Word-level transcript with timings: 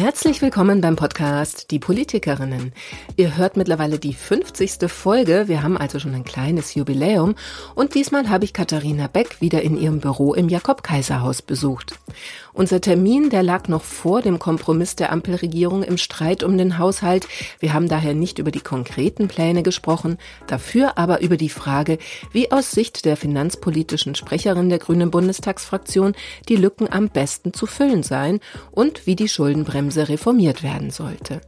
Herzlich 0.00 0.40
willkommen 0.40 0.80
beim 0.80 0.96
Podcast 0.96 1.70
Die 1.70 1.78
Politikerinnen. 1.78 2.72
Ihr 3.16 3.36
hört 3.36 3.58
mittlerweile 3.58 3.98
die 3.98 4.14
50. 4.14 4.90
Folge. 4.90 5.46
Wir 5.46 5.62
haben 5.62 5.76
also 5.76 5.98
schon 5.98 6.14
ein 6.14 6.24
kleines 6.24 6.74
Jubiläum. 6.74 7.34
Und 7.74 7.94
diesmal 7.94 8.30
habe 8.30 8.46
ich 8.46 8.54
Katharina 8.54 9.08
Beck 9.08 9.42
wieder 9.42 9.60
in 9.60 9.76
ihrem 9.76 10.00
Büro 10.00 10.32
im 10.32 10.48
Jakob-Kaiser-Haus 10.48 11.42
besucht. 11.42 11.98
Unser 12.52 12.80
Termin, 12.80 13.30
der 13.30 13.42
lag 13.42 13.68
noch 13.68 13.82
vor 13.82 14.22
dem 14.22 14.38
Kompromiss 14.38 14.96
der 14.96 15.12
Ampelregierung 15.12 15.82
im 15.82 15.98
Streit 15.98 16.42
um 16.42 16.58
den 16.58 16.78
Haushalt. 16.78 17.28
Wir 17.60 17.72
haben 17.72 17.88
daher 17.88 18.14
nicht 18.14 18.38
über 18.38 18.50
die 18.50 18.60
konkreten 18.60 19.28
Pläne 19.28 19.62
gesprochen, 19.62 20.18
dafür 20.46 20.98
aber 20.98 21.20
über 21.20 21.36
die 21.36 21.48
Frage, 21.48 21.98
wie 22.32 22.50
aus 22.50 22.72
Sicht 22.72 23.04
der 23.04 23.16
finanzpolitischen 23.16 24.14
Sprecherin 24.14 24.68
der 24.68 24.78
Grünen 24.78 25.10
Bundestagsfraktion 25.10 26.14
die 26.48 26.56
Lücken 26.56 26.92
am 26.92 27.08
besten 27.08 27.52
zu 27.52 27.66
füllen 27.66 28.02
seien 28.02 28.40
und 28.72 29.06
wie 29.06 29.16
die 29.16 29.28
Schuldenbremse 29.28 30.08
reformiert 30.08 30.62
werden 30.62 30.90
sollte. 30.90 31.40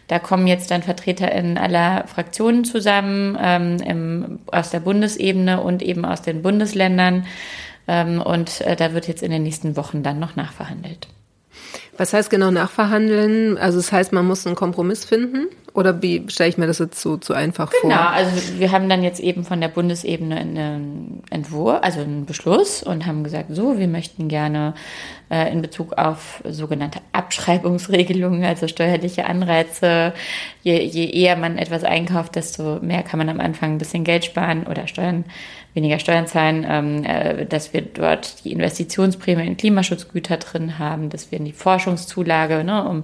da 0.07 0.19
kommen 0.19 0.47
jetzt 0.47 0.71
dann 0.71 0.83
Vertreter 0.83 1.31
in 1.31 1.57
aller 1.57 2.07
Fraktionen 2.07 2.65
zusammen, 2.65 3.37
ähm, 3.39 4.39
aus 4.47 4.69
der 4.69 4.79
Bundesebene 4.79 5.61
und 5.61 5.81
eben 5.81 6.05
aus 6.05 6.21
den 6.21 6.41
Bundesländern. 6.41 7.25
Ähm, 7.87 8.21
und 8.21 8.61
äh, 8.61 8.75
da 8.75 8.93
wird 8.93 9.07
jetzt 9.07 9.23
in 9.23 9.31
den 9.31 9.43
nächsten 9.43 9.75
Wochen 9.75 10.03
dann 10.03 10.19
noch 10.19 10.35
nachverhandelt. 10.35 11.07
Was 11.97 12.13
heißt 12.13 12.29
genau 12.29 12.51
nachverhandeln? 12.51 13.57
Also 13.57 13.77
das 13.77 13.91
heißt, 13.91 14.11
man 14.11 14.25
muss 14.25 14.45
einen 14.45 14.55
Kompromiss 14.55 15.05
finden? 15.05 15.47
Oder 15.75 16.01
wie 16.01 16.23
stelle 16.29 16.49
ich 16.49 16.57
mir 16.57 16.67
das 16.67 16.79
jetzt 16.79 17.01
so 17.01 17.17
zu 17.17 17.33
einfach 17.33 17.69
genau, 17.69 17.81
vor? 17.81 17.89
Genau, 17.89 18.09
also 18.09 18.59
wir 18.59 18.71
haben 18.71 18.87
dann 18.87 19.03
jetzt 19.03 19.19
eben 19.19 19.43
von 19.43 19.59
der 19.59 19.67
Bundesebene 19.67 20.37
einen 20.37 21.21
Entwurf, 21.29 21.79
also 21.81 21.99
einen 21.99 22.25
Beschluss 22.25 22.81
und 22.81 23.05
haben 23.05 23.25
gesagt, 23.25 23.47
so, 23.49 23.77
wir 23.77 23.89
möchten 23.89 24.29
gerne 24.29 24.73
äh, 25.29 25.51
in 25.51 25.61
Bezug 25.61 25.97
auf 25.97 26.41
sogenannte 26.47 26.99
Abschreibungsregelungen, 27.11 28.45
also 28.45 28.69
steuerliche 28.69 29.25
Anreize, 29.25 30.13
je, 30.63 30.81
je 30.81 31.09
eher 31.09 31.35
man 31.35 31.57
etwas 31.57 31.83
einkauft, 31.83 32.37
desto 32.37 32.79
mehr 32.81 33.03
kann 33.03 33.17
man 33.17 33.27
am 33.27 33.41
Anfang 33.41 33.73
ein 33.73 33.77
bisschen 33.77 34.05
Geld 34.05 34.23
sparen 34.23 34.67
oder 34.67 34.87
Steuern 34.87 35.25
weniger 35.75 35.99
Steuern 35.99 36.25
zahlen, 36.25 36.65
ähm, 36.67 37.03
äh, 37.03 37.45
dass 37.45 37.73
wir 37.73 37.81
dort 37.81 38.45
die 38.45 38.53
Investitionsprämie 38.53 39.45
in 39.45 39.57
Klimaschutzgüter 39.57 40.37
drin 40.37 40.79
haben, 40.79 41.09
dass 41.09 41.31
wir 41.31 41.37
in 41.37 41.45
die 41.45 41.51
Forschungszulage, 41.85 42.63
ne, 42.63 42.83
um 42.83 43.03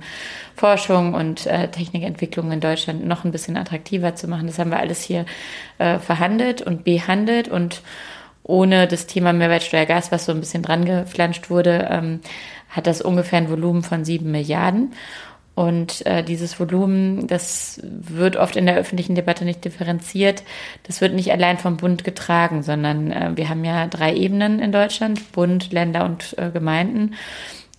Forschung 0.56 1.14
und 1.14 1.46
äh, 1.46 1.70
Technikentwicklung 1.70 2.52
in 2.52 2.60
Deutschland 2.60 3.06
noch 3.06 3.24
ein 3.24 3.32
bisschen 3.32 3.58
attraktiver 3.58 4.16
zu 4.16 4.28
machen. 4.28 4.48
Das 4.48 4.60
haben 4.60 4.72
wir 4.72 4.80
alles 4.80 5.02
hier 5.02 5.26
äh, 5.78 6.00
verhandelt 6.00 6.62
und 6.62 6.84
behandelt 6.84 7.48
und 7.48 7.82
ohne 8.44 8.88
das 8.88 9.06
Thema 9.06 9.34
Mehrwertsteuergas, 9.34 10.12
was 10.12 10.26
so 10.26 10.32
ein 10.32 10.40
bisschen 10.40 10.64
dran 10.64 10.86
geflanscht 10.86 11.50
wurde, 11.50 11.88
ähm, 11.92 12.22
hat 12.70 12.88
das 12.88 13.02
ungefähr 13.02 13.38
ein 13.38 13.52
Volumen 13.52 13.84
von 13.84 14.04
sieben 14.04 14.32
Milliarden. 14.32 14.94
Und 15.54 16.06
äh, 16.06 16.24
dieses 16.24 16.60
Volumen, 16.60 17.28
das 17.28 17.82
wird 17.84 18.38
oft 18.38 18.56
in 18.56 18.66
der 18.66 18.78
öffentlichen 18.78 19.16
Debatte 19.16 19.44
nicht 19.44 19.64
differenziert. 19.64 20.44
Das 20.84 21.02
wird 21.02 21.14
nicht 21.14 21.32
allein 21.32 21.58
vom 21.58 21.78
Bund 21.78 22.04
getragen, 22.04 22.64
sondern 22.64 23.12
äh, 23.12 23.32
wir 23.36 23.50
haben 23.50 23.64
ja 23.64 23.86
drei 23.88 24.16
Ebenen 24.16 24.60
in 24.60 24.72
Deutschland, 24.72 25.32
Bund, 25.34 25.72
Länder 25.72 26.06
und 26.06 26.36
äh, 26.40 26.50
Gemeinden. 26.50 27.16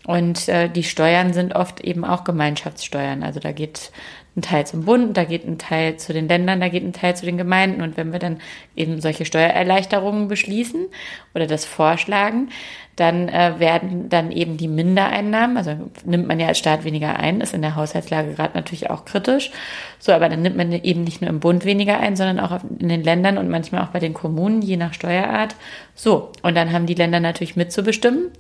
Und 0.07 0.49
äh, 0.49 0.69
die 0.69 0.83
Steuern 0.83 1.33
sind 1.33 1.55
oft 1.55 1.81
eben 1.81 2.05
auch 2.05 2.25
Gemeinschaftssteuern. 2.25 3.23
Also 3.23 3.41
da 3.41 3.53
geht 3.53 3.93
ein 4.35 4.43
Teil 4.43 4.67
zum 4.67 4.85
Bund, 4.85 5.17
da 5.17 5.25
geht 5.25 5.47
ein 5.47 5.59
Teil 5.59 5.99
zu 5.99 6.13
den 6.13 6.27
Ländern, 6.27 6.61
da 6.61 6.69
geht 6.69 6.83
ein 6.83 6.95
Teil 6.95 7.15
zu 7.15 7.27
den 7.27 7.37
Gemeinden. 7.37 7.83
Und 7.83 7.97
wenn 7.97 8.13
wir 8.13 8.19
dann 8.19 8.39
eben 8.75 9.01
solche 9.01 9.27
Steuererleichterungen 9.27 10.29
beschließen 10.29 10.87
oder 11.35 11.47
das 11.47 11.67
vorschlagen, 11.67 12.49
dann 12.97 13.29
äh, 13.29 13.55
werden 13.59 14.09
dann 14.11 14.31
eben 14.31 14.59
die 14.59 14.69
Mindereinnahmen, 14.69 15.57
also 15.57 15.91
nimmt 16.05 16.29
man 16.29 16.39
ja 16.39 16.49
als 16.49 16.59
Staat 16.59 16.85
weniger 16.85 17.19
ein, 17.19 17.41
ist 17.41 17.55
in 17.55 17.63
der 17.63 17.75
Haushaltslage 17.75 18.35
gerade 18.35 18.55
natürlich 18.55 18.91
auch 18.91 19.07
kritisch. 19.07 19.51
So, 19.99 20.13
aber 20.13 20.29
dann 20.29 20.43
nimmt 20.43 20.57
man 20.57 20.73
eben 20.73 21.05
nicht 21.05 21.23
nur 21.23 21.31
im 21.31 21.41
Bund 21.41 21.65
weniger 21.65 22.01
ein, 22.01 22.17
sondern 22.17 22.39
auch 22.39 22.61
in 22.79 22.89
den 22.89 23.03
Ländern 23.03 23.39
und 23.39 23.49
manchmal 23.49 23.83
auch 23.83 23.89
bei 23.89 23.99
den 23.99 24.13
Kommunen, 24.13 24.61
je 24.61 24.77
nach 24.77 24.93
Steuerart. 24.93 25.57
So, 25.95 26.33
und 26.43 26.55
dann 26.55 26.73
haben 26.73 26.87
die 26.87 26.95
Länder 26.95 27.21
natürlich 27.21 27.57
mitzubestimmen. 27.57 28.31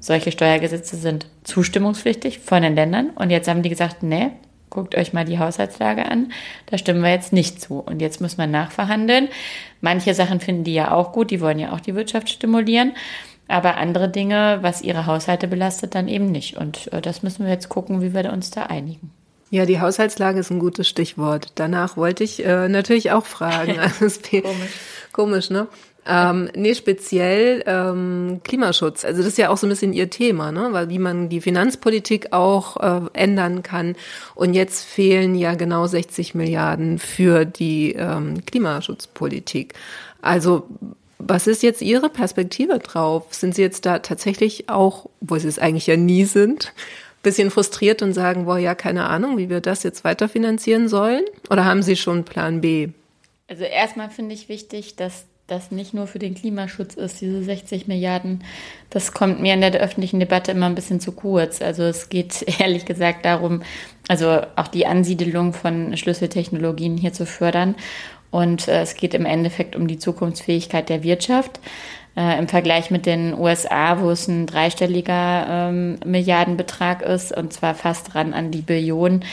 Solche 0.00 0.32
Steuergesetze 0.32 0.96
sind 0.96 1.26
zustimmungspflichtig 1.44 2.38
von 2.40 2.62
den 2.62 2.74
Ländern. 2.74 3.10
Und 3.10 3.30
jetzt 3.30 3.48
haben 3.48 3.62
die 3.62 3.68
gesagt, 3.68 4.02
nee, 4.02 4.30
guckt 4.70 4.94
euch 4.94 5.12
mal 5.12 5.24
die 5.24 5.38
Haushaltslage 5.38 6.06
an. 6.06 6.32
Da 6.66 6.78
stimmen 6.78 7.02
wir 7.02 7.10
jetzt 7.10 7.32
nicht 7.32 7.60
zu. 7.60 7.80
Und 7.80 8.00
jetzt 8.00 8.20
muss 8.20 8.36
man 8.36 8.50
nachverhandeln. 8.50 9.28
Manche 9.80 10.14
Sachen 10.14 10.40
finden 10.40 10.64
die 10.64 10.74
ja 10.74 10.92
auch 10.92 11.12
gut. 11.12 11.30
Die 11.30 11.40
wollen 11.40 11.58
ja 11.58 11.72
auch 11.72 11.80
die 11.80 11.94
Wirtschaft 11.94 12.28
stimulieren. 12.28 12.92
Aber 13.48 13.78
andere 13.78 14.10
Dinge, 14.10 14.58
was 14.60 14.82
ihre 14.82 15.06
Haushalte 15.06 15.48
belastet, 15.48 15.94
dann 15.94 16.06
eben 16.06 16.30
nicht. 16.30 16.56
Und 16.56 16.92
äh, 16.92 17.00
das 17.00 17.22
müssen 17.22 17.44
wir 17.44 17.52
jetzt 17.52 17.70
gucken, 17.70 18.02
wie 18.02 18.14
wir 18.14 18.30
uns 18.32 18.50
da 18.50 18.64
einigen. 18.64 19.10
Ja, 19.50 19.64
die 19.64 19.80
Haushaltslage 19.80 20.40
ist 20.40 20.50
ein 20.50 20.58
gutes 20.58 20.86
Stichwort. 20.88 21.52
Danach 21.54 21.96
wollte 21.96 22.22
ich 22.22 22.44
äh, 22.44 22.68
natürlich 22.68 23.12
auch 23.12 23.24
fragen. 23.24 23.78
Also 23.80 24.06
komisch. 24.30 24.70
komisch, 25.12 25.50
ne? 25.50 25.68
Ähm, 26.06 26.48
nee, 26.54 26.74
speziell 26.74 27.62
ähm, 27.66 28.40
Klimaschutz. 28.42 29.04
Also 29.04 29.18
das 29.18 29.28
ist 29.28 29.38
ja 29.38 29.50
auch 29.50 29.58
so 29.58 29.66
ein 29.66 29.70
bisschen 29.70 29.92
Ihr 29.92 30.08
Thema, 30.08 30.52
ne? 30.52 30.68
Weil 30.70 30.88
wie 30.88 30.98
man 30.98 31.28
die 31.28 31.40
Finanzpolitik 31.40 32.32
auch 32.32 32.76
äh, 32.78 33.08
ändern 33.12 33.62
kann. 33.62 33.94
Und 34.34 34.54
jetzt 34.54 34.84
fehlen 34.84 35.34
ja 35.34 35.54
genau 35.54 35.86
60 35.86 36.34
Milliarden 36.34 36.98
für 36.98 37.44
die 37.44 37.92
ähm, 37.92 38.44
Klimaschutzpolitik. 38.46 39.74
Also 40.22 40.66
was 41.18 41.46
ist 41.46 41.62
jetzt 41.62 41.82
Ihre 41.82 42.08
Perspektive 42.08 42.78
drauf? 42.78 43.26
Sind 43.30 43.54
Sie 43.54 43.62
jetzt 43.62 43.84
da 43.84 43.98
tatsächlich 43.98 44.68
auch, 44.68 45.10
wo 45.20 45.36
Sie 45.36 45.48
es 45.48 45.58
eigentlich 45.58 45.86
ja 45.86 45.96
nie 45.96 46.24
sind, 46.24 46.72
bisschen 47.22 47.50
frustriert 47.50 48.02
und 48.02 48.12
sagen, 48.12 48.44
boah, 48.44 48.58
ja, 48.58 48.74
keine 48.74 49.06
Ahnung, 49.06 49.36
wie 49.36 49.50
wir 49.50 49.60
das 49.60 49.82
jetzt 49.82 50.04
weiterfinanzieren 50.04 50.88
sollen? 50.88 51.24
Oder 51.50 51.64
haben 51.64 51.82
Sie 51.82 51.96
schon 51.96 52.24
Plan 52.24 52.60
B? 52.60 52.90
Also 53.48 53.64
erstmal 53.64 54.10
finde 54.10 54.34
ich 54.34 54.48
wichtig, 54.48 54.96
dass 54.96 55.26
das 55.48 55.70
nicht 55.70 55.94
nur 55.94 56.06
für 56.06 56.18
den 56.18 56.34
Klimaschutz 56.34 56.94
ist, 56.94 57.20
diese 57.22 57.42
60 57.42 57.88
Milliarden. 57.88 58.44
Das 58.90 59.12
kommt 59.12 59.40
mir 59.40 59.54
in 59.54 59.62
der 59.62 59.72
öffentlichen 59.72 60.20
Debatte 60.20 60.52
immer 60.52 60.66
ein 60.66 60.74
bisschen 60.74 61.00
zu 61.00 61.12
kurz. 61.12 61.62
Also 61.62 61.84
es 61.84 62.10
geht 62.10 62.42
ehrlich 62.60 62.84
gesagt 62.84 63.24
darum, 63.24 63.62
also 64.08 64.42
auch 64.56 64.68
die 64.68 64.86
Ansiedelung 64.86 65.54
von 65.54 65.96
Schlüsseltechnologien 65.96 66.98
hier 66.98 67.14
zu 67.14 67.26
fördern. 67.26 67.74
Und 68.30 68.68
äh, 68.68 68.82
es 68.82 68.94
geht 68.94 69.14
im 69.14 69.24
Endeffekt 69.24 69.74
um 69.74 69.88
die 69.88 69.98
Zukunftsfähigkeit 69.98 70.90
der 70.90 71.02
Wirtschaft. 71.02 71.60
Äh, 72.14 72.38
Im 72.38 72.46
Vergleich 72.46 72.90
mit 72.90 73.06
den 73.06 73.32
USA, 73.32 74.00
wo 74.00 74.10
es 74.10 74.28
ein 74.28 74.44
dreistelliger 74.46 75.46
ähm, 75.48 75.98
Milliardenbetrag 76.04 77.00
ist, 77.00 77.34
und 77.34 77.54
zwar 77.54 77.74
fast 77.74 78.14
ran 78.14 78.34
an 78.34 78.50
die 78.50 78.60
Billionen, 78.60 79.24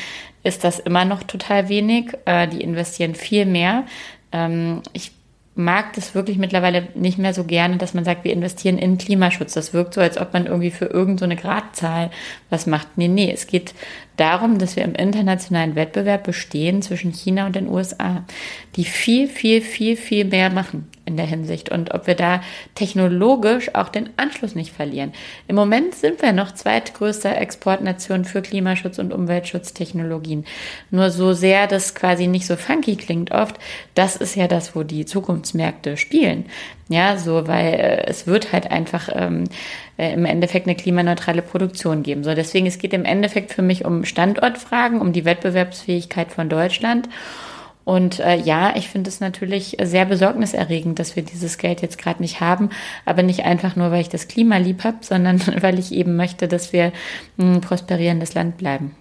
ist 0.44 0.64
das 0.64 0.80
immer 0.80 1.04
noch 1.04 1.24
total 1.24 1.68
wenig. 1.68 2.12
Äh, 2.24 2.48
die 2.48 2.62
investieren 2.62 3.16
viel 3.16 3.46
mehr. 3.46 3.84
Ähm, 4.32 4.82
ich 4.94 5.12
mag 5.56 5.94
das 5.94 6.14
wirklich 6.14 6.38
mittlerweile 6.38 6.90
nicht 6.96 7.18
mehr 7.18 7.34
so 7.34 7.46
gerne, 7.46 7.78
dass 7.78 7.94
man 7.94 8.04
sagt, 8.04 8.26
wir 8.26 8.34
investieren 8.34 8.78
in 8.78 8.98
Klimaschutz. 8.98 9.54
Das 9.54 9.74
wirkt 9.74 9.94
so, 9.94 10.02
als 10.02 10.18
ob 10.18 10.34
man 10.34 10.48
irgendwie 10.48 10.72
für 10.72 10.86
irgendeine 10.86 11.36
so 11.36 11.42
Gradzahl 11.42 12.12
was 12.50 12.68
macht. 12.68 12.98
Nee, 12.98 13.08
nee, 13.08 13.32
es 13.32 13.48
geht 13.48 13.74
darum, 14.18 14.60
dass 14.60 14.76
wir 14.76 14.84
im 14.84 14.96
internationalen 14.96 15.76
Wettbewerb 15.76 16.26
bestehen 16.26 16.82
zwischen 16.82 17.14
China 17.14 17.46
und 17.46 17.56
den 17.56 17.70
USA, 17.70 18.26
die 18.76 18.84
viel, 18.84 19.28
viel, 19.28 19.62
viel, 19.62 19.96
viel 19.96 20.26
mehr 20.26 20.50
machen 20.50 20.90
in 21.06 21.18
der 21.18 21.26
Hinsicht 21.26 21.70
und 21.70 21.94
ob 21.94 22.08
wir 22.08 22.16
da 22.16 22.42
technologisch 22.74 23.74
auch 23.76 23.90
den 23.90 24.10
Anschluss 24.18 24.56
nicht 24.56 24.74
verlieren. 24.74 25.14
Im 25.48 25.56
Moment 25.56 25.96
sind 25.96 26.22
wir 26.22 26.34
noch 26.34 26.52
zweitgrößter 26.52 27.38
Exportnation 27.38 28.26
für 28.26 28.42
Klimaschutz 28.42 29.00
und 29.00 29.14
Umweltschutztechnologien. 29.14 30.46
Nur 30.92 31.12
so 31.12 31.34
sehr 31.34 31.68
das 31.68 31.96
quasi 31.96 32.28
nicht 32.28 32.48
so 32.48 32.56
funky 32.56 32.96
klingt 32.96 33.32
oft, 33.32 33.58
das 33.94 34.16
ist 34.16 34.36
ja 34.36 34.48
das, 34.48 34.76
wo 34.76 34.84
die 34.84 35.06
Zukunftsmärkte 35.06 35.98
spielen. 35.98 36.46
Ja, 36.88 37.18
so, 37.18 37.48
weil 37.48 37.74
äh, 37.74 38.06
es 38.06 38.28
wird 38.28 38.54
halt 38.54 38.70
einfach 38.70 39.10
ähm, 39.12 39.46
äh, 39.98 40.14
im 40.14 40.26
Endeffekt 40.26 40.68
eine 40.68 40.76
klimaneutrale 40.76 41.42
Produktion 41.42 42.04
geben. 42.04 42.24
So, 42.24 42.36
deswegen, 42.36 42.68
es 42.68 42.78
geht 42.78 42.94
im 42.94 43.06
Endeffekt 43.06 43.54
für 43.54 43.64
mich 43.64 43.86
um 43.86 44.06
Standortfragen, 44.06 45.02
um 45.02 45.12
die 45.12 45.26
Wettbewerbsfähigkeit 45.26 46.32
von 46.32 46.48
Deutschland. 46.48 47.10
Und 47.86 48.20
äh, 48.20 48.36
ja, 48.36 48.76
ich 48.76 48.90
finde 48.90 49.10
es 49.10 49.20
natürlich 49.20 49.78
sehr 49.82 50.06
besorgniserregend, 50.06 50.98
dass 50.98 51.16
wir 51.16 51.24
dieses 51.24 51.60
Geld 51.60 51.82
jetzt 51.84 52.00
gerade 52.00 52.22
nicht 52.22 52.42
haben, 52.42 52.70
aber 53.06 53.22
nicht 53.22 53.46
einfach 53.46 53.76
nur, 53.76 53.92
weil 53.92 54.02
ich 54.02 54.10
das 54.10 54.28
Klima 54.28 54.58
lieb 54.58 54.84
habe, 54.84 54.98
sondern 55.02 55.40
weil 55.62 55.80
ich 55.80 55.92
eben 55.92 56.16
möchte, 56.16 56.48
dass 56.48 56.74
wir 56.74 56.92
ein 57.38 57.62
prosperierendes 57.62 58.34
Land 58.34 58.58
bleiben. 58.58 58.96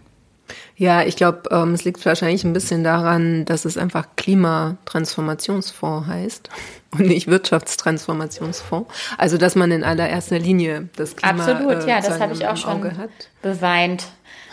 Ja, 0.76 1.02
ich 1.02 1.16
glaube, 1.16 1.48
ähm, 1.50 1.72
es 1.72 1.84
liegt 1.84 2.04
wahrscheinlich 2.04 2.44
ein 2.44 2.52
bisschen 2.52 2.84
daran, 2.84 3.46
dass 3.46 3.64
es 3.64 3.78
einfach 3.78 4.08
Klimatransformationsfonds 4.16 6.06
heißt 6.06 6.50
und 6.90 7.06
nicht 7.06 7.26
Wirtschaftstransformationsfonds. 7.28 8.92
Also, 9.16 9.38
dass 9.38 9.54
man 9.54 9.70
in 9.70 9.82
allererster 9.82 10.38
Linie 10.38 10.90
das 10.96 11.16
Klima 11.16 11.42
Absolut, 11.42 11.86
ja, 11.86 11.98
äh, 11.98 12.02
das 12.02 12.20
habe 12.20 12.34
ich 12.34 12.46
auch 12.46 12.58
schon 12.58 12.92
beweint, 13.40 14.04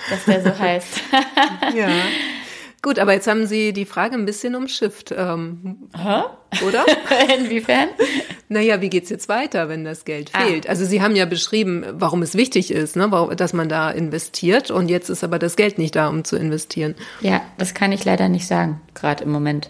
dass 0.09 0.23
der 0.23 0.41
so 0.41 0.57
heißt. 0.59 1.01
ja. 1.75 1.89
Gut, 2.83 2.97
aber 2.97 3.13
jetzt 3.13 3.27
haben 3.27 3.45
Sie 3.45 3.73
die 3.73 3.85
Frage 3.85 4.15
ein 4.15 4.25
bisschen 4.25 4.55
umschifft, 4.55 5.13
ähm, 5.15 5.87
oder? 6.67 6.83
Inwiefern? 7.37 7.89
Naja, 8.49 8.81
wie 8.81 8.89
geht's 8.89 9.11
jetzt 9.11 9.29
weiter, 9.29 9.69
wenn 9.69 9.83
das 9.83 10.03
Geld 10.03 10.31
ah. 10.33 10.41
fehlt? 10.41 10.67
Also 10.67 10.85
Sie 10.85 11.01
haben 11.01 11.15
ja 11.15 11.25
beschrieben, 11.25 11.85
warum 11.91 12.23
es 12.23 12.33
wichtig 12.33 12.71
ist, 12.71 12.95
ne, 12.95 13.09
dass 13.37 13.53
man 13.53 13.69
da 13.69 13.91
investiert 13.91 14.71
und 14.71 14.89
jetzt 14.89 15.09
ist 15.09 15.23
aber 15.23 15.37
das 15.37 15.55
Geld 15.55 15.77
nicht 15.77 15.95
da, 15.95 16.07
um 16.07 16.23
zu 16.23 16.37
investieren. 16.37 16.95
Ja, 17.21 17.41
das 17.59 17.75
kann 17.75 17.91
ich 17.91 18.03
leider 18.03 18.29
nicht 18.29 18.47
sagen, 18.47 18.81
gerade 18.95 19.25
im 19.25 19.31
Moment, 19.31 19.69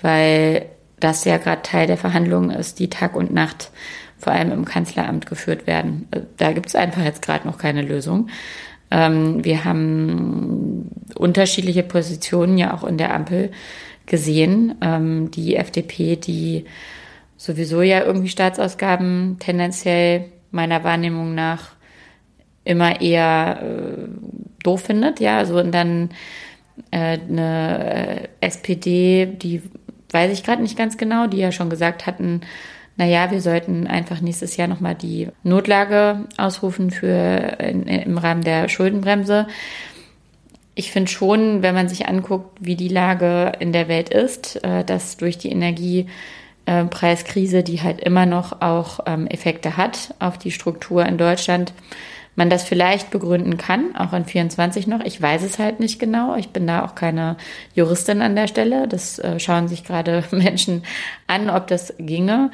weil 0.00 0.66
das 1.00 1.24
ja 1.24 1.38
gerade 1.38 1.62
Teil 1.62 1.88
der 1.88 1.98
Verhandlungen 1.98 2.50
ist, 2.50 2.78
die 2.78 2.88
Tag 2.88 3.16
und 3.16 3.32
Nacht 3.32 3.72
vor 4.16 4.32
allem 4.32 4.52
im 4.52 4.64
Kanzleramt 4.64 5.26
geführt 5.26 5.66
werden. 5.66 6.08
Da 6.36 6.52
gibt's 6.52 6.74
einfach 6.74 7.02
jetzt 7.02 7.22
gerade 7.22 7.46
noch 7.46 7.58
keine 7.58 7.82
Lösung. 7.82 8.28
Ähm, 8.90 9.44
wir 9.44 9.64
haben 9.64 10.90
unterschiedliche 11.14 11.82
Positionen 11.82 12.58
ja 12.58 12.74
auch 12.74 12.84
in 12.84 12.98
der 12.98 13.14
Ampel 13.14 13.50
gesehen. 14.06 14.74
Ähm, 14.80 15.30
die 15.30 15.56
FDP, 15.56 16.16
die 16.16 16.64
sowieso 17.36 17.82
ja 17.82 18.04
irgendwie 18.04 18.28
Staatsausgaben 18.28 19.36
tendenziell 19.38 20.26
meiner 20.50 20.82
Wahrnehmung 20.84 21.34
nach 21.34 21.72
immer 22.64 23.00
eher 23.00 23.62
äh, 23.62 24.08
doof 24.62 24.82
findet, 24.82 25.20
ja, 25.20 25.38
also 25.38 25.58
und 25.58 25.72
dann 25.72 26.10
äh, 26.90 27.18
eine 27.18 28.20
äh, 28.40 28.46
SPD, 28.46 29.26
die 29.26 29.62
weiß 30.10 30.32
ich 30.32 30.44
gerade 30.44 30.62
nicht 30.62 30.76
ganz 30.76 30.96
genau, 30.96 31.26
die 31.26 31.38
ja 31.38 31.52
schon 31.52 31.70
gesagt 31.70 32.06
hatten, 32.06 32.42
naja, 32.98 33.30
wir 33.30 33.40
sollten 33.40 33.86
einfach 33.86 34.20
nächstes 34.20 34.56
Jahr 34.56 34.66
nochmal 34.66 34.96
die 34.96 35.28
Notlage 35.44 36.24
ausrufen 36.36 36.90
für 36.90 37.56
in, 37.60 37.84
im 37.84 38.18
Rahmen 38.18 38.42
der 38.42 38.68
Schuldenbremse. 38.68 39.46
Ich 40.74 40.90
finde 40.90 41.08
schon, 41.10 41.62
wenn 41.62 41.76
man 41.76 41.88
sich 41.88 42.08
anguckt, 42.08 42.58
wie 42.60 42.74
die 42.74 42.88
Lage 42.88 43.52
in 43.60 43.72
der 43.72 43.86
Welt 43.86 44.08
ist, 44.08 44.64
äh, 44.64 44.82
dass 44.84 45.16
durch 45.16 45.38
die 45.38 45.52
Energiepreiskrise, 45.52 47.62
die 47.62 47.82
halt 47.82 48.00
immer 48.00 48.26
noch 48.26 48.62
auch 48.62 48.98
ähm, 49.06 49.28
Effekte 49.28 49.76
hat 49.76 50.12
auf 50.18 50.36
die 50.36 50.50
Struktur 50.50 51.06
in 51.06 51.18
Deutschland, 51.18 51.72
man 52.34 52.50
das 52.50 52.64
vielleicht 52.64 53.10
begründen 53.10 53.58
kann, 53.58 53.94
auch 53.96 54.12
in 54.12 54.24
24 54.24 54.88
noch. 54.88 55.04
Ich 55.04 55.22
weiß 55.22 55.42
es 55.42 55.60
halt 55.60 55.78
nicht 55.78 56.00
genau. 56.00 56.34
Ich 56.36 56.48
bin 56.50 56.66
da 56.66 56.84
auch 56.84 56.96
keine 56.96 57.36
Juristin 57.74 58.22
an 58.22 58.34
der 58.34 58.48
Stelle. 58.48 58.88
Das 58.88 59.20
äh, 59.20 59.38
schauen 59.38 59.68
sich 59.68 59.84
gerade 59.84 60.24
Menschen 60.32 60.82
an, 61.28 61.48
ob 61.48 61.68
das 61.68 61.94
ginge. 61.98 62.50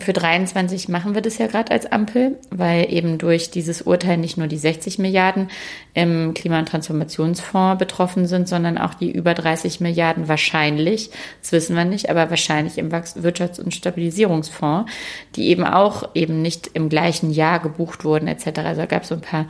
Für 0.00 0.12
23 0.12 0.88
machen 0.88 1.14
wir 1.14 1.22
das 1.22 1.38
ja 1.38 1.46
gerade 1.46 1.70
als 1.70 1.86
Ampel, 1.86 2.40
weil 2.50 2.92
eben 2.92 3.18
durch 3.18 3.52
dieses 3.52 3.82
Urteil 3.82 4.16
nicht 4.16 4.36
nur 4.36 4.48
die 4.48 4.58
60 4.58 4.98
Milliarden 4.98 5.48
im 5.94 6.34
Klima- 6.34 6.58
und 6.58 6.68
Transformationsfonds 6.68 7.78
betroffen 7.78 8.26
sind, 8.26 8.48
sondern 8.48 8.78
auch 8.78 8.94
die 8.94 9.12
über 9.12 9.32
30 9.32 9.80
Milliarden 9.80 10.26
wahrscheinlich, 10.26 11.10
das 11.40 11.52
wissen 11.52 11.76
wir 11.76 11.84
nicht, 11.84 12.10
aber 12.10 12.30
wahrscheinlich 12.30 12.78
im 12.78 12.90
Wirtschafts- 12.90 13.60
und 13.60 13.74
Stabilisierungsfonds, 13.76 14.90
die 15.36 15.50
eben 15.50 15.64
auch 15.64 16.10
eben 16.14 16.42
nicht 16.42 16.70
im 16.74 16.88
gleichen 16.88 17.30
Jahr 17.30 17.60
gebucht 17.60 18.04
wurden 18.04 18.26
etc. 18.26 18.58
Also 18.58 18.80
da 18.80 18.86
gab 18.86 19.04
es 19.04 19.10
so 19.10 19.14
ein 19.14 19.20
paar 19.20 19.46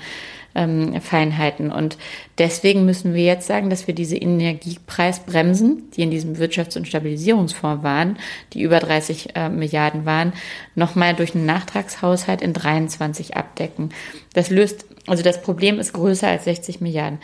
ähm, 0.57 1.01
Feinheiten. 1.01 1.71
Und 1.71 1.99
deswegen 2.39 2.85
müssen 2.85 3.15
wir 3.15 3.23
jetzt 3.23 3.47
sagen, 3.47 3.71
dass 3.71 3.87
wir 3.87 3.95
diese 3.95 4.17
Energiepreisbremsen, 4.17 5.91
die 5.93 6.03
in 6.03 6.11
diesem 6.11 6.35
Wirtschafts- 6.35 6.77
und 6.77 6.89
Stabilisierungsfonds 6.89 7.85
waren, 7.85 8.19
die 8.53 8.63
über 8.63 8.81
30 8.81 9.37
äh, 9.37 9.49
Milliarden 9.51 10.07
waren, 10.07 10.33
nochmal 10.75 11.15
durch 11.15 11.35
einen 11.35 11.47
Nachtragshaushalt 11.47 12.41
in 12.41 12.55
23 12.55 13.37
abdecken. 13.37 13.91
Das 14.33 14.51
löst, 14.51 14.87
also 15.07 15.23
das 15.23 15.43
Problem 15.43 15.79
ist 15.79 15.93
größer 15.93 16.27
als 16.27 16.45
60 16.45 16.81
Milliarden. 16.81 17.19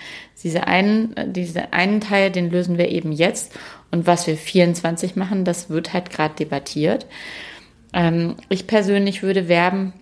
Diese 0.45 0.67
einen, 0.67 1.15
diese 1.33 1.73
einen 1.73 2.01
Teil, 2.01 2.31
den 2.31 2.51
lösen 2.51 2.79
wir 2.79 2.91
eben 2.91 3.13
jetzt. 3.13 3.53
Und 3.91 4.07
was 4.07 4.27
wir 4.27 4.37
24 4.37 5.17
machen, 5.17 5.45
das 5.45 5.71
wird 5.71 5.93
halt 5.93 6.11
gerade 6.11 6.35
debattiert. 6.35 7.07
Ähm, 7.95 8.37
ich 8.49 8.67
persönlich 8.67 9.23
würde 9.23 9.49
werben, 9.49 9.93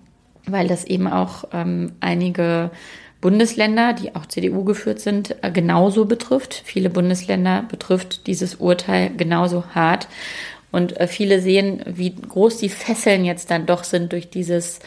weil 0.47 0.69
das 0.69 0.85
eben 0.85 1.07
auch 1.09 1.45
ähm, 1.53 1.93
einige 2.01 2.71
Bundesländer, 3.21 3.93
die 3.93 4.15
auch 4.15 4.27
CDU 4.27 4.65
geführt 4.65 5.01
sind, 5.01 5.37
äh, 5.43 5.51
genauso 5.51 6.07
betrifft. 6.07 6.63
Viele 6.65 6.91
Bundesländer 6.91 7.65
betrifft 7.69 8.27
dieses 8.27 8.57
Urteil 8.57 9.11
genauso 9.17 9.65
hart. 9.75 10.09
Und 10.73 10.99
äh, 10.99 11.07
viele 11.07 11.41
sehen, 11.41 11.83
wie 11.87 12.15
groß 12.15 12.59
die 12.59 12.69
Fesseln 12.69 13.25
jetzt 13.25 13.51
dann 13.51 13.67
doch 13.67 13.85
sind 13.85 14.13
durch 14.13 14.31
dieses 14.31 14.81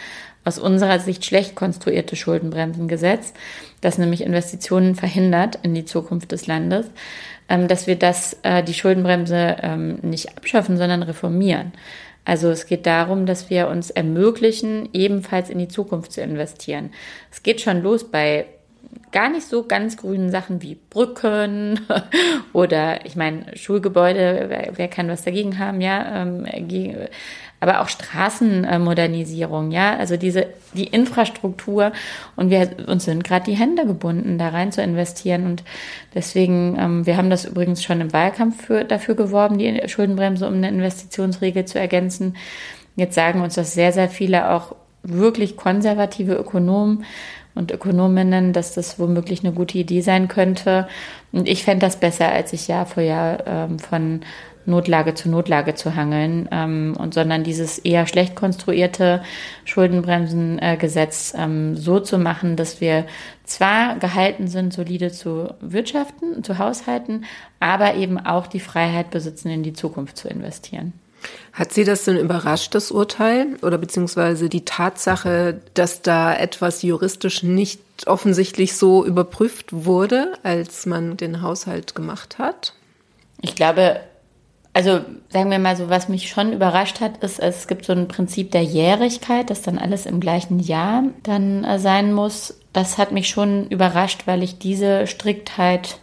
aus 0.45 0.59
unserer 0.59 0.99
Sicht 0.99 1.25
schlecht 1.25 1.55
konstruierte 1.55 2.15
Schuldenbremsengesetz, 2.15 3.33
das 3.81 3.97
nämlich 3.97 4.21
Investitionen 4.21 4.95
verhindert 4.95 5.59
in 5.63 5.73
die 5.73 5.85
Zukunft 5.85 6.31
des 6.31 6.47
Landes, 6.47 6.87
ähm, 7.47 7.67
dass 7.67 7.87
wir 7.87 7.95
das, 7.95 8.37
äh, 8.43 8.63
die 8.63 8.73
Schuldenbremse 8.73 9.57
ähm, 9.61 9.99
nicht 10.01 10.35
abschaffen, 10.37 10.77
sondern 10.77 11.03
reformieren. 11.03 11.71
Also 12.25 12.49
es 12.49 12.65
geht 12.65 12.85
darum, 12.85 13.25
dass 13.25 13.49
wir 13.49 13.67
uns 13.67 13.89
ermöglichen, 13.89 14.89
ebenfalls 14.93 15.49
in 15.49 15.59
die 15.59 15.67
Zukunft 15.67 16.13
zu 16.13 16.21
investieren. 16.21 16.91
Es 17.31 17.43
geht 17.43 17.61
schon 17.61 17.81
los 17.81 18.09
bei 18.09 18.45
gar 19.11 19.29
nicht 19.29 19.47
so 19.47 19.63
ganz 19.63 19.97
grünen 19.97 20.31
Sachen 20.31 20.61
wie 20.61 20.77
Brücken 20.89 21.79
oder 22.53 23.05
ich 23.05 23.15
meine 23.15 23.55
Schulgebäude, 23.55 24.45
wer, 24.47 24.71
wer, 24.75 24.87
kann 24.87 25.07
was 25.07 25.23
dagegen 25.23 25.59
haben, 25.59 25.81
ja, 25.81 26.21
ähm, 26.21 26.45
aber 27.63 27.81
auch 27.81 27.87
Straßenmodernisierung, 27.87 29.71
ja, 29.71 29.95
also 29.95 30.17
diese 30.17 30.47
die 30.73 30.87
Infrastruktur 30.87 31.93
und 32.35 32.49
wir 32.49 32.75
uns 32.87 33.05
sind 33.05 33.23
gerade 33.23 33.45
die 33.45 33.57
Hände 33.57 33.85
gebunden, 33.85 34.37
da 34.37 34.49
rein 34.49 34.71
zu 34.71 34.81
investieren 34.81 35.45
und 35.45 35.63
deswegen, 36.13 36.77
ähm, 36.77 37.05
wir 37.05 37.15
haben 37.15 37.29
das 37.29 37.45
übrigens 37.45 37.81
schon 37.81 38.01
im 38.01 38.11
Wahlkampf 38.11 38.65
für, 38.65 38.83
dafür 38.83 39.15
geworben, 39.15 39.57
die 39.57 39.81
Schuldenbremse 39.87 40.45
um 40.45 40.55
eine 40.55 40.67
Investitionsregel 40.67 41.63
zu 41.65 41.79
ergänzen. 41.79 42.35
Jetzt 42.97 43.15
sagen 43.15 43.41
uns 43.41 43.55
das 43.55 43.73
sehr, 43.73 43.93
sehr 43.93 44.09
viele 44.09 44.51
auch 44.51 44.75
wirklich 45.03 45.55
konservative 45.55 46.33
Ökonomen 46.33 47.05
und 47.55 47.71
Ökonominnen, 47.71 48.51
dass 48.51 48.73
das 48.73 48.99
womöglich 48.99 49.43
eine 49.43 49.53
gute 49.53 49.77
Idee 49.77 50.01
sein 50.01 50.27
könnte. 50.27 50.87
Und 51.31 51.47
ich 51.47 51.63
fände 51.63 51.85
das 51.85 51.97
besser, 51.97 52.31
als 52.31 52.51
ich 52.51 52.67
Jahr 52.67 52.85
für 52.85 53.01
Jahr 53.01 53.45
ähm, 53.47 53.79
von 53.79 54.21
Notlage 54.65 55.13
zu 55.13 55.29
Notlage 55.29 55.75
zu 55.75 55.95
hangeln 55.95 56.47
ähm, 56.51 56.95
und 56.97 57.13
sondern 57.13 57.43
dieses 57.43 57.79
eher 57.79 58.07
schlecht 58.07 58.35
konstruierte 58.35 59.21
Schuldenbremsengesetz 59.65 61.33
äh, 61.33 61.43
ähm, 61.43 61.75
so 61.75 61.99
zu 61.99 62.17
machen, 62.17 62.55
dass 62.55 62.81
wir 62.81 63.05
zwar 63.43 63.97
gehalten 63.97 64.47
sind, 64.47 64.73
solide 64.73 65.11
zu 65.11 65.53
wirtschaften, 65.59 66.43
zu 66.43 66.57
haushalten, 66.57 67.25
aber 67.59 67.95
eben 67.95 68.17
auch 68.17 68.47
die 68.47 68.59
Freiheit 68.59 69.11
besitzen, 69.11 69.49
in 69.49 69.63
die 69.63 69.73
Zukunft 69.73 70.17
zu 70.17 70.27
investieren. 70.27 70.93
Hat 71.53 71.71
Sie 71.71 71.83
das 71.83 72.03
denn 72.03 72.17
überrascht, 72.17 72.75
das 72.75 72.91
Urteil? 72.91 73.55
Oder 73.61 73.77
beziehungsweise 73.77 74.49
die 74.49 74.65
Tatsache, 74.65 75.61
dass 75.73 76.01
da 76.01 76.35
etwas 76.35 76.81
juristisch 76.81 77.43
nicht 77.43 77.79
offensichtlich 78.07 78.75
so 78.75 79.05
überprüft 79.05 79.67
wurde, 79.71 80.33
als 80.43 80.85
man 80.85 81.15
den 81.15 81.41
Haushalt 81.41 81.95
gemacht 81.95 82.39
hat? 82.39 82.73
Ich 83.41 83.55
glaube, 83.55 83.99
also 84.73 85.01
sagen 85.29 85.51
wir 85.51 85.59
mal 85.59 85.75
so, 85.75 85.89
was 85.89 86.09
mich 86.09 86.29
schon 86.29 86.51
überrascht 86.51 86.99
hat, 86.99 87.17
ist, 87.23 87.39
es 87.39 87.67
gibt 87.67 87.85
so 87.85 87.93
ein 87.93 88.07
Prinzip 88.07 88.51
der 88.51 88.63
Jährigkeit, 88.63 89.49
dass 89.49 89.61
dann 89.61 89.77
alles 89.77 90.07
im 90.07 90.19
gleichen 90.19 90.59
Jahr 90.59 91.03
dann 91.21 91.63
äh, 91.63 91.77
sein 91.77 92.11
muss. 92.11 92.59
Das 92.73 92.97
hat 92.97 93.11
mich 93.11 93.29
schon 93.29 93.67
überrascht, 93.67 94.23
weil 94.25 94.41
ich 94.41 94.57
diese 94.57 95.05
Striktheit 95.05 95.99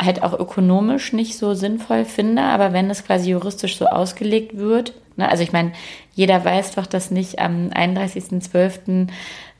halt 0.00 0.22
auch 0.22 0.32
ökonomisch 0.32 1.12
nicht 1.12 1.36
so 1.36 1.52
sinnvoll 1.52 2.06
finde. 2.06 2.42
Aber 2.42 2.72
wenn 2.72 2.88
es 2.88 3.04
quasi 3.04 3.30
juristisch 3.30 3.76
so 3.76 3.86
ausgelegt 3.86 4.56
wird, 4.56 4.94
ne, 5.16 5.28
also 5.28 5.42
ich 5.42 5.52
meine, 5.52 5.72
jeder 6.14 6.42
weiß 6.42 6.74
doch, 6.76 6.86
dass 6.86 7.10
nicht 7.10 7.40
am 7.40 7.68
31.12. 7.68 9.08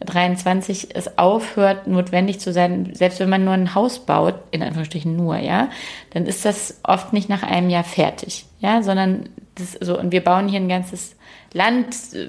23 0.05 0.95
es 0.95 1.19
aufhört, 1.19 1.87
notwendig 1.87 2.41
zu 2.41 2.53
sein, 2.53 2.91
selbst 2.95 3.21
wenn 3.21 3.29
man 3.29 3.45
nur 3.45 3.55
ein 3.55 3.75
Haus 3.75 4.01
baut, 4.01 4.35
in 4.51 4.63
Anführungsstrichen 4.63 5.15
nur, 5.15 5.37
ja, 5.37 5.69
dann 6.11 6.27
ist 6.27 6.45
das 6.45 6.81
oft 6.83 7.13
nicht 7.13 7.29
nach 7.29 7.43
einem 7.43 7.71
Jahr 7.71 7.85
fertig, 7.85 8.47
ja, 8.61 8.83
sondern 8.83 9.29
das 9.57 9.73
so, 9.81 9.99
und 9.99 10.11
wir 10.13 10.25
bauen 10.25 10.49
hier 10.49 10.61
ein 10.61 10.69
ganzes 10.69 11.17
Land 11.53 11.95
äh, 12.15 12.29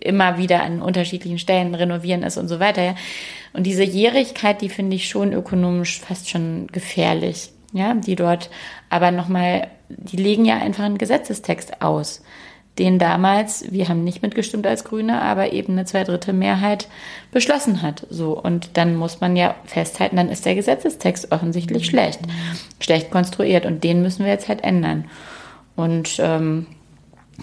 immer 0.00 0.38
wieder 0.38 0.62
an 0.62 0.80
unterschiedlichen 0.80 1.38
Stellen, 1.38 1.74
renovieren 1.74 2.22
es 2.22 2.36
und 2.36 2.48
so 2.48 2.60
weiter, 2.60 2.82
ja. 2.82 2.94
Und 3.52 3.64
diese 3.64 3.82
Jährigkeit, 3.82 4.60
die 4.60 4.68
finde 4.68 4.94
ich 4.94 5.08
schon 5.08 5.32
ökonomisch 5.32 6.00
fast 6.00 6.28
schon 6.28 6.68
gefährlich, 6.68 7.50
ja, 7.72 7.94
die 7.94 8.14
dort 8.14 8.50
aber 8.90 9.10
nochmal, 9.10 9.68
die 9.88 10.16
legen 10.16 10.44
ja 10.44 10.58
einfach 10.58 10.84
einen 10.84 10.98
Gesetzestext 10.98 11.82
aus 11.82 12.22
den 12.78 12.98
damals, 12.98 13.70
wir 13.70 13.88
haben 13.88 14.04
nicht 14.04 14.22
mitgestimmt 14.22 14.66
als 14.66 14.84
Grüne, 14.84 15.20
aber 15.20 15.52
eben 15.52 15.72
eine 15.72 15.84
Zweidrittelmehrheit 15.84 16.88
beschlossen 17.32 17.82
hat. 17.82 18.06
So. 18.10 18.38
Und 18.38 18.76
dann 18.76 18.96
muss 18.96 19.20
man 19.20 19.36
ja 19.36 19.54
festhalten, 19.64 20.16
dann 20.16 20.28
ist 20.28 20.46
der 20.46 20.54
Gesetzestext 20.54 21.32
offensichtlich 21.32 21.86
schlecht, 21.86 22.20
schlecht 22.80 23.10
konstruiert. 23.10 23.66
Und 23.66 23.84
den 23.84 24.02
müssen 24.02 24.24
wir 24.24 24.32
jetzt 24.32 24.48
halt 24.48 24.62
ändern. 24.62 25.04
Und 25.76 26.18
ähm, 26.20 26.66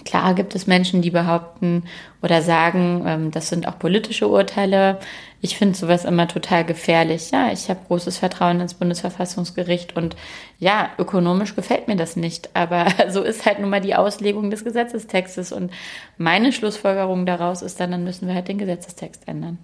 Klar 0.04 0.34
gibt 0.34 0.54
es 0.54 0.66
Menschen, 0.66 1.00
die 1.00 1.10
behaupten 1.10 1.84
oder 2.22 2.42
sagen, 2.42 3.04
ähm, 3.06 3.30
das 3.30 3.48
sind 3.48 3.66
auch 3.66 3.78
politische 3.78 4.28
Urteile. 4.28 4.98
Ich 5.40 5.56
finde 5.56 5.76
sowas 5.76 6.04
immer 6.04 6.28
total 6.28 6.64
gefährlich. 6.64 7.30
Ja, 7.30 7.50
ich 7.50 7.70
habe 7.70 7.80
großes 7.86 8.18
Vertrauen 8.18 8.60
ins 8.60 8.74
Bundesverfassungsgericht 8.74 9.96
und 9.96 10.14
ja, 10.58 10.90
ökonomisch 10.98 11.56
gefällt 11.56 11.88
mir 11.88 11.96
das 11.96 12.16
nicht. 12.16 12.50
Aber 12.54 12.86
so 13.08 13.22
ist 13.22 13.46
halt 13.46 13.58
nun 13.58 13.70
mal 13.70 13.80
die 13.80 13.94
Auslegung 13.94 14.50
des 14.50 14.64
Gesetzestextes 14.64 15.50
und 15.50 15.72
meine 16.18 16.52
Schlussfolgerung 16.52 17.24
daraus 17.24 17.62
ist 17.62 17.80
dann, 17.80 17.90
dann 17.90 18.04
müssen 18.04 18.28
wir 18.28 18.34
halt 18.34 18.48
den 18.48 18.58
Gesetzestext 18.58 19.26
ändern. 19.26 19.58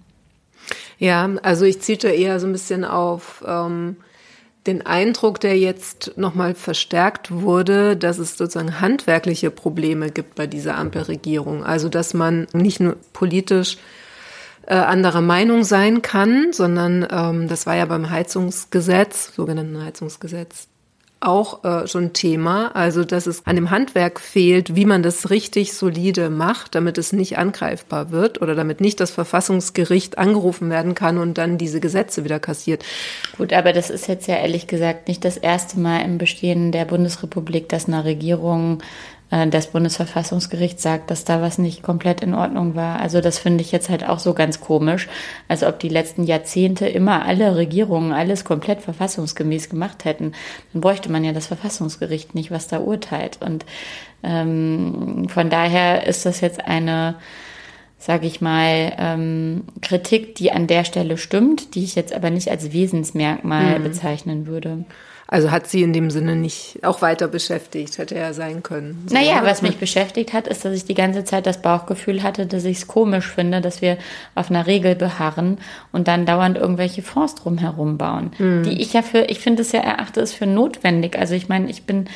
Ja, 0.97 1.29
also 1.43 1.65
ich 1.65 1.81
zielte 1.81 2.09
eher 2.09 2.39
so 2.39 2.47
ein 2.47 2.53
bisschen 2.53 2.85
auf. 2.85 3.43
Ähm 3.47 3.97
den 4.67 4.85
Eindruck, 4.85 5.39
der 5.39 5.57
jetzt 5.57 6.13
nochmal 6.15 6.55
verstärkt 6.55 7.31
wurde, 7.31 7.97
dass 7.97 8.17
es 8.17 8.37
sozusagen 8.37 8.79
handwerkliche 8.79 9.51
Probleme 9.51 10.09
gibt 10.09 10.35
bei 10.35 10.47
dieser 10.47 10.77
Ampelregierung. 10.77 11.63
Also 11.63 11.89
dass 11.89 12.13
man 12.13 12.47
nicht 12.53 12.79
nur 12.79 12.95
politisch 13.11 13.77
äh, 14.65 14.75
anderer 14.75 15.21
Meinung 15.21 15.63
sein 15.63 16.01
kann, 16.01 16.53
sondern 16.53 17.05
ähm, 17.11 17.47
das 17.49 17.65
war 17.65 17.75
ja 17.75 17.85
beim 17.85 18.09
Heizungsgesetz, 18.09 19.35
sogenannten 19.35 19.83
Heizungsgesetz, 19.83 20.67
auch 21.23 21.63
äh, 21.63 21.87
schon 21.87 22.13
Thema. 22.13 22.75
Also, 22.75 23.03
dass 23.03 23.27
es 23.27 23.45
an 23.45 23.55
dem 23.55 23.69
Handwerk 23.69 24.19
fehlt, 24.19 24.75
wie 24.75 24.85
man 24.85 25.03
das 25.03 25.29
richtig 25.29 25.73
solide 25.73 26.29
macht, 26.29 26.75
damit 26.75 26.97
es 26.97 27.13
nicht 27.13 27.37
angreifbar 27.37 28.11
wird 28.11 28.41
oder 28.41 28.55
damit 28.55 28.81
nicht 28.81 28.99
das 28.99 29.11
Verfassungsgericht 29.11 30.17
angerufen 30.17 30.69
werden 30.69 30.95
kann 30.95 31.17
und 31.17 31.37
dann 31.37 31.57
diese 31.57 31.79
Gesetze 31.79 32.23
wieder 32.23 32.39
kassiert. 32.39 32.83
Gut, 33.37 33.53
aber 33.53 33.73
das 33.73 33.89
ist 33.89 34.07
jetzt 34.07 34.27
ja 34.27 34.35
ehrlich 34.35 34.67
gesagt 34.67 35.07
nicht 35.07 35.25
das 35.25 35.37
erste 35.37 35.79
Mal 35.79 36.01
im 36.01 36.17
Bestehen 36.17 36.71
der 36.71 36.85
Bundesrepublik, 36.85 37.69
dass 37.69 37.87
eine 37.87 38.05
Regierung 38.05 38.81
das 39.49 39.67
Bundesverfassungsgericht 39.67 40.79
sagt, 40.79 41.09
dass 41.09 41.25
da 41.25 41.41
was 41.41 41.57
nicht 41.57 41.81
komplett 41.81 42.21
in 42.21 42.33
Ordnung 42.33 42.75
war. 42.75 42.99
Also 42.99 43.19
das 43.19 43.39
finde 43.39 43.61
ich 43.63 43.71
jetzt 43.71 43.89
halt 43.89 44.07
auch 44.07 44.19
so 44.19 44.33
ganz 44.33 44.59
komisch, 44.59 45.07
als 45.47 45.63
ob 45.63 45.79
die 45.79 45.89
letzten 45.89 46.23
Jahrzehnte 46.23 46.87
immer 46.87 47.25
alle 47.25 47.55
Regierungen 47.55 48.13
alles 48.13 48.45
komplett 48.45 48.81
verfassungsgemäß 48.81 49.69
gemacht 49.69 50.05
hätten. 50.05 50.33
Dann 50.71 50.81
bräuchte 50.81 51.11
man 51.11 51.23
ja 51.23 51.31
das 51.31 51.47
Verfassungsgericht 51.47 52.35
nicht, 52.35 52.51
was 52.51 52.67
da 52.67 52.79
urteilt. 52.79 53.39
Und 53.41 53.65
ähm, 54.21 55.27
von 55.29 55.49
daher 55.49 56.05
ist 56.05 56.25
das 56.25 56.41
jetzt 56.41 56.63
eine 56.65 57.15
sage 57.97 58.27
ich 58.27 58.41
mal, 58.41 58.91
ähm, 58.97 59.63
Kritik, 59.81 60.35
die 60.35 60.51
an 60.51 60.67
der 60.67 60.83
Stelle 60.83 61.17
stimmt, 61.17 61.73
die 61.73 61.85
ich 61.85 61.95
jetzt 61.95 62.13
aber 62.13 62.31
nicht 62.31 62.51
als 62.51 62.73
Wesensmerkmal 62.73 63.79
mhm. 63.79 63.83
bezeichnen 63.83 64.45
würde. 64.45 64.83
Also 65.33 65.49
hat 65.49 65.65
sie 65.65 65.81
in 65.81 65.93
dem 65.93 66.11
Sinne 66.11 66.35
nicht 66.35 66.77
auch 66.83 67.01
weiter 67.01 67.27
beschäftigt, 67.27 67.97
hätte 67.97 68.13
er 68.13 68.35
sein 68.35 68.61
können. 68.61 69.03
So, 69.07 69.15
naja, 69.15 69.41
was 69.43 69.63
mich 69.63 69.77
beschäftigt 69.77 70.31
hat, 70.31 70.47
ist, 70.47 70.63
dass 70.63 70.75
ich 70.75 70.85
die 70.85 70.93
ganze 70.93 71.23
Zeit 71.23 71.47
das 71.47 71.59
Bauchgefühl 71.59 72.21
hatte, 72.21 72.45
dass 72.45 72.65
ich 72.65 72.77
es 72.77 72.87
komisch 72.87 73.31
finde, 73.31 73.59
dass 73.59 73.81
wir 73.81 73.97
auf 74.35 74.51
einer 74.51 74.67
Regel 74.67 74.93
beharren 74.93 75.57
und 75.91 76.07
dann 76.07 76.27
dauernd 76.27 76.59
irgendwelche 76.59 77.01
Fonds 77.01 77.33
drumherum 77.33 77.97
bauen. 77.97 78.29
Mhm. 78.37 78.61
Die 78.61 78.79
ich 78.79 78.93
ja 78.93 79.01
für, 79.01 79.21
ich 79.21 79.39
finde 79.39 79.63
es 79.63 79.71
ja, 79.71 79.79
erachte 79.79 80.21
es 80.21 80.33
für 80.33 80.45
notwendig. 80.45 81.17
Also 81.17 81.33
ich 81.33 81.49
meine, 81.49 81.67
ich 81.67 81.81
bin 81.81 82.09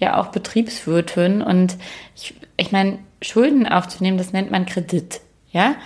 ja 0.00 0.18
auch 0.18 0.32
Betriebswirtin 0.32 1.42
und 1.42 1.76
ich, 2.16 2.34
ich 2.56 2.72
meine, 2.72 2.98
Schulden 3.22 3.68
aufzunehmen, 3.68 4.18
das 4.18 4.32
nennt 4.32 4.50
man 4.50 4.66
Kredit. 4.66 5.20
Ja, 5.52 5.76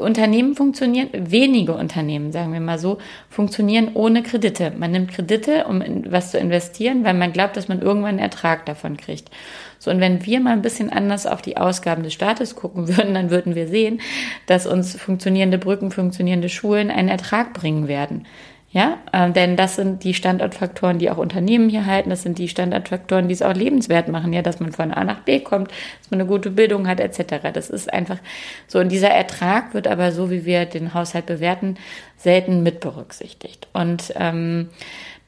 Unternehmen 0.00 0.54
funktionieren, 0.54 1.08
wenige 1.12 1.74
Unternehmen, 1.74 2.32
sagen 2.32 2.52
wir 2.52 2.60
mal 2.60 2.78
so, 2.78 2.98
funktionieren 3.28 3.90
ohne 3.94 4.22
Kredite. 4.22 4.72
Man 4.76 4.90
nimmt 4.90 5.12
Kredite, 5.12 5.66
um 5.66 5.82
was 6.08 6.30
zu 6.30 6.38
investieren, 6.38 7.04
weil 7.04 7.14
man 7.14 7.32
glaubt, 7.32 7.56
dass 7.56 7.68
man 7.68 7.80
irgendwann 7.80 8.10
einen 8.10 8.18
Ertrag 8.18 8.66
davon 8.66 8.96
kriegt. 8.96 9.30
So, 9.78 9.90
und 9.90 10.00
wenn 10.00 10.24
wir 10.24 10.40
mal 10.40 10.52
ein 10.52 10.62
bisschen 10.62 10.90
anders 10.90 11.26
auf 11.26 11.42
die 11.42 11.56
Ausgaben 11.56 12.02
des 12.02 12.14
Staates 12.14 12.56
gucken 12.56 12.88
würden, 12.96 13.14
dann 13.14 13.30
würden 13.30 13.54
wir 13.54 13.68
sehen, 13.68 14.00
dass 14.46 14.66
uns 14.66 14.96
funktionierende 14.96 15.58
Brücken, 15.58 15.90
funktionierende 15.90 16.48
Schulen 16.48 16.90
einen 16.90 17.08
Ertrag 17.08 17.52
bringen 17.52 17.88
werden. 17.88 18.26
Ja, 18.74 18.98
äh, 19.12 19.30
denn 19.30 19.56
das 19.56 19.76
sind 19.76 20.02
die 20.02 20.14
Standortfaktoren, 20.14 20.98
die 20.98 21.08
auch 21.08 21.16
Unternehmen 21.16 21.68
hier 21.68 21.86
halten. 21.86 22.10
Das 22.10 22.22
sind 22.24 22.38
die 22.38 22.48
Standortfaktoren, 22.48 23.28
die 23.28 23.34
es 23.34 23.40
auch 23.40 23.54
lebenswert 23.54 24.08
machen. 24.08 24.32
Ja, 24.32 24.42
dass 24.42 24.58
man 24.58 24.72
von 24.72 24.90
A 24.90 25.04
nach 25.04 25.20
B 25.20 25.38
kommt, 25.38 25.70
dass 25.70 26.10
man 26.10 26.20
eine 26.20 26.28
gute 26.28 26.50
Bildung 26.50 26.88
hat, 26.88 26.98
etc. 26.98 27.52
Das 27.52 27.70
ist 27.70 27.92
einfach 27.92 28.18
so. 28.66 28.80
Und 28.80 28.90
dieser 28.90 29.10
Ertrag 29.10 29.74
wird 29.74 29.86
aber 29.86 30.10
so, 30.10 30.28
wie 30.28 30.44
wir 30.44 30.66
den 30.66 30.92
Haushalt 30.92 31.26
bewerten, 31.26 31.76
selten 32.16 32.64
mit 32.64 32.80
berücksichtigt. 32.80 33.68
Und 33.72 34.12
ähm, 34.16 34.70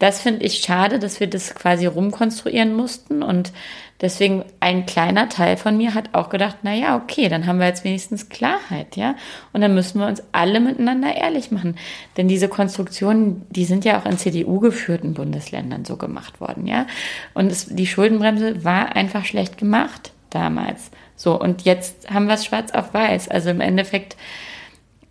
das 0.00 0.20
finde 0.20 0.44
ich 0.44 0.58
schade, 0.58 0.98
dass 0.98 1.20
wir 1.20 1.28
das 1.28 1.54
quasi 1.54 1.86
rumkonstruieren 1.86 2.74
mussten 2.74 3.22
und 3.22 3.52
Deswegen 4.00 4.44
ein 4.60 4.84
kleiner 4.84 5.28
Teil 5.28 5.56
von 5.56 5.76
mir 5.76 5.94
hat 5.94 6.14
auch 6.14 6.28
gedacht, 6.28 6.58
na 6.62 6.74
ja, 6.74 6.96
okay, 6.96 7.28
dann 7.28 7.46
haben 7.46 7.58
wir 7.58 7.66
jetzt 7.66 7.84
wenigstens 7.84 8.28
Klarheit, 8.28 8.96
ja? 8.96 9.14
Und 9.52 9.62
dann 9.62 9.74
müssen 9.74 10.00
wir 10.00 10.06
uns 10.06 10.22
alle 10.32 10.60
miteinander 10.60 11.14
ehrlich 11.14 11.50
machen, 11.50 11.76
denn 12.16 12.28
diese 12.28 12.48
Konstruktionen, 12.48 13.46
die 13.48 13.64
sind 13.64 13.84
ja 13.86 13.98
auch 13.98 14.04
in 14.04 14.18
CDU 14.18 14.60
geführten 14.60 15.14
Bundesländern 15.14 15.86
so 15.86 15.96
gemacht 15.96 16.40
worden, 16.40 16.66
ja? 16.66 16.86
Und 17.32 17.50
es, 17.50 17.66
die 17.66 17.86
Schuldenbremse 17.86 18.64
war 18.64 18.94
einfach 18.94 19.24
schlecht 19.24 19.56
gemacht 19.56 20.12
damals. 20.28 20.90
So 21.16 21.40
und 21.40 21.62
jetzt 21.62 22.10
haben 22.10 22.26
wir 22.26 22.34
es 22.34 22.44
schwarz 22.44 22.72
auf 22.72 22.92
weiß. 22.92 23.28
Also 23.28 23.48
im 23.48 23.62
Endeffekt 23.62 24.16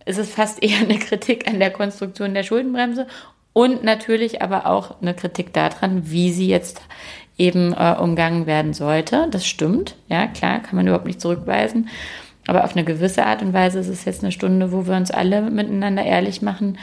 ist 0.04 0.18
es 0.18 0.30
fast 0.30 0.62
eher 0.62 0.78
eine 0.78 0.98
Kritik 0.98 1.48
an 1.48 1.58
der 1.58 1.70
Konstruktion 1.70 2.34
der 2.34 2.44
Schuldenbremse 2.44 3.08
und 3.52 3.82
natürlich 3.82 4.42
aber 4.42 4.66
auch 4.66 5.00
eine 5.00 5.14
Kritik 5.14 5.52
daran, 5.52 6.10
wie 6.10 6.30
sie 6.30 6.46
jetzt 6.46 6.82
eben 7.38 7.72
äh, 7.72 7.94
umgangen 7.98 8.46
werden 8.46 8.72
sollte. 8.72 9.28
Das 9.30 9.46
stimmt, 9.46 9.96
ja, 10.08 10.26
klar, 10.26 10.60
kann 10.60 10.76
man 10.76 10.86
überhaupt 10.86 11.06
nicht 11.06 11.20
zurückweisen. 11.20 11.88
Aber 12.46 12.64
auf 12.64 12.76
eine 12.76 12.84
gewisse 12.84 13.26
Art 13.26 13.42
und 13.42 13.52
Weise 13.52 13.80
ist 13.80 13.88
es 13.88 14.04
jetzt 14.04 14.22
eine 14.22 14.32
Stunde, 14.32 14.72
wo 14.72 14.86
wir 14.86 14.94
uns 14.94 15.10
alle 15.10 15.42
miteinander 15.42 16.04
ehrlich 16.04 16.42
machen 16.42 16.78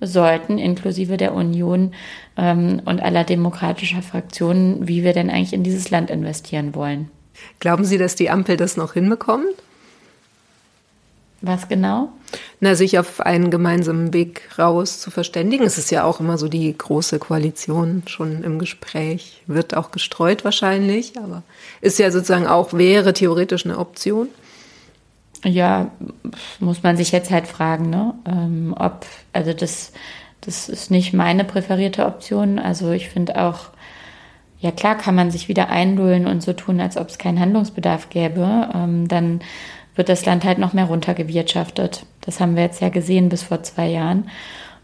sollten, 0.00 0.58
inklusive 0.58 1.16
der 1.16 1.34
Union 1.34 1.92
ähm, 2.36 2.80
und 2.84 3.02
aller 3.02 3.24
demokratischer 3.24 4.02
Fraktionen, 4.02 4.86
wie 4.86 5.02
wir 5.02 5.12
denn 5.12 5.28
eigentlich 5.28 5.52
in 5.52 5.64
dieses 5.64 5.90
Land 5.90 6.10
investieren 6.10 6.74
wollen. 6.74 7.10
Glauben 7.58 7.84
Sie, 7.84 7.98
dass 7.98 8.14
die 8.14 8.30
Ampel 8.30 8.56
das 8.56 8.76
noch 8.76 8.94
hinbekommt? 8.94 9.46
Was 11.40 11.68
genau? 11.68 12.08
Na, 12.60 12.74
sich 12.74 12.98
auf 12.98 13.20
einen 13.20 13.50
gemeinsamen 13.50 14.12
Weg 14.12 14.48
raus 14.58 15.00
zu 15.00 15.10
verständigen. 15.10 15.64
Es 15.64 15.78
ist 15.78 15.90
ja 15.90 16.02
auch 16.02 16.18
immer 16.18 16.36
so 16.36 16.48
die 16.48 16.76
große 16.76 17.20
Koalition 17.20 18.02
schon 18.06 18.42
im 18.42 18.58
Gespräch, 18.58 19.42
wird 19.46 19.76
auch 19.76 19.92
gestreut 19.92 20.44
wahrscheinlich, 20.44 21.16
aber 21.16 21.44
ist 21.80 21.98
ja 22.00 22.10
sozusagen 22.10 22.48
auch, 22.48 22.72
wäre 22.72 23.12
theoretisch 23.12 23.64
eine 23.64 23.78
Option. 23.78 24.28
Ja, 25.44 25.92
muss 26.58 26.82
man 26.82 26.96
sich 26.96 27.12
jetzt 27.12 27.30
halt 27.30 27.46
fragen, 27.46 27.90
ne? 27.90 28.14
Ähm, 28.26 28.74
ob, 28.76 29.06
also 29.32 29.52
das, 29.52 29.92
das 30.40 30.68
ist 30.68 30.90
nicht 30.90 31.14
meine 31.14 31.44
präferierte 31.44 32.06
Option. 32.06 32.58
Also 32.58 32.90
ich 32.90 33.08
finde 33.08 33.40
auch, 33.40 33.70
ja 34.58 34.72
klar 34.72 34.96
kann 34.98 35.14
man 35.14 35.30
sich 35.30 35.46
wieder 35.46 35.68
eindullen 35.68 36.26
und 36.26 36.42
so 36.42 36.52
tun, 36.52 36.80
als 36.80 36.96
ob 36.96 37.08
es 37.08 37.18
keinen 37.18 37.38
Handlungsbedarf 37.38 38.10
gäbe. 38.10 38.68
Ähm, 38.74 39.06
dann 39.06 39.40
wird 39.98 40.08
das 40.08 40.24
Land 40.24 40.44
halt 40.44 40.58
noch 40.58 40.72
mehr 40.72 40.84
runtergewirtschaftet. 40.84 42.06
Das 42.20 42.40
haben 42.40 42.54
wir 42.54 42.62
jetzt 42.62 42.80
ja 42.80 42.88
gesehen 42.88 43.28
bis 43.28 43.42
vor 43.42 43.62
zwei 43.64 43.88
Jahren. 43.88 44.30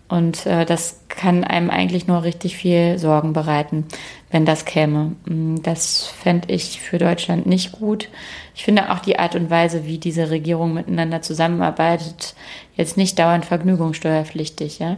Und 0.09 0.44
äh, 0.44 0.66
das 0.66 1.00
kann 1.09 1.44
einem 1.44 1.71
eigentlich 1.71 2.06
nur 2.06 2.25
richtig 2.25 2.56
viel 2.56 2.99
Sorgen 2.99 3.33
bereiten, 3.33 3.87
wenn 4.30 4.44
das 4.44 4.64
käme. 4.64 5.12
Mm, 5.25 5.62
das 5.62 6.06
fände 6.06 6.52
ich 6.52 6.80
für 6.80 6.99
Deutschland 6.99 7.47
nicht 7.47 7.73
gut. 7.73 8.09
Ich 8.54 8.64
finde 8.64 8.92
auch 8.92 8.99
die 8.99 9.18
Art 9.18 9.35
und 9.35 9.50
Weise, 9.50 9.87
wie 9.87 9.99
diese 9.99 10.30
Regierung 10.30 10.75
miteinander 10.75 11.23
zusammenarbeitet, 11.23 12.35
jetzt 12.76 12.97
nicht 12.97 13.18
dauernd 13.18 13.47
vergnügungssteuerpflichtig. 13.47 14.80
Ja? 14.80 14.97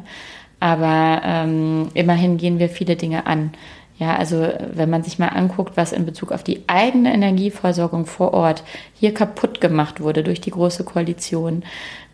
Aber 0.58 1.20
ähm, 1.24 1.88
immerhin 1.94 2.38
gehen 2.38 2.58
wir 2.58 2.68
viele 2.68 2.96
Dinge 2.96 3.26
an. 3.26 3.52
Ja, 3.98 4.16
also 4.16 4.46
wenn 4.74 4.90
man 4.90 5.02
sich 5.02 5.18
mal 5.18 5.28
anguckt, 5.28 5.76
was 5.76 5.92
in 5.92 6.04
Bezug 6.04 6.30
auf 6.30 6.42
die 6.42 6.64
eigene 6.66 7.14
Energieversorgung 7.14 8.04
vor 8.04 8.34
Ort 8.34 8.62
hier 8.92 9.14
kaputt 9.14 9.60
gemacht 9.60 10.00
wurde 10.00 10.22
durch 10.22 10.40
die 10.42 10.50
Große 10.50 10.84
Koalition 10.84 11.64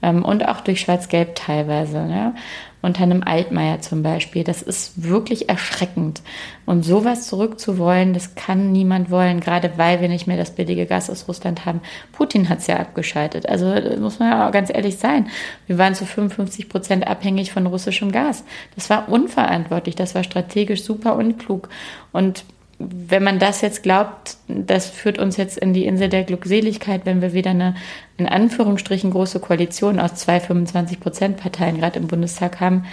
ähm, 0.00 0.24
und 0.24 0.46
auch 0.48 0.60
durch 0.60 0.80
Schwarz-Gelb 0.80 1.34
teilweise. 1.34 2.06
Ja? 2.08 2.34
Unter 2.82 3.04
einem 3.04 3.22
Altmaier 3.22 3.80
zum 3.80 4.02
Beispiel. 4.02 4.44
Das 4.44 4.60
ist 4.60 5.02
wirklich 5.02 5.48
erschreckend. 5.48 6.20
Und 6.66 6.84
sowas 6.84 7.26
zurückzuwollen, 7.26 8.12
das 8.12 8.34
kann 8.34 8.72
niemand 8.72 9.10
wollen, 9.10 9.40
gerade 9.40 9.72
weil 9.76 10.00
wir 10.00 10.08
nicht 10.08 10.26
mehr 10.26 10.36
das 10.36 10.54
billige 10.54 10.86
Gas 10.86 11.08
aus 11.08 11.28
Russland 11.28 11.64
haben. 11.64 11.80
Putin 12.12 12.48
hat 12.48 12.58
es 12.58 12.66
ja 12.66 12.76
abgeschaltet. 12.76 13.48
Also 13.48 13.66
muss 13.98 14.18
man 14.18 14.30
ja 14.30 14.48
auch 14.48 14.52
ganz 14.52 14.70
ehrlich 14.72 14.98
sein. 14.98 15.28
Wir 15.66 15.78
waren 15.78 15.94
zu 15.94 16.04
55 16.04 16.68
Prozent 16.68 17.06
abhängig 17.06 17.52
von 17.52 17.66
russischem 17.66 18.10
Gas. 18.12 18.44
Das 18.74 18.90
war 18.90 19.08
unverantwortlich, 19.08 19.94
das 19.94 20.14
war 20.14 20.24
strategisch 20.24 20.82
super 20.82 21.14
unklug. 21.16 21.68
Und 22.12 22.44
wenn 22.90 23.22
man 23.22 23.38
das 23.38 23.60
jetzt 23.60 23.82
glaubt, 23.82 24.36
das 24.48 24.88
führt 24.88 25.18
uns 25.18 25.36
jetzt 25.36 25.58
in 25.58 25.72
die 25.72 25.86
Insel 25.86 26.08
der 26.08 26.24
Glückseligkeit, 26.24 27.02
wenn 27.04 27.20
wir 27.20 27.32
wieder 27.32 27.50
eine 27.50 27.74
in 28.16 28.26
Anführungsstrichen 28.26 29.10
große 29.10 29.40
Koalition 29.40 29.98
aus 29.98 30.14
zwei 30.14 30.38
25-Prozent-Parteien 30.38 31.78
gerade 31.78 31.98
im 31.98 32.06
Bundestag 32.06 32.60
haben. 32.60 32.84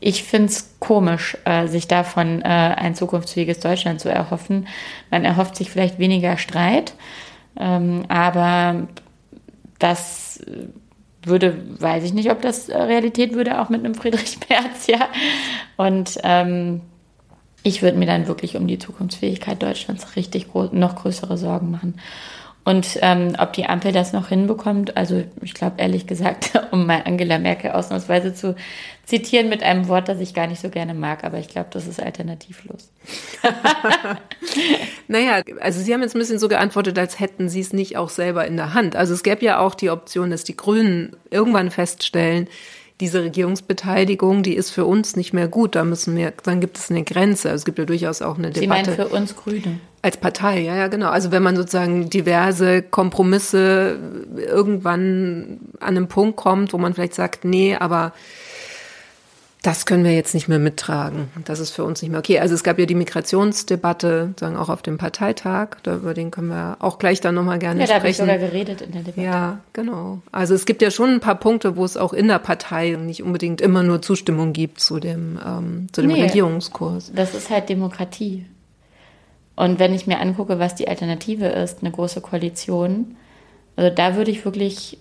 Ich 0.00 0.24
finde 0.24 0.48
es 0.48 0.74
komisch, 0.80 1.36
äh, 1.44 1.68
sich 1.68 1.86
davon 1.86 2.42
äh, 2.42 2.44
ein 2.44 2.94
zukunftsfähiges 2.94 3.60
Deutschland 3.60 4.00
zu 4.00 4.08
erhoffen. 4.08 4.66
Man 5.10 5.24
erhofft 5.24 5.56
sich 5.56 5.70
vielleicht 5.70 5.98
weniger 5.98 6.38
Streit, 6.38 6.94
ähm, 7.56 8.04
aber 8.08 8.88
das 9.78 10.40
würde, 11.24 11.56
weiß 11.78 12.04
ich 12.04 12.14
nicht, 12.14 12.30
ob 12.30 12.42
das 12.42 12.68
Realität 12.68 13.34
würde, 13.34 13.60
auch 13.60 13.68
mit 13.68 13.84
einem 13.84 13.94
Friedrich 13.94 14.38
Merz, 14.48 14.86
ja. 14.86 15.08
Und 15.76 16.18
ähm, 16.24 16.80
ich 17.62 17.82
würde 17.82 17.98
mir 17.98 18.06
dann 18.06 18.26
wirklich 18.26 18.56
um 18.56 18.66
die 18.66 18.78
Zukunftsfähigkeit 18.78 19.62
Deutschlands 19.62 20.16
richtig 20.16 20.48
noch 20.54 20.96
größere 20.96 21.36
Sorgen 21.36 21.70
machen. 21.70 21.94
Und 22.64 22.98
ähm, 23.02 23.34
ob 23.38 23.52
die 23.54 23.66
Ampel 23.66 23.90
das 23.90 24.12
noch 24.12 24.28
hinbekommt, 24.28 24.96
also 24.96 25.24
ich 25.40 25.52
glaube 25.52 25.76
ehrlich 25.78 26.06
gesagt, 26.06 26.52
um 26.70 26.86
mal 26.86 27.02
Angela 27.04 27.38
Merkel 27.38 27.72
ausnahmsweise 27.72 28.34
zu 28.34 28.54
zitieren 29.04 29.48
mit 29.48 29.64
einem 29.64 29.88
Wort, 29.88 30.08
das 30.08 30.20
ich 30.20 30.32
gar 30.32 30.46
nicht 30.46 30.60
so 30.60 30.70
gerne 30.70 30.94
mag, 30.94 31.24
aber 31.24 31.38
ich 31.38 31.48
glaube, 31.48 31.70
das 31.72 31.88
ist 31.88 32.00
alternativlos. 32.00 32.92
naja, 35.08 35.42
also 35.60 35.80
Sie 35.80 35.92
haben 35.92 36.02
jetzt 36.02 36.14
ein 36.14 36.20
bisschen 36.20 36.38
so 36.38 36.46
geantwortet, 36.46 36.96
als 37.00 37.18
hätten 37.18 37.48
Sie 37.48 37.60
es 37.60 37.72
nicht 37.72 37.96
auch 37.96 38.10
selber 38.10 38.46
in 38.46 38.56
der 38.56 38.74
Hand. 38.74 38.94
Also 38.94 39.12
es 39.12 39.24
gäbe 39.24 39.44
ja 39.44 39.58
auch 39.58 39.74
die 39.74 39.90
Option, 39.90 40.30
dass 40.30 40.44
die 40.44 40.56
Grünen 40.56 41.16
irgendwann 41.30 41.72
feststellen, 41.72 42.46
diese 43.02 43.24
Regierungsbeteiligung, 43.24 44.44
die 44.44 44.54
ist 44.54 44.70
für 44.70 44.84
uns 44.84 45.16
nicht 45.16 45.32
mehr 45.32 45.48
gut. 45.48 45.74
Da 45.74 45.82
müssen 45.82 46.14
wir, 46.14 46.32
dann 46.44 46.60
gibt 46.60 46.78
es 46.78 46.88
eine 46.88 47.02
Grenze. 47.02 47.50
Also 47.50 47.62
es 47.62 47.64
gibt 47.64 47.80
ja 47.80 47.84
durchaus 47.84 48.22
auch 48.22 48.38
eine 48.38 48.54
Sie 48.54 48.60
Debatte. 48.60 48.92
Sie 48.92 48.96
meinen 48.96 49.08
für 49.08 49.14
uns 49.14 49.34
Grüne? 49.34 49.80
Als 50.02 50.16
Partei, 50.16 50.60
ja, 50.60 50.76
ja, 50.76 50.86
genau. 50.86 51.08
Also 51.08 51.32
wenn 51.32 51.42
man 51.42 51.56
sozusagen 51.56 52.08
diverse 52.10 52.80
Kompromisse 52.80 53.98
irgendwann 54.36 55.58
an 55.80 55.96
einem 55.96 56.06
Punkt 56.06 56.36
kommt, 56.36 56.72
wo 56.72 56.78
man 56.78 56.94
vielleicht 56.94 57.14
sagt, 57.14 57.44
nee, 57.44 57.74
aber 57.74 58.12
das 59.62 59.86
können 59.86 60.02
wir 60.02 60.12
jetzt 60.12 60.34
nicht 60.34 60.48
mehr 60.48 60.58
mittragen. 60.58 61.28
Das 61.44 61.60
ist 61.60 61.70
für 61.70 61.84
uns 61.84 62.02
nicht 62.02 62.10
mehr 62.10 62.18
okay. 62.18 62.40
Also 62.40 62.52
es 62.52 62.64
gab 62.64 62.80
ja 62.80 62.86
die 62.86 62.96
Migrationsdebatte, 62.96 64.34
sagen 64.38 64.56
auch 64.56 64.68
auf 64.68 64.82
dem 64.82 64.98
Parteitag. 64.98 65.76
Da, 65.84 65.94
über 65.94 66.14
den 66.14 66.32
können 66.32 66.48
wir 66.48 66.78
auch 66.80 66.98
gleich 66.98 67.20
dann 67.20 67.36
nochmal 67.36 67.60
gerne 67.60 67.78
ja, 67.78 67.86
sprechen. 67.86 67.92
Ja, 67.92 67.98
da 67.98 68.00
habe 68.00 68.10
ich 68.10 68.16
sogar 68.16 68.38
geredet 68.38 68.80
in 68.80 68.90
der 68.90 69.02
Debatte. 69.02 69.22
Ja, 69.24 69.60
genau. 69.72 70.20
Also 70.32 70.54
es 70.54 70.66
gibt 70.66 70.82
ja 70.82 70.90
schon 70.90 71.10
ein 71.10 71.20
paar 71.20 71.36
Punkte, 71.36 71.76
wo 71.76 71.84
es 71.84 71.96
auch 71.96 72.12
in 72.12 72.26
der 72.26 72.40
Partei 72.40 72.90
nicht 72.90 73.22
unbedingt 73.22 73.60
immer 73.60 73.84
nur 73.84 74.02
Zustimmung 74.02 74.52
gibt 74.52 74.80
zu 74.80 74.98
dem, 74.98 75.38
ähm, 75.46 75.86
zu 75.92 76.00
dem 76.00 76.10
nee, 76.10 76.22
Regierungskurs. 76.22 77.12
Das 77.14 77.32
ist 77.32 77.48
halt 77.48 77.68
Demokratie. 77.68 78.46
Und 79.54 79.78
wenn 79.78 79.94
ich 79.94 80.08
mir 80.08 80.18
angucke, 80.18 80.58
was 80.58 80.74
die 80.74 80.88
Alternative 80.88 81.46
ist, 81.46 81.82
eine 81.82 81.92
große 81.92 82.20
Koalition, 82.20 83.16
also 83.76 83.94
da 83.94 84.16
würde 84.16 84.32
ich 84.32 84.44
wirklich 84.44 84.98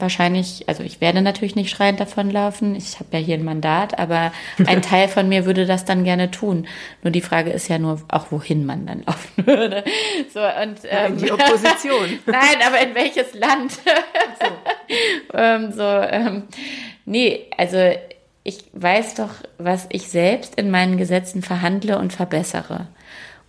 wahrscheinlich, 0.00 0.68
also 0.68 0.82
ich 0.82 1.00
werde 1.00 1.22
natürlich 1.22 1.56
nicht 1.56 1.70
schreiend 1.70 2.00
davonlaufen, 2.00 2.74
ich 2.74 2.98
habe 2.98 3.08
ja 3.12 3.18
hier 3.18 3.36
ein 3.36 3.44
Mandat, 3.44 3.98
aber 3.98 4.32
ein 4.66 4.82
Teil 4.82 5.08
von 5.08 5.28
mir 5.28 5.46
würde 5.46 5.66
das 5.66 5.84
dann 5.84 6.04
gerne 6.04 6.30
tun. 6.30 6.66
Nur 7.02 7.10
die 7.10 7.20
Frage 7.20 7.50
ist 7.50 7.68
ja 7.68 7.78
nur 7.78 8.00
auch, 8.08 8.30
wohin 8.30 8.66
man 8.66 8.86
dann 8.86 9.02
laufen 9.04 9.46
würde. 9.46 9.84
So, 10.32 10.40
und, 10.40 10.78
ähm, 10.88 11.12
in 11.12 11.18
die 11.18 11.32
Opposition. 11.32 12.18
Nein, 12.26 12.58
aber 12.66 12.80
in 12.80 12.94
welches 12.94 13.34
Land? 13.34 13.72
so, 13.72 15.38
ähm, 15.38 15.72
so 15.72 15.82
ähm, 15.82 16.42
nee, 17.04 17.46
also 17.56 17.78
ich 18.44 18.64
weiß 18.74 19.14
doch, 19.14 19.30
was 19.58 19.86
ich 19.90 20.08
selbst 20.08 20.54
in 20.54 20.70
meinen 20.70 20.98
Gesetzen 20.98 21.42
verhandle 21.42 21.98
und 21.98 22.12
verbessere. 22.12 22.88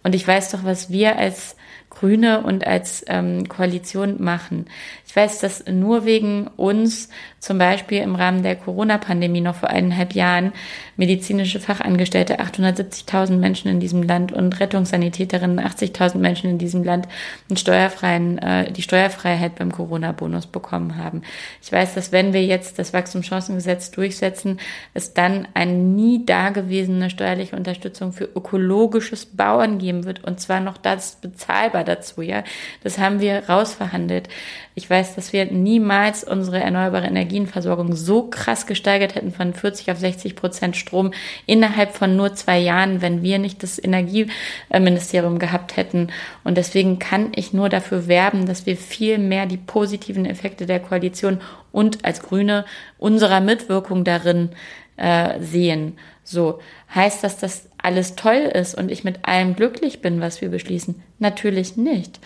Und 0.04 0.16
ich 0.16 0.28
weiß 0.28 0.52
doch, 0.52 0.64
was 0.64 0.90
wir 0.90 1.18
als 1.18 1.57
Grüne 2.00 2.42
und 2.42 2.66
als 2.68 3.04
ähm, 3.08 3.48
Koalition 3.48 4.22
machen. 4.22 4.66
Ich 5.08 5.16
weiß, 5.16 5.40
dass 5.40 5.66
nur 5.66 6.06
wegen 6.06 6.48
uns 6.58 7.10
zum 7.40 7.58
Beispiel 7.58 8.02
im 8.02 8.16
Rahmen 8.16 8.44
der 8.44 8.56
Corona-Pandemie 8.56 9.42
noch 9.42 9.56
vor 9.56 9.70
eineinhalb 9.70 10.14
Jahren 10.14 10.52
medizinische 10.96 11.60
Fachangestellte 11.60 12.40
870.000 12.40 13.38
Menschen 13.38 13.72
in 13.72 13.80
diesem 13.80 14.04
Land 14.04 14.32
und 14.32 14.60
Rettungssanitäterinnen 14.60 15.60
80.000 15.60 16.18
Menschen 16.18 16.50
in 16.50 16.58
diesem 16.58 16.84
Land 16.84 17.08
einen 17.50 17.58
steuerfreien, 17.58 18.38
äh, 18.40 18.72
die 18.72 18.82
Steuerfreiheit 18.82 19.56
beim 19.56 19.72
Corona-Bonus 19.72 20.48
bekommen 20.48 20.98
haben. 20.98 21.22
Ich 21.62 21.72
weiß, 21.72 21.96
dass 21.96 22.12
wenn 22.12 22.34
wir 22.34 22.46
jetzt 22.46 22.78
das 22.78 22.94
Wachstumschancengesetz 22.94 23.92
durchsetzen, 23.92 24.60
es 24.94 25.14
dann 25.14 25.48
eine 25.54 25.74
nie 25.74 26.26
dagewesene 26.26 27.10
steuerliche 27.10 27.56
Unterstützung 27.56 28.14
für 28.14 28.26
ökologisches 28.26 29.26
Bauern 29.26 29.78
geben 29.80 30.04
wird 30.06 30.24
und 30.24 30.40
zwar 30.40 30.60
noch 30.60 30.78
das 30.78 31.16
bezahlbar 31.22 31.87
dazu, 31.88 32.22
ja. 32.22 32.44
Das 32.84 32.98
haben 32.98 33.20
wir 33.20 33.48
rausverhandelt. 33.50 34.30
Ich 34.76 34.90
weiß, 34.90 35.16
dass 35.16 35.34
wir 35.34 35.46
niemals 35.46 36.24
unsere 36.24 36.60
erneuerbare 36.60 37.08
Energienversorgung 37.08 37.96
so 37.96 38.24
krass 38.24 38.68
gesteigert 38.68 39.16
hätten 39.16 39.32
von 39.32 39.54
40 39.54 39.92
auf 39.92 39.98
60 39.98 40.36
Prozent 40.36 40.78
Strom 40.78 41.14
innerhalb 41.46 41.96
von 41.96 42.16
nur 42.16 42.36
zwei 42.36 42.60
Jahren, 42.60 43.02
wenn 43.02 43.24
wir 43.24 43.40
nicht 43.40 43.64
das 43.64 43.84
Energieministerium 43.84 45.40
gehabt 45.40 45.78
hätten. 45.78 46.10
Und 46.44 46.58
deswegen 46.58 47.00
kann 47.00 47.32
ich 47.36 47.54
nur 47.54 47.70
dafür 47.70 48.08
werben, 48.08 48.46
dass 48.46 48.66
wir 48.66 48.78
viel 48.78 49.18
mehr 49.18 49.46
die 49.46 49.58
positiven 49.58 50.26
Effekte 50.26 50.66
der 50.66 50.80
Koalition 50.80 51.42
und 51.72 52.06
als 52.06 52.22
Grüne 52.22 52.66
unserer 52.98 53.40
Mitwirkung 53.40 54.04
darin 54.04 54.50
äh, 54.98 55.40
sehen. 55.40 55.98
So 56.24 56.60
heißt 56.94 57.24
das, 57.24 57.38
dass 57.38 57.70
alles 57.88 58.16
toll 58.16 58.52
ist 58.54 58.76
und 58.76 58.92
ich 58.92 59.06
mit 59.06 59.26
allem 59.26 59.56
glücklich 59.56 60.02
bin, 60.02 60.20
was 60.20 60.42
wir 60.42 60.50
beschließen? 60.50 61.02
Natürlich 61.20 61.78
nicht. 61.78 62.20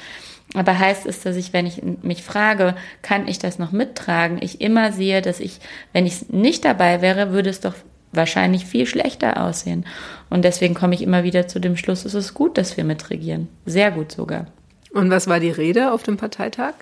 Aber 0.56 0.78
heißt 0.78 1.06
es, 1.06 1.22
dass 1.22 1.36
ich, 1.36 1.54
wenn 1.54 1.68
ich 1.68 1.84
mich 2.02 2.24
frage, 2.24 2.76
kann 3.04 3.28
ich 3.28 3.38
das 3.38 3.60
noch 3.60 3.72
mittragen, 3.72 4.40
ich 4.42 4.60
immer 4.60 4.92
sehe, 4.92 5.22
dass 5.22 5.40
ich, 5.40 5.60
wenn 5.94 6.08
ich 6.08 6.30
nicht 6.30 6.66
dabei 6.66 7.04
wäre, 7.04 7.32
würde 7.32 7.52
es 7.52 7.62
doch 7.62 7.76
wahrscheinlich 8.12 8.66
viel 8.66 8.88
schlechter 8.88 9.46
aussehen. 9.46 9.86
Und 10.32 10.44
deswegen 10.44 10.74
komme 10.74 10.96
ich 10.96 11.04
immer 11.04 11.24
wieder 11.24 11.48
zu 11.48 11.60
dem 11.60 11.78
Schluss, 11.78 12.06
es 12.06 12.16
ist 12.16 12.34
gut, 12.34 12.58
dass 12.58 12.76
wir 12.76 12.84
mitregieren. 12.84 13.48
Sehr 13.68 13.92
gut 13.92 14.12
sogar. 14.12 14.48
Und 14.92 15.12
was 15.12 15.28
war 15.28 15.40
die 15.40 15.52
Rede 15.52 15.92
auf 15.92 16.02
dem 16.02 16.18
Parteitag? 16.18 16.74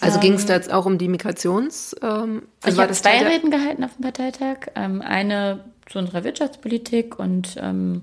Also 0.00 0.16
ähm, 0.16 0.20
ging 0.20 0.34
es 0.34 0.44
da 0.44 0.54
jetzt 0.54 0.70
auch 0.70 0.84
um 0.84 0.98
die 0.98 1.08
Migrations? 1.08 1.96
Ähm, 2.02 2.42
also 2.62 2.76
ich 2.76 2.82
habe 2.82 2.92
zwei 2.92 3.26
Reden 3.26 3.50
gehalten 3.50 3.84
auf 3.84 3.94
dem 3.96 4.02
Parteitag. 4.02 4.68
Ähm, 4.74 5.00
eine 5.00 5.64
zu 5.86 5.98
unserer 5.98 6.24
Wirtschaftspolitik 6.24 7.18
und 7.18 7.56
ähm, 7.60 8.02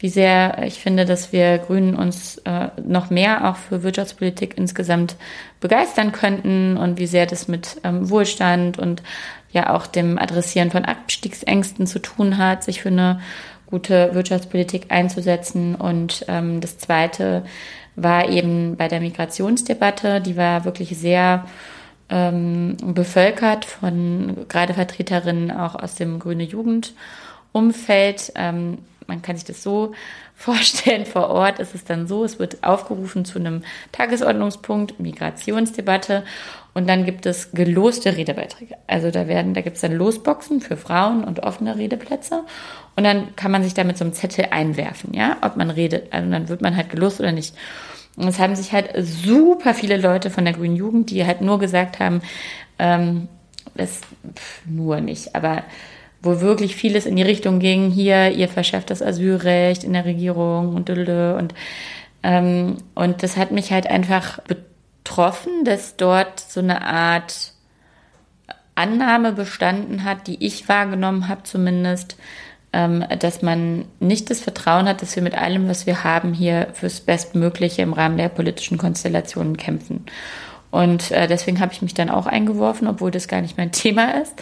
wie 0.00 0.08
sehr 0.08 0.62
ich 0.64 0.74
finde, 0.74 1.04
dass 1.04 1.32
wir 1.32 1.58
Grünen 1.58 1.96
uns 1.96 2.38
äh, 2.44 2.68
noch 2.86 3.10
mehr 3.10 3.48
auch 3.48 3.56
für 3.56 3.82
Wirtschaftspolitik 3.82 4.56
insgesamt 4.56 5.16
begeistern 5.60 6.12
könnten 6.12 6.76
und 6.76 6.98
wie 6.98 7.08
sehr 7.08 7.26
das 7.26 7.48
mit 7.48 7.80
ähm, 7.82 8.08
Wohlstand 8.08 8.78
und 8.78 9.02
ja 9.50 9.74
auch 9.74 9.86
dem 9.86 10.18
Adressieren 10.18 10.70
von 10.70 10.84
Abstiegsängsten 10.84 11.86
zu 11.86 11.98
tun 11.98 12.38
hat, 12.38 12.62
sich 12.62 12.82
für 12.82 12.90
eine 12.90 13.20
gute 13.66 14.14
Wirtschaftspolitik 14.14 14.86
einzusetzen. 14.90 15.74
Und 15.74 16.24
ähm, 16.28 16.60
das 16.60 16.78
Zweite 16.78 17.44
war 17.96 18.28
eben 18.28 18.76
bei 18.76 18.86
der 18.86 19.00
Migrationsdebatte, 19.00 20.20
die 20.20 20.36
war 20.36 20.64
wirklich 20.64 20.96
sehr 20.96 21.44
ähm, 22.10 22.76
bevölkert 22.82 23.64
von 23.64 24.46
gerade 24.48 24.74
Vertreterinnen 24.74 25.50
auch 25.50 25.74
aus 25.74 25.94
dem 25.94 26.18
Grüne 26.18 26.44
Jugendumfeld. 26.44 28.32
Ähm, 28.34 28.78
man 29.06 29.22
kann 29.22 29.36
sich 29.36 29.44
das 29.44 29.62
so 29.62 29.92
vorstellen, 30.34 31.04
vor 31.04 31.30
Ort 31.30 31.58
ist 31.58 31.74
es 31.74 31.84
dann 31.84 32.06
so, 32.06 32.24
es 32.24 32.38
wird 32.38 32.62
aufgerufen 32.62 33.24
zu 33.24 33.40
einem 33.40 33.62
Tagesordnungspunkt, 33.90 35.00
Migrationsdebatte 35.00 36.24
und 36.74 36.88
dann 36.88 37.04
gibt 37.04 37.26
es 37.26 37.50
geloste 37.50 38.16
Redebeiträge. 38.16 38.76
Also 38.86 39.10
da 39.10 39.26
werden, 39.26 39.52
da 39.52 39.62
gibt 39.62 39.76
es 39.76 39.82
dann 39.82 39.96
Losboxen 39.96 40.60
für 40.60 40.76
Frauen 40.76 41.24
und 41.24 41.42
offene 41.42 41.76
Redeplätze 41.76 42.44
und 42.94 43.02
dann 43.02 43.34
kann 43.34 43.50
man 43.50 43.64
sich 43.64 43.74
da 43.74 43.82
mit 43.82 43.98
so 43.98 44.04
einem 44.04 44.12
Zettel 44.12 44.46
einwerfen, 44.52 45.12
ja, 45.12 45.38
ob 45.42 45.56
man 45.56 45.70
redet, 45.70 46.12
also 46.12 46.30
dann 46.30 46.48
wird 46.48 46.62
man 46.62 46.76
halt 46.76 46.90
gelost 46.90 47.18
oder 47.18 47.32
nicht. 47.32 47.56
Und 48.18 48.28
es 48.28 48.38
haben 48.38 48.56
sich 48.56 48.72
halt 48.72 48.90
super 48.96 49.74
viele 49.74 49.96
Leute 49.96 50.30
von 50.30 50.44
der 50.44 50.54
Grünen 50.54 50.76
Jugend, 50.76 51.10
die 51.10 51.24
halt 51.24 51.40
nur 51.40 51.58
gesagt 51.58 52.00
haben, 52.00 52.20
ähm, 52.78 53.28
das 53.74 54.00
pff, 54.34 54.62
nur 54.66 55.00
nicht, 55.00 55.34
aber 55.34 55.62
wo 56.20 56.40
wirklich 56.40 56.74
vieles 56.74 57.06
in 57.06 57.14
die 57.14 57.22
Richtung 57.22 57.60
ging, 57.60 57.90
hier, 57.90 58.32
ihr 58.32 58.48
verschärft 58.48 58.90
das 58.90 59.02
Asylrecht 59.02 59.84
in 59.84 59.92
der 59.92 60.04
Regierung 60.04 60.74
und 60.74 60.90
und 60.90 61.54
ähm, 62.24 62.78
und 62.96 63.22
das 63.22 63.36
hat 63.36 63.52
mich 63.52 63.70
halt 63.70 63.86
einfach 63.86 64.40
betroffen, 64.40 65.64
dass 65.64 65.96
dort 65.96 66.40
so 66.40 66.58
eine 66.58 66.82
Art 66.82 67.52
Annahme 68.74 69.32
bestanden 69.32 70.04
hat, 70.04 70.26
die 70.26 70.44
ich 70.44 70.68
wahrgenommen 70.68 71.28
habe 71.28 71.44
zumindest, 71.44 72.16
dass 72.70 73.40
man 73.40 73.86
nicht 73.98 74.28
das 74.30 74.40
Vertrauen 74.40 74.88
hat, 74.88 75.00
dass 75.00 75.16
wir 75.16 75.22
mit 75.22 75.34
allem, 75.34 75.68
was 75.68 75.86
wir 75.86 76.04
haben, 76.04 76.34
hier 76.34 76.68
fürs 76.74 77.00
Bestmögliche 77.00 77.82
im 77.82 77.94
Rahmen 77.94 78.18
der 78.18 78.28
politischen 78.28 78.76
Konstellationen 78.76 79.56
kämpfen. 79.56 80.04
Und 80.70 81.10
äh, 81.10 81.26
deswegen 81.26 81.60
habe 81.60 81.72
ich 81.72 81.82
mich 81.82 81.94
dann 81.94 82.10
auch 82.10 82.26
eingeworfen, 82.26 82.86
obwohl 82.86 83.10
das 83.10 83.28
gar 83.28 83.40
nicht 83.40 83.56
mein 83.56 83.72
Thema 83.72 84.20
ist. 84.20 84.34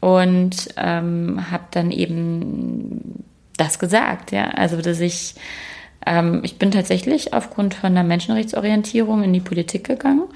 Und 0.00 0.68
ähm, 0.76 1.50
habe 1.50 1.64
dann 1.72 1.90
eben 1.90 3.24
das 3.56 3.80
gesagt, 3.80 4.30
ja. 4.30 4.50
Also, 4.50 4.80
dass 4.80 5.00
ich, 5.00 5.34
ähm, 6.06 6.42
ich 6.44 6.58
bin 6.58 6.70
tatsächlich 6.70 7.34
aufgrund 7.34 7.74
von 7.74 7.90
einer 7.90 8.04
Menschenrechtsorientierung 8.04 9.24
in 9.24 9.32
die 9.32 9.40
Politik 9.40 9.84
gegangen 9.84 10.28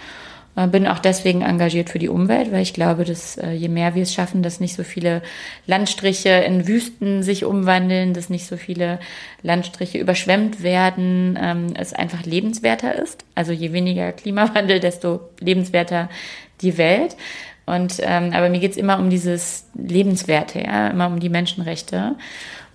bin 0.54 0.86
auch 0.86 0.98
deswegen 0.98 1.40
engagiert 1.40 1.88
für 1.88 1.98
die 1.98 2.10
Umwelt, 2.10 2.52
weil 2.52 2.60
ich 2.60 2.74
glaube, 2.74 3.04
dass 3.04 3.38
äh, 3.38 3.52
je 3.52 3.68
mehr 3.68 3.94
wir 3.94 4.02
es 4.02 4.12
schaffen, 4.12 4.42
dass 4.42 4.60
nicht 4.60 4.74
so 4.74 4.84
viele 4.84 5.22
Landstriche 5.66 6.28
in 6.28 6.68
Wüsten 6.68 7.22
sich 7.22 7.46
umwandeln, 7.46 8.12
dass 8.12 8.28
nicht 8.28 8.46
so 8.46 8.58
viele 8.58 8.98
Landstriche 9.42 9.96
überschwemmt 9.96 10.62
werden, 10.62 11.38
ähm, 11.40 11.68
es 11.74 11.94
einfach 11.94 12.24
lebenswerter 12.24 12.94
ist. 12.94 13.24
Also 13.34 13.52
je 13.52 13.72
weniger 13.72 14.12
Klimawandel, 14.12 14.78
desto 14.78 15.20
lebenswerter 15.40 16.10
die 16.60 16.76
Welt. 16.76 17.16
Und 17.64 18.00
ähm, 18.00 18.32
aber 18.34 18.50
mir 18.50 18.60
geht's 18.60 18.76
immer 18.76 18.98
um 18.98 19.08
dieses 19.08 19.66
Lebenswerte, 19.74 20.60
ja, 20.60 20.88
immer 20.88 21.06
um 21.06 21.18
die 21.18 21.30
Menschenrechte. 21.30 22.16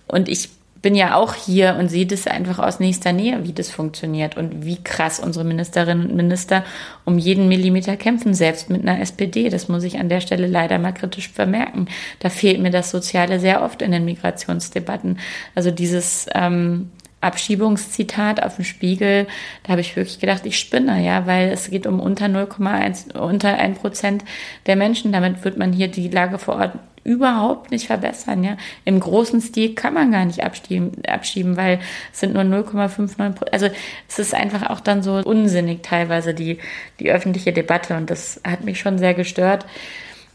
Und 0.08 0.28
ich 0.28 0.48
bin 0.80 0.94
ja 0.94 1.16
auch 1.16 1.34
hier 1.34 1.76
und 1.78 1.88
sehe 1.88 2.06
das 2.06 2.26
einfach 2.26 2.58
aus 2.58 2.78
nächster 2.78 3.12
Nähe, 3.12 3.44
wie 3.44 3.52
das 3.52 3.70
funktioniert 3.70 4.36
und 4.36 4.64
wie 4.64 4.82
krass 4.82 5.18
unsere 5.18 5.44
Ministerinnen 5.44 6.08
und 6.08 6.16
Minister 6.16 6.64
um 7.04 7.18
jeden 7.18 7.48
Millimeter 7.48 7.96
kämpfen, 7.96 8.34
selbst 8.34 8.70
mit 8.70 8.82
einer 8.82 9.00
SPD. 9.00 9.48
Das 9.48 9.68
muss 9.68 9.82
ich 9.82 9.98
an 9.98 10.08
der 10.08 10.20
Stelle 10.20 10.46
leider 10.46 10.78
mal 10.78 10.92
kritisch 10.92 11.28
vermerken. 11.28 11.88
Da 12.20 12.28
fehlt 12.28 12.60
mir 12.60 12.70
das 12.70 12.90
Soziale 12.90 13.40
sehr 13.40 13.62
oft 13.62 13.82
in 13.82 13.90
den 13.90 14.04
Migrationsdebatten. 14.04 15.18
Also 15.54 15.70
dieses 15.70 16.26
ähm, 16.34 16.90
Abschiebungszitat 17.20 18.42
auf 18.42 18.56
dem 18.56 18.64
Spiegel, 18.64 19.26
da 19.64 19.70
habe 19.70 19.80
ich 19.80 19.96
wirklich 19.96 20.20
gedacht, 20.20 20.46
ich 20.46 20.58
spinne, 20.58 21.04
ja, 21.04 21.26
weil 21.26 21.48
es 21.48 21.70
geht 21.70 21.86
um 21.86 22.00
unter 22.00 22.26
0,1, 22.26 23.16
unter 23.16 23.56
1 23.56 23.78
Prozent 23.78 24.24
der 24.66 24.76
Menschen. 24.76 25.10
Damit 25.12 25.44
wird 25.44 25.58
man 25.58 25.72
hier 25.72 25.88
die 25.88 26.08
Lage 26.08 26.38
vor 26.38 26.56
Ort 26.56 26.72
überhaupt 27.08 27.70
nicht 27.70 27.86
verbessern. 27.86 28.44
Ja, 28.44 28.56
im 28.84 29.00
großen 29.00 29.40
Stil 29.40 29.74
kann 29.74 29.94
man 29.94 30.12
gar 30.12 30.24
nicht 30.26 30.44
abschieben, 30.44 30.92
abschieben 31.06 31.56
weil 31.56 31.80
es 32.12 32.20
sind 32.20 32.34
nur 32.34 32.42
0,59 32.42 33.32
Prozent. 33.32 33.52
Also 33.52 33.68
es 34.08 34.18
ist 34.18 34.34
einfach 34.34 34.68
auch 34.70 34.80
dann 34.80 35.02
so 35.02 35.14
unsinnig 35.14 35.82
teilweise 35.82 36.34
die 36.34 36.58
die 37.00 37.10
öffentliche 37.10 37.52
Debatte 37.52 37.96
und 37.96 38.10
das 38.10 38.40
hat 38.46 38.64
mich 38.64 38.78
schon 38.78 38.98
sehr 38.98 39.14
gestört. 39.14 39.64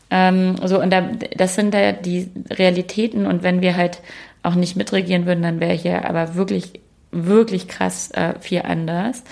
Ähm, 0.10 0.56
so 0.64 0.82
und 0.82 0.90
da, 0.90 1.02
das 1.02 1.56
sind 1.56 1.74
da 1.74 1.92
die 1.92 2.30
Realitäten 2.50 3.26
und 3.28 3.44
wenn 3.44 3.62
wir 3.62 3.78
halt 3.78 4.02
auch 4.44 4.56
nicht 4.56 4.76
mitregieren 4.76 5.26
würden, 5.26 5.44
dann 5.44 5.60
wäre 5.60 5.74
hier 5.74 6.08
aber 6.08 6.36
wirklich 6.36 6.82
wirklich 7.12 7.68
krass 7.68 8.12
äh, 8.12 8.40
viel 8.40 8.64
anders 8.64 9.24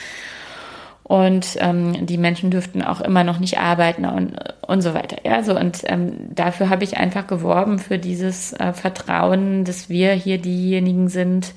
und 1.11 1.57
ähm, 1.59 2.05
die 2.05 2.17
Menschen 2.17 2.51
dürften 2.51 2.81
auch 2.81 3.01
immer 3.01 3.25
noch 3.25 3.37
nicht 3.37 3.59
arbeiten 3.59 4.05
und, 4.05 4.37
und 4.65 4.81
so 4.81 4.93
weiter. 4.93 5.17
Ja, 5.25 5.43
so 5.43 5.59
und 5.59 5.81
ähm, 5.83 6.13
dafür 6.33 6.69
habe 6.69 6.85
ich 6.85 6.95
einfach 6.95 7.27
geworben 7.27 7.79
für 7.79 7.97
dieses 7.97 8.53
äh, 8.53 8.71
Vertrauen, 8.71 9.65
dass 9.65 9.89
wir 9.89 10.13
hier 10.13 10.37
diejenigen 10.37 11.09
sind, 11.09 11.53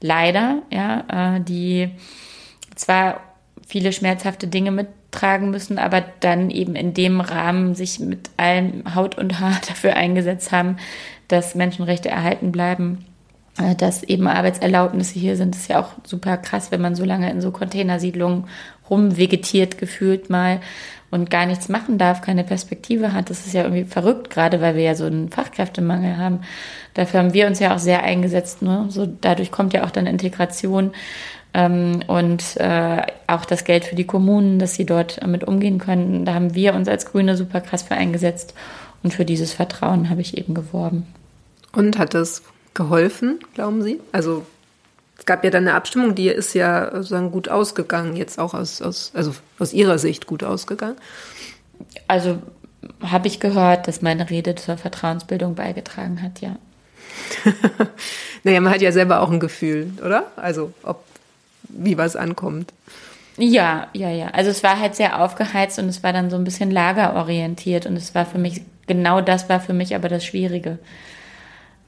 leider, 0.00 0.62
ja, 0.70 1.36
äh, 1.36 1.40
die 1.40 1.90
zwar 2.76 3.18
viele 3.66 3.92
schmerzhafte 3.92 4.46
Dinge 4.46 4.70
mittragen 4.70 5.50
müssen, 5.50 5.78
aber 5.78 6.04
dann 6.20 6.50
eben 6.50 6.76
in 6.76 6.94
dem 6.94 7.20
Rahmen 7.20 7.74
sich 7.74 7.98
mit 7.98 8.30
allem 8.36 8.94
Haut 8.94 9.18
und 9.18 9.40
Haar 9.40 9.60
dafür 9.68 9.96
eingesetzt 9.96 10.52
haben, 10.52 10.76
dass 11.32 11.54
Menschenrechte 11.54 12.08
erhalten 12.08 12.52
bleiben 12.52 13.06
äh, 13.58 13.74
dass 13.74 14.02
eben 14.02 14.26
Arbeitserlaubnisse 14.28 15.18
hier 15.18 15.36
sind, 15.36 15.54
das 15.54 15.62
ist 15.62 15.68
ja 15.68 15.80
auch 15.80 15.90
super 16.04 16.38
krass, 16.38 16.70
wenn 16.70 16.80
man 16.80 16.94
so 16.94 17.04
lange 17.04 17.30
in 17.30 17.42
so 17.42 17.50
Containersiedlungen 17.50 18.44
rumvegetiert 18.88 19.76
gefühlt 19.76 20.30
mal 20.30 20.60
und 21.10 21.28
gar 21.28 21.44
nichts 21.44 21.68
machen 21.68 21.98
darf, 21.98 22.22
keine 22.22 22.44
Perspektive 22.44 23.12
hat. 23.12 23.28
Das 23.28 23.46
ist 23.46 23.52
ja 23.52 23.64
irgendwie 23.64 23.84
verrückt, 23.84 24.30
gerade 24.30 24.62
weil 24.62 24.74
wir 24.74 24.82
ja 24.82 24.94
so 24.94 25.04
einen 25.04 25.28
Fachkräftemangel 25.28 26.16
haben. 26.16 26.40
Dafür 26.94 27.20
haben 27.20 27.34
wir 27.34 27.46
uns 27.46 27.58
ja 27.58 27.74
auch 27.74 27.78
sehr 27.78 28.02
eingesetzt. 28.02 28.62
Ne? 28.62 28.86
So, 28.88 29.06
dadurch 29.06 29.50
kommt 29.50 29.74
ja 29.74 29.84
auch 29.84 29.90
dann 29.90 30.06
Integration 30.06 30.92
ähm, 31.52 32.00
und 32.06 32.56
äh, 32.56 33.02
auch 33.26 33.44
das 33.44 33.64
Geld 33.64 33.84
für 33.84 33.96
die 33.96 34.06
Kommunen, 34.06 34.58
dass 34.58 34.74
sie 34.74 34.86
dort 34.86 35.20
damit 35.20 35.44
umgehen 35.44 35.76
können. 35.76 36.24
Da 36.24 36.32
haben 36.32 36.54
wir 36.54 36.74
uns 36.74 36.88
als 36.88 37.04
Grüne 37.04 37.36
super 37.36 37.60
krass 37.60 37.82
für 37.82 37.94
eingesetzt 37.94 38.54
und 39.02 39.12
für 39.12 39.26
dieses 39.26 39.52
Vertrauen 39.52 40.08
habe 40.08 40.22
ich 40.22 40.38
eben 40.38 40.54
geworben. 40.54 41.06
Und 41.72 41.98
hat 41.98 42.14
das 42.14 42.42
geholfen, 42.74 43.40
glauben 43.54 43.82
Sie? 43.82 44.00
Also 44.12 44.46
es 45.18 45.26
gab 45.26 45.44
ja 45.44 45.50
dann 45.50 45.68
eine 45.68 45.76
Abstimmung, 45.76 46.14
die 46.14 46.28
ist 46.28 46.54
ja 46.54 46.90
sozusagen 46.92 47.30
gut 47.30 47.48
ausgegangen, 47.48 48.16
jetzt 48.16 48.38
auch 48.38 48.54
aus, 48.54 48.82
aus, 48.82 49.12
also 49.14 49.32
aus 49.58 49.72
Ihrer 49.72 49.98
Sicht 49.98 50.26
gut 50.26 50.42
ausgegangen. 50.42 50.96
Also 52.08 52.42
habe 53.00 53.28
ich 53.28 53.38
gehört, 53.38 53.88
dass 53.88 54.02
meine 54.02 54.30
Rede 54.30 54.54
zur 54.54 54.76
Vertrauensbildung 54.76 55.54
beigetragen 55.54 56.22
hat, 56.22 56.40
ja. 56.40 56.56
naja, 58.42 58.60
man 58.60 58.72
hat 58.72 58.82
ja 58.82 58.90
selber 58.90 59.20
auch 59.20 59.30
ein 59.30 59.40
Gefühl, 59.40 59.92
oder? 60.04 60.26
Also 60.36 60.72
ob 60.82 61.04
wie 61.68 61.96
was 61.96 62.16
ankommt. 62.16 62.72
Ja, 63.36 63.88
ja, 63.92 64.10
ja. 64.10 64.28
Also 64.28 64.50
es 64.50 64.62
war 64.62 64.78
halt 64.78 64.94
sehr 64.94 65.22
aufgeheizt 65.22 65.78
und 65.78 65.88
es 65.88 66.02
war 66.02 66.12
dann 66.12 66.30
so 66.30 66.36
ein 66.36 66.44
bisschen 66.44 66.70
lagerorientiert 66.70 67.86
und 67.86 67.96
es 67.96 68.14
war 68.14 68.26
für 68.26 68.38
mich, 68.38 68.62
genau 68.86 69.20
das 69.20 69.48
war 69.48 69.60
für 69.60 69.72
mich 69.72 69.94
aber 69.94 70.08
das 70.08 70.24
Schwierige 70.24 70.78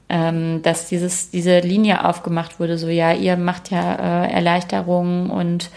ähm, 0.09 0.61
dass 0.61 0.87
dieses, 0.87 1.31
diese 1.31 1.59
Linie 1.59 2.05
aufgemacht 2.05 2.59
wurde, 2.59 2.77
so 2.77 2.87
ja, 2.87 3.13
ihr 3.13 3.37
macht 3.37 3.71
ja 3.71 4.25
äh, 4.25 4.31
Erleichterungen 4.31 5.29
und, 5.29 5.71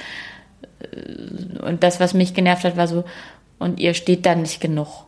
äh, 0.80 1.58
und 1.60 1.82
das, 1.82 2.00
was 2.00 2.14
mich 2.14 2.34
genervt 2.34 2.64
hat, 2.64 2.76
war 2.76 2.88
so, 2.88 3.04
und 3.58 3.80
ihr 3.80 3.94
steht 3.94 4.26
da 4.26 4.34
nicht 4.34 4.60
genug. 4.60 5.06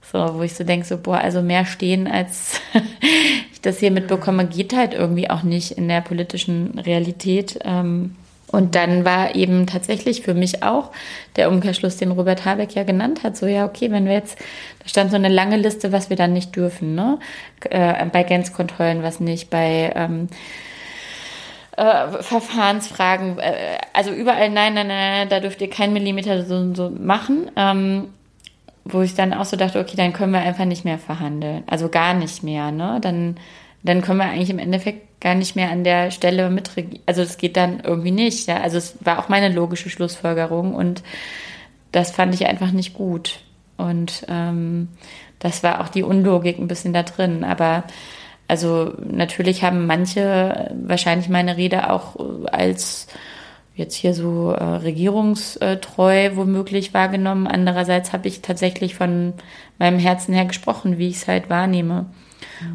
So, 0.00 0.34
wo 0.34 0.42
ich 0.42 0.54
so 0.54 0.64
denke, 0.64 0.86
so, 0.86 0.98
boah, 0.98 1.18
also 1.18 1.42
mehr 1.42 1.64
stehen, 1.64 2.06
als 2.06 2.60
ich 3.52 3.60
das 3.60 3.78
hier 3.78 3.90
mitbekomme, 3.90 4.46
geht 4.46 4.74
halt 4.74 4.94
irgendwie 4.94 5.30
auch 5.30 5.42
nicht 5.42 5.72
in 5.72 5.88
der 5.88 6.00
politischen 6.00 6.78
Realität. 6.78 7.58
Ähm, 7.64 8.16
und 8.50 8.74
dann 8.74 9.04
war 9.04 9.34
eben 9.34 9.66
tatsächlich 9.66 10.22
für 10.22 10.34
mich 10.34 10.62
auch 10.62 10.90
der 11.36 11.50
Umkehrschluss, 11.50 11.96
den 11.96 12.12
Robert 12.12 12.44
Habeck 12.44 12.74
ja 12.74 12.84
genannt 12.84 13.22
hat, 13.22 13.36
so 13.36 13.46
ja, 13.46 13.64
okay, 13.64 13.90
wenn 13.90 14.06
wir 14.06 14.12
jetzt, 14.12 14.38
da 14.82 14.88
stand 14.88 15.10
so 15.10 15.16
eine 15.16 15.28
lange 15.28 15.56
Liste, 15.56 15.92
was 15.92 16.10
wir 16.10 16.16
dann 16.16 16.32
nicht 16.32 16.54
dürfen, 16.54 16.94
ne? 16.94 17.18
Äh, 17.70 18.06
bei 18.06 18.22
Grenzkontrollen, 18.22 19.02
was 19.02 19.20
nicht, 19.20 19.50
bei 19.50 19.92
ähm, 19.96 20.28
äh, 21.76 22.22
Verfahrensfragen, 22.22 23.38
äh, 23.38 23.78
also 23.92 24.10
überall 24.10 24.50
nein, 24.50 24.74
nein, 24.74 24.88
nein, 24.88 25.28
da 25.28 25.40
dürft 25.40 25.60
ihr 25.60 25.70
keinen 25.70 25.92
Millimeter 25.92 26.44
so, 26.44 26.74
so 26.74 26.90
machen. 26.90 27.50
Ähm, 27.56 28.08
wo 28.84 29.00
ich 29.00 29.14
dann 29.14 29.32
auch 29.32 29.46
so 29.46 29.56
dachte, 29.56 29.80
okay, 29.80 29.96
dann 29.96 30.12
können 30.12 30.32
wir 30.32 30.40
einfach 30.40 30.66
nicht 30.66 30.84
mehr 30.84 30.98
verhandeln. 30.98 31.64
Also 31.66 31.88
gar 31.88 32.14
nicht 32.14 32.42
mehr, 32.42 32.70
ne? 32.70 32.98
Dann, 33.00 33.36
dann 33.82 34.02
können 34.02 34.18
wir 34.18 34.26
eigentlich 34.26 34.50
im 34.50 34.58
Endeffekt 34.58 35.13
gar 35.24 35.34
nicht 35.34 35.56
mehr 35.56 35.70
an 35.70 35.84
der 35.84 36.10
Stelle 36.10 36.50
mitregieren. 36.50 37.02
Also 37.06 37.22
es 37.22 37.38
geht 37.38 37.56
dann 37.56 37.80
irgendwie 37.80 38.10
nicht. 38.10 38.46
Ja? 38.46 38.60
Also 38.60 38.76
es 38.76 38.94
war 39.00 39.18
auch 39.18 39.30
meine 39.30 39.48
logische 39.48 39.88
Schlussfolgerung 39.88 40.74
und 40.74 41.02
das 41.92 42.10
fand 42.10 42.34
ich 42.34 42.46
einfach 42.46 42.72
nicht 42.72 42.92
gut. 42.92 43.40
Und 43.78 44.26
ähm, 44.28 44.88
das 45.38 45.62
war 45.62 45.80
auch 45.80 45.88
die 45.88 46.02
Unlogik 46.02 46.58
ein 46.58 46.68
bisschen 46.68 46.92
da 46.92 47.02
drin. 47.04 47.42
Aber 47.42 47.84
also 48.48 48.92
natürlich 49.02 49.64
haben 49.64 49.86
manche 49.86 50.70
wahrscheinlich 50.84 51.30
meine 51.30 51.56
Rede 51.56 51.90
auch 51.90 52.16
als 52.52 53.06
jetzt 53.74 53.94
hier 53.94 54.12
so 54.12 54.52
äh, 54.52 54.62
regierungstreu 54.62 56.36
womöglich 56.36 56.92
wahrgenommen. 56.92 57.46
Andererseits 57.46 58.12
habe 58.12 58.28
ich 58.28 58.42
tatsächlich 58.42 58.94
von 58.94 59.32
meinem 59.78 59.98
Herzen 59.98 60.34
her 60.34 60.44
gesprochen, 60.44 60.98
wie 60.98 61.08
ich 61.08 61.16
es 61.16 61.28
halt 61.28 61.48
wahrnehme. 61.48 62.04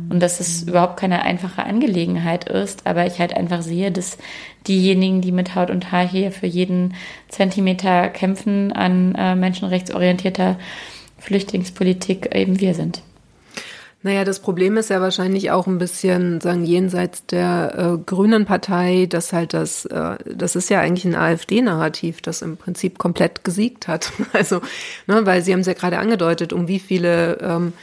Und 0.09 0.19
dass 0.21 0.39
es 0.39 0.63
überhaupt 0.63 0.97
keine 0.97 1.23
einfache 1.23 1.63
Angelegenheit 1.63 2.49
ist, 2.49 2.85
aber 2.85 3.05
ich 3.05 3.19
halt 3.19 3.35
einfach 3.35 3.61
sehe, 3.61 3.91
dass 3.91 4.17
diejenigen, 4.67 5.21
die 5.21 5.31
mit 5.31 5.55
Haut 5.55 5.69
und 5.69 5.91
Haar 5.91 6.07
hier 6.07 6.31
für 6.31 6.47
jeden 6.47 6.95
Zentimeter 7.29 8.09
kämpfen 8.09 8.71
an 8.71 9.15
äh, 9.15 9.35
menschenrechtsorientierter 9.35 10.57
Flüchtlingspolitik, 11.17 12.33
eben 12.33 12.59
wir 12.59 12.73
sind. 12.73 13.01
Naja, 14.01 14.23
das 14.23 14.39
Problem 14.39 14.77
ist 14.77 14.89
ja 14.89 15.01
wahrscheinlich 15.01 15.51
auch 15.51 15.67
ein 15.67 15.77
bisschen, 15.77 16.39
sagen, 16.39 16.63
jenseits 16.63 17.25
der 17.25 17.73
äh, 17.77 17.97
Grünen 18.05 18.45
Partei, 18.45 19.07
dass 19.09 19.33
halt 19.33 19.53
das, 19.53 19.83
äh, 19.85 20.15
das 20.25 20.55
ist 20.55 20.69
ja 20.69 20.79
eigentlich 20.79 21.03
ein 21.03 21.15
AfD-Narrativ, 21.15 22.21
das 22.21 22.41
im 22.41 22.55
Prinzip 22.55 22.97
komplett 22.97 23.43
gesiegt 23.43 23.87
hat. 23.87 24.11
Also, 24.31 24.61
ne, 25.07 25.25
weil 25.25 25.41
Sie 25.41 25.51
haben 25.51 25.59
es 25.61 25.67
ja 25.67 25.73
gerade 25.73 25.97
angedeutet, 25.97 26.53
um 26.53 26.67
wie 26.67 26.79
viele 26.79 27.39
ähm, 27.41 27.73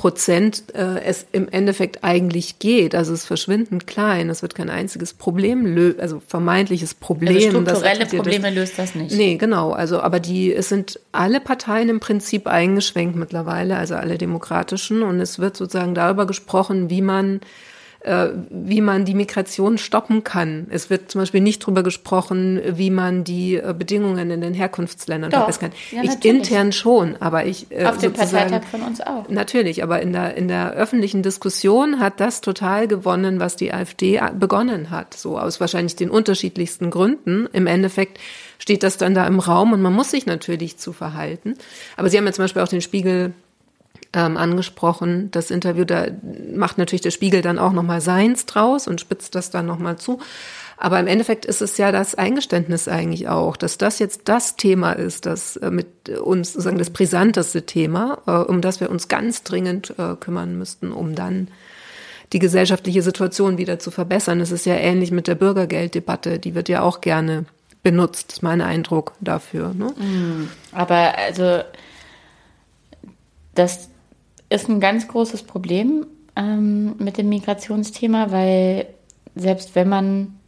Prozent 0.00 0.62
äh, 0.74 1.02
es 1.04 1.26
im 1.30 1.46
Endeffekt 1.50 2.04
eigentlich 2.04 2.58
geht. 2.58 2.94
Also 2.94 3.12
es 3.12 3.26
verschwindend 3.26 3.86
klein. 3.86 4.30
Es 4.30 4.40
wird 4.40 4.54
kein 4.54 4.70
einziges 4.70 5.12
Problem 5.12 5.66
lösen, 5.66 6.00
also 6.00 6.22
vermeintliches 6.26 6.94
Problem. 6.94 7.36
Also 7.36 7.50
strukturelle 7.50 8.06
Probleme 8.06 8.46
das, 8.46 8.54
löst 8.54 8.78
das 8.78 8.94
nicht. 8.94 9.14
Nee, 9.14 9.36
genau. 9.36 9.72
Also, 9.72 10.00
aber 10.00 10.18
die, 10.18 10.54
es 10.54 10.70
sind 10.70 10.98
alle 11.12 11.38
Parteien 11.38 11.90
im 11.90 12.00
Prinzip 12.00 12.46
eingeschwenkt 12.46 13.14
mittlerweile, 13.14 13.76
also 13.76 13.94
alle 13.94 14.16
demokratischen. 14.16 15.02
Und 15.02 15.20
es 15.20 15.38
wird 15.38 15.58
sozusagen 15.58 15.94
darüber 15.94 16.26
gesprochen, 16.26 16.88
wie 16.88 17.02
man 17.02 17.42
wie 18.02 18.80
man 18.80 19.04
die 19.04 19.14
Migration 19.14 19.76
stoppen 19.76 20.24
kann. 20.24 20.66
Es 20.70 20.88
wird 20.88 21.10
zum 21.10 21.20
Beispiel 21.20 21.42
nicht 21.42 21.62
darüber 21.62 21.82
gesprochen, 21.82 22.60
wie 22.64 22.88
man 22.88 23.24
die 23.24 23.56
äh, 23.56 23.74
Bedingungen 23.76 24.30
in 24.30 24.40
den 24.40 24.54
Herkunftsländern 24.54 25.30
verbessern 25.30 25.70
kann. 25.70 25.72
Ja, 25.90 26.02
ich 26.02 26.24
intern 26.24 26.72
schon, 26.72 27.16
aber 27.20 27.44
ich 27.44 27.70
äh, 27.70 27.84
auf 27.84 27.98
dem 27.98 28.14
Parteitag 28.14 28.64
von 28.64 28.80
uns 28.82 29.02
auch. 29.02 29.28
Natürlich, 29.28 29.82
aber 29.82 30.00
in 30.00 30.14
der 30.14 30.34
in 30.36 30.48
der 30.48 30.72
öffentlichen 30.72 31.22
Diskussion 31.22 32.00
hat 32.00 32.20
das 32.20 32.40
total 32.40 32.88
gewonnen, 32.88 33.38
was 33.38 33.56
die 33.56 33.72
AfD 33.72 34.18
begonnen 34.38 34.90
hat. 34.90 35.12
So 35.12 35.38
aus 35.38 35.60
wahrscheinlich 35.60 35.96
den 35.96 36.08
unterschiedlichsten 36.08 36.90
Gründen. 36.90 37.48
Im 37.52 37.66
Endeffekt 37.66 38.18
steht 38.58 38.82
das 38.82 38.96
dann 38.96 39.14
da 39.14 39.26
im 39.26 39.40
Raum 39.40 39.74
und 39.74 39.82
man 39.82 39.92
muss 39.92 40.10
sich 40.10 40.24
natürlich 40.24 40.78
zu 40.78 40.94
verhalten. 40.94 41.54
Aber 41.98 42.08
Sie 42.08 42.16
haben 42.16 42.24
ja 42.24 42.32
zum 42.32 42.44
Beispiel 42.44 42.62
auch 42.62 42.68
den 42.68 42.80
Spiegel 42.80 43.34
ähm, 44.12 44.36
angesprochen. 44.36 45.30
Das 45.30 45.50
Interview, 45.50 45.84
da 45.84 46.06
macht 46.54 46.78
natürlich 46.78 47.02
der 47.02 47.10
Spiegel 47.10 47.42
dann 47.42 47.58
auch 47.58 47.72
nochmal 47.72 48.00
seins 48.00 48.46
draus 48.46 48.88
und 48.88 49.00
spitzt 49.00 49.34
das 49.34 49.50
dann 49.50 49.66
nochmal 49.66 49.96
zu. 49.96 50.20
Aber 50.76 50.98
im 50.98 51.06
Endeffekt 51.06 51.44
ist 51.44 51.60
es 51.60 51.76
ja 51.76 51.92
das 51.92 52.14
Eingeständnis 52.14 52.88
eigentlich 52.88 53.28
auch, 53.28 53.58
dass 53.58 53.76
das 53.76 53.98
jetzt 53.98 54.22
das 54.24 54.56
Thema 54.56 54.92
ist, 54.92 55.26
das 55.26 55.56
äh, 55.56 55.70
mit 55.70 56.08
uns 56.08 56.54
sozusagen 56.54 56.78
das 56.78 56.90
brisanteste 56.90 57.66
Thema, 57.66 58.18
äh, 58.26 58.30
um 58.30 58.62
das 58.62 58.80
wir 58.80 58.90
uns 58.90 59.08
ganz 59.08 59.42
dringend 59.42 59.94
äh, 59.98 60.16
kümmern 60.18 60.56
müssten, 60.56 60.90
um 60.90 61.14
dann 61.14 61.48
die 62.32 62.38
gesellschaftliche 62.38 63.02
Situation 63.02 63.58
wieder 63.58 63.78
zu 63.78 63.90
verbessern. 63.90 64.40
Es 64.40 64.52
ist 64.52 64.64
ja 64.64 64.74
ähnlich 64.74 65.10
mit 65.10 65.26
der 65.26 65.34
Bürgergelddebatte, 65.34 66.38
die 66.38 66.54
wird 66.54 66.68
ja 66.68 66.80
auch 66.80 67.02
gerne 67.02 67.44
benutzt, 67.82 68.32
ist 68.32 68.42
mein 68.42 68.60
Eindruck 68.60 69.12
dafür. 69.20 69.74
Ne? 69.74 69.86
Mm, 69.86 70.48
aber 70.72 71.18
also 71.18 71.60
das 73.54 73.90
ist 74.50 74.68
ein 74.68 74.80
ganz 74.80 75.08
großes 75.08 75.44
Problem 75.44 76.06
ähm, 76.36 76.96
mit 76.98 77.16
dem 77.16 77.28
Migrationsthema, 77.28 78.30
weil 78.30 78.86
selbst 79.34 79.74
wenn 79.74 79.88
man, 79.88 80.38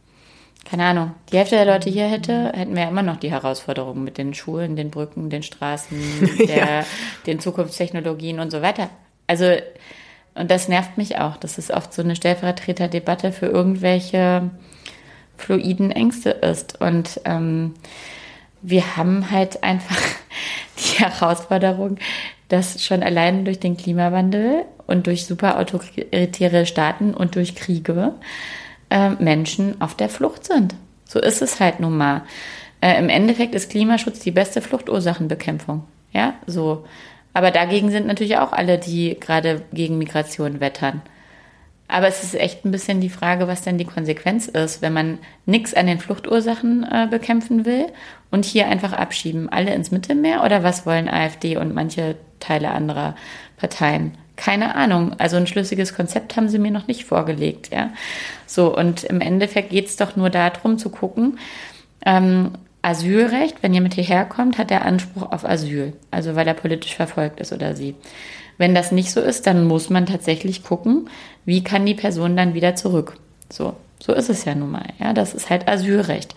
keine 0.65 0.85
Ahnung, 0.85 1.11
die 1.31 1.37
Hälfte 1.37 1.55
der 1.55 1.65
Leute 1.65 1.89
hier 1.89 2.07
hätte, 2.07 2.51
hätten 2.53 2.75
wir 2.75 2.83
ja 2.83 2.89
immer 2.89 3.01
noch 3.01 3.17
die 3.17 3.31
Herausforderungen 3.31 4.03
mit 4.03 4.17
den 4.17 4.33
Schulen, 4.33 4.75
den 4.75 4.91
Brücken, 4.91 5.29
den 5.29 5.41
Straßen, 5.41 5.97
der, 6.47 6.57
ja. 6.57 6.85
den 7.25 7.39
Zukunftstechnologien 7.39 8.39
und 8.39 8.51
so 8.51 8.61
weiter. 8.61 8.89
Also, 9.25 9.45
und 10.35 10.51
das 10.51 10.67
nervt 10.67 10.97
mich 10.97 11.17
auch. 11.19 11.37
Das 11.37 11.57
ist 11.57 11.71
oft 11.71 11.93
so 11.93 12.01
eine 12.01 12.15
Stellvertreterdebatte 12.15 13.31
für 13.31 13.45
irgendwelche 13.45 14.49
fluiden 15.37 15.91
Ängste 15.91 16.31
ist. 16.31 16.81
Und 16.81 17.21
ähm, 17.25 17.73
wir 18.61 18.97
haben 18.97 19.29
halt 19.31 19.63
einfach 19.63 20.01
die 20.77 20.99
Herausforderung, 20.99 21.97
dass 22.53 22.83
schon 22.83 23.01
allein 23.01 23.45
durch 23.45 23.59
den 23.59 23.75
Klimawandel 23.77 24.65
und 24.85 25.07
durch 25.07 25.25
super 25.25 25.59
autoritäre 25.59 26.67
Staaten 26.67 27.15
und 27.15 27.35
durch 27.35 27.55
Kriege 27.55 28.13
äh, 28.91 29.09
Menschen 29.11 29.81
auf 29.81 29.95
der 29.95 30.07
Flucht 30.07 30.45
sind. 30.45 30.75
So 31.05 31.19
ist 31.19 31.41
es 31.41 31.59
halt 31.59 31.79
nun 31.79 31.97
mal. 31.97 32.21
Äh, 32.79 32.99
Im 32.99 33.09
Endeffekt 33.09 33.55
ist 33.55 33.71
Klimaschutz 33.71 34.19
die 34.19 34.29
beste 34.29 34.61
Fluchtursachenbekämpfung. 34.61 35.83
Ja, 36.11 36.35
so. 36.45 36.85
Aber 37.33 37.49
dagegen 37.49 37.89
sind 37.89 38.05
natürlich 38.05 38.37
auch 38.37 38.53
alle, 38.53 38.77
die 38.77 39.19
gerade 39.19 39.63
gegen 39.73 39.97
Migration 39.97 40.59
wettern. 40.59 41.01
Aber 41.87 42.07
es 42.07 42.23
ist 42.23 42.35
echt 42.35 42.65
ein 42.65 42.71
bisschen 42.71 43.01
die 43.01 43.09
Frage, 43.09 43.47
was 43.47 43.63
denn 43.63 43.79
die 43.79 43.85
Konsequenz 43.85 44.47
ist, 44.47 44.83
wenn 44.83 44.93
man 44.93 45.17
nichts 45.47 45.73
an 45.73 45.87
den 45.87 45.99
Fluchtursachen 45.99 46.83
äh, 46.83 47.07
bekämpfen 47.09 47.65
will 47.65 47.87
und 48.29 48.45
hier 48.45 48.67
einfach 48.67 48.93
abschieben, 48.93 49.49
alle 49.49 49.73
ins 49.73 49.89
Mittelmeer 49.89 50.43
oder 50.43 50.61
was 50.61 50.85
wollen 50.85 51.09
AfD 51.09 51.57
und 51.57 51.73
manche 51.73 52.15
Teile 52.43 52.71
anderer 52.71 53.15
Parteien? 53.57 54.17
Keine 54.35 54.75
Ahnung. 54.75 55.15
Also 55.19 55.37
ein 55.37 55.47
schlüssiges 55.47 55.95
Konzept 55.95 56.35
haben 56.35 56.49
sie 56.49 56.59
mir 56.59 56.71
noch 56.71 56.87
nicht 56.87 57.05
vorgelegt, 57.05 57.69
ja. 57.71 57.91
So, 58.47 58.75
und 58.75 59.03
im 59.03 59.21
Endeffekt 59.21 59.69
geht 59.69 59.87
es 59.87 59.95
doch 59.95 60.15
nur 60.15 60.29
darum 60.29 60.77
zu 60.77 60.89
gucken, 60.89 61.39
ähm, 62.05 62.51
Asylrecht, 62.81 63.63
wenn 63.63 63.73
jemand 63.73 63.93
hierher 63.93 64.25
kommt, 64.25 64.57
hat 64.57 64.69
er 64.69 64.85
Anspruch 64.85 65.31
auf 65.31 65.45
Asyl, 65.45 65.93
also 66.11 66.35
weil 66.35 66.47
er 66.47 66.53
politisch 66.53 66.95
verfolgt 66.95 67.39
ist 67.39 67.53
oder 67.53 67.75
sie. 67.75 67.95
Wenn 68.57 68.75
das 68.75 68.91
nicht 68.91 69.11
so 69.11 69.21
ist, 69.21 69.47
dann 69.47 69.65
muss 69.65 69.89
man 69.89 70.05
tatsächlich 70.05 70.63
gucken, 70.63 71.09
wie 71.45 71.63
kann 71.63 71.85
die 71.85 71.95
Person 71.95 72.35
dann 72.35 72.53
wieder 72.53 72.75
zurück. 72.75 73.15
So, 73.49 73.75
so 74.05 74.11
ist 74.11 74.29
es 74.29 74.43
ja 74.43 74.53
nun 74.53 74.71
mal. 74.71 74.83
Ja, 74.99 75.13
das 75.13 75.33
ist 75.33 75.49
halt 75.49 75.69
Asylrecht. 75.69 76.35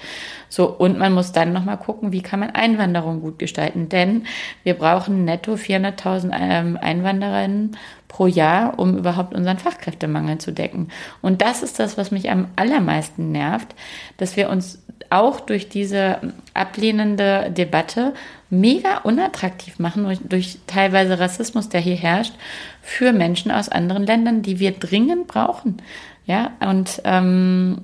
So, 0.48 0.68
und 0.68 0.98
man 0.98 1.12
muss 1.12 1.33
dann 1.33 1.52
nochmal 1.52 1.79
gucken, 1.79 2.12
wie 2.12 2.22
kann 2.22 2.38
man 2.38 2.50
Einwanderung 2.50 3.20
gut 3.20 3.40
gestalten. 3.40 3.88
Denn 3.88 4.24
wir 4.62 4.74
brauchen 4.74 5.24
netto 5.24 5.55
400.000 5.55 6.31
ähm, 6.33 6.79
Einwandererinnen 6.81 7.76
pro 8.07 8.29
Jahr, 8.29 8.79
um 8.79 8.96
überhaupt 8.96 9.35
unseren 9.35 9.59
Fachkräftemangel 9.59 10.38
zu 10.38 10.52
decken. 10.52 10.90
Und 11.22 11.42
das 11.42 11.64
ist 11.64 11.81
das, 11.81 11.98
was 11.98 12.12
mich 12.12 12.31
am 12.31 12.46
allermeisten 12.55 13.33
nervt, 13.33 13.74
dass 14.16 14.37
wir 14.37 14.48
uns 14.48 14.81
auch 15.11 15.40
durch 15.40 15.68
diese 15.68 16.18
ablehnende 16.55 17.50
Debatte 17.50 18.14
mega 18.48 18.98
unattraktiv 18.98 19.81
machen, 19.81 20.05
durch, 20.05 20.20
durch 20.22 20.59
teilweise 20.68 21.18
Rassismus, 21.18 21.68
der 21.68 21.81
hier 21.81 21.96
herrscht, 21.96 22.35
für 22.81 23.12
Menschen 23.12 23.50
aus 23.50 23.68
anderen 23.68 24.07
Ländern, 24.07 24.42
die 24.42 24.61
wir 24.61 24.70
dringend 24.70 25.26
brauchen. 25.26 25.79
Ja, 26.26 26.52
und 26.60 27.00
ähm, 27.04 27.78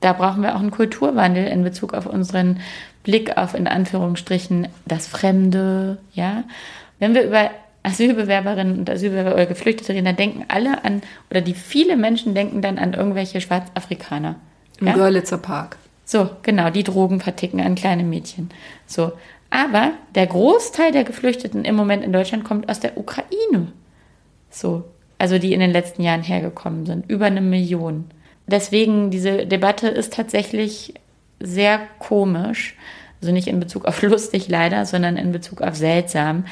da 0.00 0.12
brauchen 0.12 0.42
wir 0.42 0.54
auch 0.54 0.60
einen 0.60 0.70
Kulturwandel 0.70 1.46
in 1.46 1.62
Bezug 1.62 1.94
auf 1.94 2.06
unseren 2.06 2.60
Blick 3.02 3.36
auf 3.36 3.54
in 3.54 3.66
Anführungsstrichen 3.66 4.68
das 4.86 5.06
Fremde. 5.06 5.98
Ja, 6.12 6.44
wenn 6.98 7.14
wir 7.14 7.22
über 7.22 7.50
Asylbewerberinnen 7.82 8.78
und 8.78 8.90
Asylbewerber 8.90 9.34
oder 9.34 9.46
Geflüchtete 9.46 9.92
reden, 9.92 10.04
dann 10.04 10.16
denken 10.16 10.44
alle 10.48 10.84
an, 10.84 11.02
oder 11.30 11.40
die 11.40 11.54
viele 11.54 11.96
Menschen 11.96 12.34
denken 12.34 12.60
dann 12.60 12.78
an 12.78 12.92
irgendwelche 12.92 13.40
Schwarzafrikaner. 13.40 14.36
Im 14.80 14.86
ja? 14.88 14.92
Görlitzer 14.94 15.38
Park. 15.38 15.78
So, 16.04 16.28
genau, 16.42 16.70
die 16.70 16.82
Drogen 16.82 17.20
verticken 17.20 17.60
an 17.60 17.74
kleine 17.76 18.02
Mädchen. 18.02 18.50
So. 18.86 19.12
Aber 19.48 19.92
der 20.14 20.26
Großteil 20.26 20.92
der 20.92 21.04
Geflüchteten 21.04 21.64
im 21.64 21.74
Moment 21.74 22.04
in 22.04 22.12
Deutschland 22.12 22.44
kommt 22.44 22.68
aus 22.68 22.80
der 22.80 22.98
Ukraine. 22.98 23.72
So. 24.50 24.84
Also 25.20 25.38
die 25.38 25.52
in 25.52 25.60
den 25.60 25.70
letzten 25.70 26.02
Jahren 26.02 26.22
hergekommen 26.22 26.86
sind. 26.86 27.10
Über 27.10 27.26
eine 27.26 27.42
Million. 27.42 28.06
Deswegen, 28.46 29.10
diese 29.10 29.44
Debatte 29.44 29.88
ist 29.88 30.14
tatsächlich 30.14 30.94
sehr 31.40 31.78
komisch. 31.98 32.74
Also 33.20 33.30
nicht 33.30 33.46
in 33.46 33.60
Bezug 33.60 33.84
auf 33.84 34.00
lustig 34.02 34.48
leider, 34.48 34.86
sondern 34.86 35.18
in 35.18 35.30
Bezug 35.30 35.60
auf 35.60 35.76
seltsam, 35.76 36.46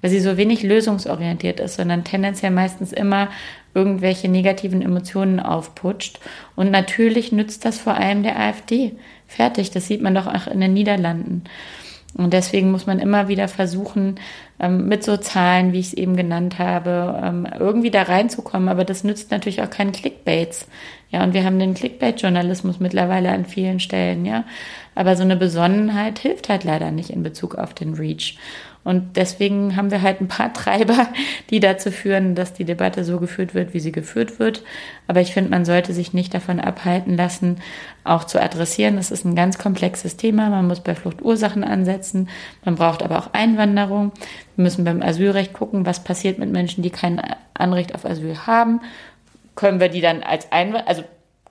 weil 0.00 0.10
sie 0.10 0.20
so 0.20 0.38
wenig 0.38 0.62
lösungsorientiert 0.62 1.60
ist, 1.60 1.76
sondern 1.76 2.02
tendenziell 2.02 2.50
meistens 2.50 2.94
immer 2.94 3.28
irgendwelche 3.74 4.30
negativen 4.30 4.80
Emotionen 4.80 5.38
aufputscht. 5.38 6.18
Und 6.56 6.70
natürlich 6.70 7.30
nützt 7.30 7.66
das 7.66 7.78
vor 7.78 7.94
allem 7.94 8.22
der 8.22 8.40
AfD. 8.40 8.92
Fertig, 9.28 9.70
das 9.70 9.86
sieht 9.86 10.00
man 10.00 10.14
doch 10.14 10.26
auch 10.26 10.46
in 10.46 10.62
den 10.62 10.72
Niederlanden. 10.72 11.44
Und 12.16 12.32
deswegen 12.32 12.70
muss 12.70 12.86
man 12.86 13.00
immer 13.00 13.28
wieder 13.28 13.48
versuchen, 13.48 14.16
ähm, 14.60 14.86
mit 14.86 15.02
so 15.02 15.16
Zahlen, 15.16 15.72
wie 15.72 15.80
ich 15.80 15.88
es 15.88 15.94
eben 15.94 16.16
genannt 16.16 16.58
habe, 16.58 17.20
ähm, 17.22 17.46
irgendwie 17.58 17.90
da 17.90 18.02
reinzukommen. 18.02 18.68
Aber 18.68 18.84
das 18.84 19.02
nützt 19.02 19.30
natürlich 19.30 19.62
auch 19.62 19.70
keinen 19.70 19.92
Clickbaits. 19.92 20.68
Ja, 21.10 21.22
und 21.24 21.34
wir 21.34 21.44
haben 21.44 21.58
den 21.58 21.74
Clickbait-Journalismus 21.74 22.80
mittlerweile 22.80 23.30
an 23.30 23.44
vielen 23.44 23.80
Stellen, 23.80 24.24
ja. 24.24 24.44
Aber 24.94 25.16
so 25.16 25.22
eine 25.22 25.36
Besonnenheit 25.36 26.20
hilft 26.20 26.48
halt 26.48 26.64
leider 26.64 26.90
nicht 26.92 27.10
in 27.10 27.22
Bezug 27.22 27.56
auf 27.56 27.74
den 27.74 27.94
Reach. 27.94 28.38
Und 28.84 29.16
deswegen 29.16 29.76
haben 29.76 29.90
wir 29.90 30.02
halt 30.02 30.20
ein 30.20 30.28
paar 30.28 30.52
Treiber, 30.52 31.08
die 31.50 31.58
dazu 31.58 31.90
führen, 31.90 32.34
dass 32.34 32.52
die 32.52 32.64
Debatte 32.64 33.02
so 33.02 33.18
geführt 33.18 33.54
wird, 33.54 33.74
wie 33.74 33.80
sie 33.80 33.92
geführt 33.92 34.38
wird. 34.38 34.62
Aber 35.08 35.20
ich 35.20 35.32
finde, 35.32 35.50
man 35.50 35.64
sollte 35.64 35.92
sich 35.92 36.12
nicht 36.12 36.34
davon 36.34 36.60
abhalten 36.60 37.16
lassen, 37.16 37.60
auch 38.04 38.24
zu 38.24 38.40
adressieren. 38.40 38.96
Das 38.96 39.10
ist 39.10 39.24
ein 39.24 39.34
ganz 39.34 39.58
komplexes 39.58 40.16
Thema. 40.16 40.50
Man 40.50 40.68
muss 40.68 40.80
bei 40.80 40.94
Fluchtursachen 40.94 41.64
ansetzen. 41.64 42.28
Man 42.64 42.76
braucht 42.76 43.02
aber 43.02 43.18
auch 43.18 43.32
Einwanderung. 43.32 44.12
Wir 44.56 44.64
müssen 44.64 44.84
beim 44.84 45.02
Asylrecht 45.02 45.54
gucken, 45.54 45.86
was 45.86 46.04
passiert 46.04 46.38
mit 46.38 46.52
Menschen, 46.52 46.82
die 46.82 46.90
kein 46.90 47.20
Anrecht 47.54 47.94
auf 47.94 48.04
Asyl 48.04 48.46
haben. 48.46 48.80
Können 49.54 49.80
wir 49.80 49.88
die 49.88 50.00
dann 50.00 50.22
als 50.22 50.52
Einwanderer, 50.52 50.88
also 50.88 51.04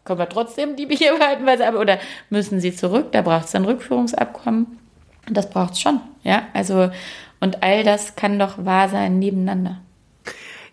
können 0.05 0.19
wir 0.19 0.29
trotzdem 0.29 0.75
die 0.75 0.85
hier 0.95 1.17
behalten, 1.17 1.45
weil 1.45 1.57
sie 1.57 1.63
aber, 1.63 1.79
oder 1.79 1.97
müssen 2.29 2.59
sie 2.59 2.75
zurück? 2.75 3.11
Da 3.13 3.21
braucht 3.21 3.45
es 3.45 3.51
dann 3.51 3.65
Rückführungsabkommen. 3.65 4.82
Das 5.29 5.49
braucht 5.49 5.73
es 5.73 5.81
schon, 5.81 5.99
ja. 6.23 6.43
Also, 6.53 6.89
und 7.39 7.63
all 7.63 7.83
das 7.83 8.15
kann 8.15 8.39
doch 8.39 8.63
wahr 8.63 8.89
sein 8.89 9.19
nebeneinander. 9.19 9.79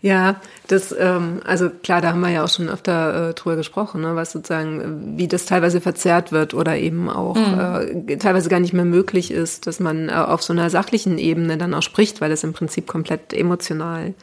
Ja, 0.02 0.40
das, 0.66 0.94
ähm, 0.98 1.42
also 1.44 1.68
klar, 1.68 2.00
da 2.00 2.08
haben 2.08 2.20
wir 2.20 2.30
ja 2.30 2.42
auch 2.42 2.48
schon 2.48 2.70
öfter 2.70 3.30
äh, 3.30 3.34
drüber 3.34 3.56
gesprochen, 3.56 4.00
ne, 4.00 4.16
was 4.16 4.32
sozusagen, 4.32 5.18
wie 5.18 5.28
das 5.28 5.44
teilweise 5.44 5.82
verzerrt 5.82 6.32
wird 6.32 6.54
oder 6.54 6.78
eben 6.78 7.10
auch 7.10 7.36
mhm. 7.36 8.06
äh, 8.08 8.16
teilweise 8.16 8.48
gar 8.48 8.60
nicht 8.60 8.72
mehr 8.72 8.86
möglich 8.86 9.30
ist, 9.30 9.66
dass 9.66 9.78
man 9.78 10.08
äh, 10.08 10.12
auf 10.12 10.42
so 10.42 10.54
einer 10.54 10.70
sachlichen 10.70 11.18
Ebene 11.18 11.58
dann 11.58 11.74
auch 11.74 11.82
spricht, 11.82 12.22
weil 12.22 12.32
es 12.32 12.44
im 12.44 12.54
Prinzip 12.54 12.86
komplett 12.86 13.34
emotional 13.34 14.14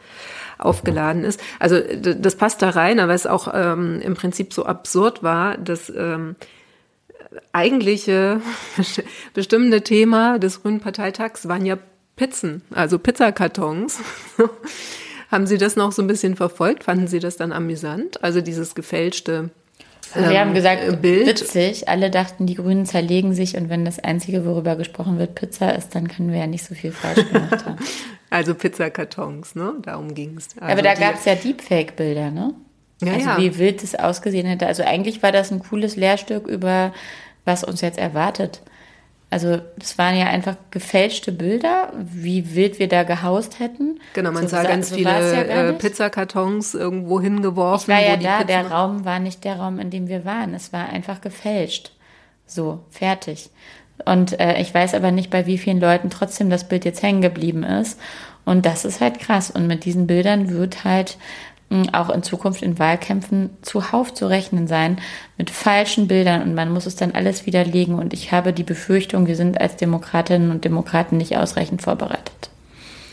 aufgeladen 0.57 1.23
ist. 1.23 1.39
Also 1.59 1.79
das 1.79 2.35
passt 2.35 2.63
da 2.63 2.71
rein, 2.71 2.99
aber 2.99 3.13
es 3.13 3.27
auch 3.27 3.47
ähm, 3.53 4.01
im 4.01 4.15
Prinzip 4.15 4.53
so 4.53 4.65
absurd 4.65 5.21
war, 5.21 5.57
dass 5.57 5.91
ähm, 5.95 6.35
eigentliche 7.53 8.41
bestimmende 9.33 9.81
Thema 9.81 10.39
des 10.39 10.61
Grünen 10.61 10.79
Parteitags 10.79 11.47
waren 11.47 11.65
ja 11.65 11.77
Pizzen, 12.15 12.61
also 12.71 12.99
Pizzakartons. 12.99 13.99
Haben 15.31 15.45
Sie 15.45 15.57
das 15.57 15.75
noch 15.75 15.91
so 15.91 16.01
ein 16.01 16.07
bisschen 16.07 16.35
verfolgt? 16.35 16.85
Fanden 16.85 17.07
Sie 17.07 17.19
das 17.19 17.35
dann 17.35 17.51
amüsant? 17.51 18.23
Also 18.23 18.39
dieses 18.39 18.75
gefälschte 18.75 19.49
ähm, 20.15 20.29
wir 20.29 20.39
haben 20.39 20.53
gesagt, 20.53 21.01
Bild. 21.01 21.27
witzig. 21.27 21.89
Alle 21.89 22.09
dachten, 22.09 22.45
die 22.45 22.55
Grünen 22.55 22.85
zerlegen 22.85 23.33
sich 23.33 23.57
und 23.57 23.69
wenn 23.69 23.85
das 23.85 23.99
Einzige, 23.99 24.45
worüber 24.45 24.75
gesprochen 24.75 25.19
wird, 25.19 25.35
Pizza 25.35 25.75
ist, 25.75 25.95
dann 25.95 26.07
können 26.07 26.31
wir 26.31 26.39
ja 26.39 26.47
nicht 26.47 26.63
so 26.63 26.75
viel 26.75 26.91
falsch 26.91 27.27
gemacht 27.31 27.65
haben. 27.65 27.77
also 28.29 28.55
Pizzakartons, 28.55 29.55
ne? 29.55 29.73
Darum 29.81 30.13
ging 30.13 30.37
es. 30.37 30.49
Also 30.59 30.71
Aber 30.71 30.81
da 30.81 30.93
gab 30.93 31.15
es 31.15 31.25
ja 31.25 31.35
Deepfake-Bilder, 31.35 32.31
ne? 32.31 32.53
Ja, 33.01 33.13
also 33.13 33.29
ja. 33.29 33.37
wie 33.37 33.57
wild 33.57 33.83
es 33.83 33.95
ausgesehen 33.95 34.47
hätte. 34.47 34.67
Also 34.67 34.83
eigentlich 34.83 35.21
war 35.21 35.31
das 35.31 35.51
ein 35.51 35.59
cooles 35.59 35.95
Lehrstück 35.95 36.47
über, 36.47 36.93
was 37.45 37.63
uns 37.63 37.81
jetzt 37.81 37.99
erwartet. 37.99 38.61
Also 39.29 39.59
das 39.77 39.97
waren 39.97 40.17
ja 40.17 40.27
einfach 40.27 40.55
gefälschte 40.71 41.33
Bilder, 41.33 41.91
wie 41.97 42.55
wild 42.55 42.79
wir 42.79 42.87
da 42.87 43.03
gehaust 43.03 43.59
hätten. 43.59 43.99
Genau, 44.13 44.31
man 44.31 44.43
so, 44.43 44.49
sah 44.49 44.63
ganz 44.63 44.89
so 44.89 44.95
viele 44.95 45.09
ja 45.09 45.69
äh, 45.69 45.73
Pizzakartons 45.73 46.73
irgendwo 46.73 47.19
hingeworfen. 47.19 47.93
Ich 47.93 47.97
war 47.97 48.01
ja 48.01 48.15
da, 48.15 48.37
Pizzen 48.37 48.47
der 48.47 48.71
Raum 48.71 49.03
war 49.03 49.19
nicht 49.19 49.43
der 49.43 49.57
Raum, 49.57 49.79
in 49.79 49.89
dem 49.89 50.07
wir 50.07 50.23
waren. 50.23 50.53
Es 50.53 50.71
war 50.71 50.87
einfach 50.87 51.19
gefälscht. 51.19 51.91
So, 52.45 52.79
fertig. 52.89 53.49
Und 54.05 54.39
äh, 54.39 54.61
ich 54.61 54.73
weiß 54.73 54.93
aber 54.93 55.11
nicht, 55.11 55.29
bei 55.29 55.45
wie 55.45 55.57
vielen 55.57 55.81
Leuten 55.81 56.09
trotzdem 56.09 56.49
das 56.49 56.69
Bild 56.69 56.85
jetzt 56.85 57.03
hängen 57.03 57.21
geblieben 57.21 57.63
ist. 57.63 57.99
Und 58.45 58.65
das 58.65 58.85
ist 58.85 59.01
halt 59.01 59.19
krass. 59.19 59.51
Und 59.51 59.67
mit 59.67 59.83
diesen 59.83 60.07
Bildern 60.07 60.49
wird 60.49 60.85
halt 60.85 61.17
auch 61.91 62.09
in 62.09 62.23
Zukunft 62.23 62.61
in 62.61 62.79
Wahlkämpfen 62.79 63.49
zuhauf 63.61 64.13
zu 64.13 64.27
rechnen 64.27 64.67
sein 64.67 65.01
mit 65.37 65.49
falschen 65.49 66.07
Bildern 66.07 66.41
und 66.41 66.55
man 66.55 66.71
muss 66.71 66.85
es 66.85 66.95
dann 66.95 67.11
alles 67.11 67.45
widerlegen. 67.45 67.95
Und 67.95 68.13
ich 68.13 68.31
habe 68.31 68.53
die 68.53 68.63
Befürchtung, 68.63 69.27
wir 69.27 69.35
sind 69.35 69.59
als 69.59 69.75
Demokratinnen 69.75 70.51
und 70.51 70.63
Demokraten 70.63 71.17
nicht 71.17 71.35
ausreichend 71.37 71.81
vorbereitet. 71.81 72.49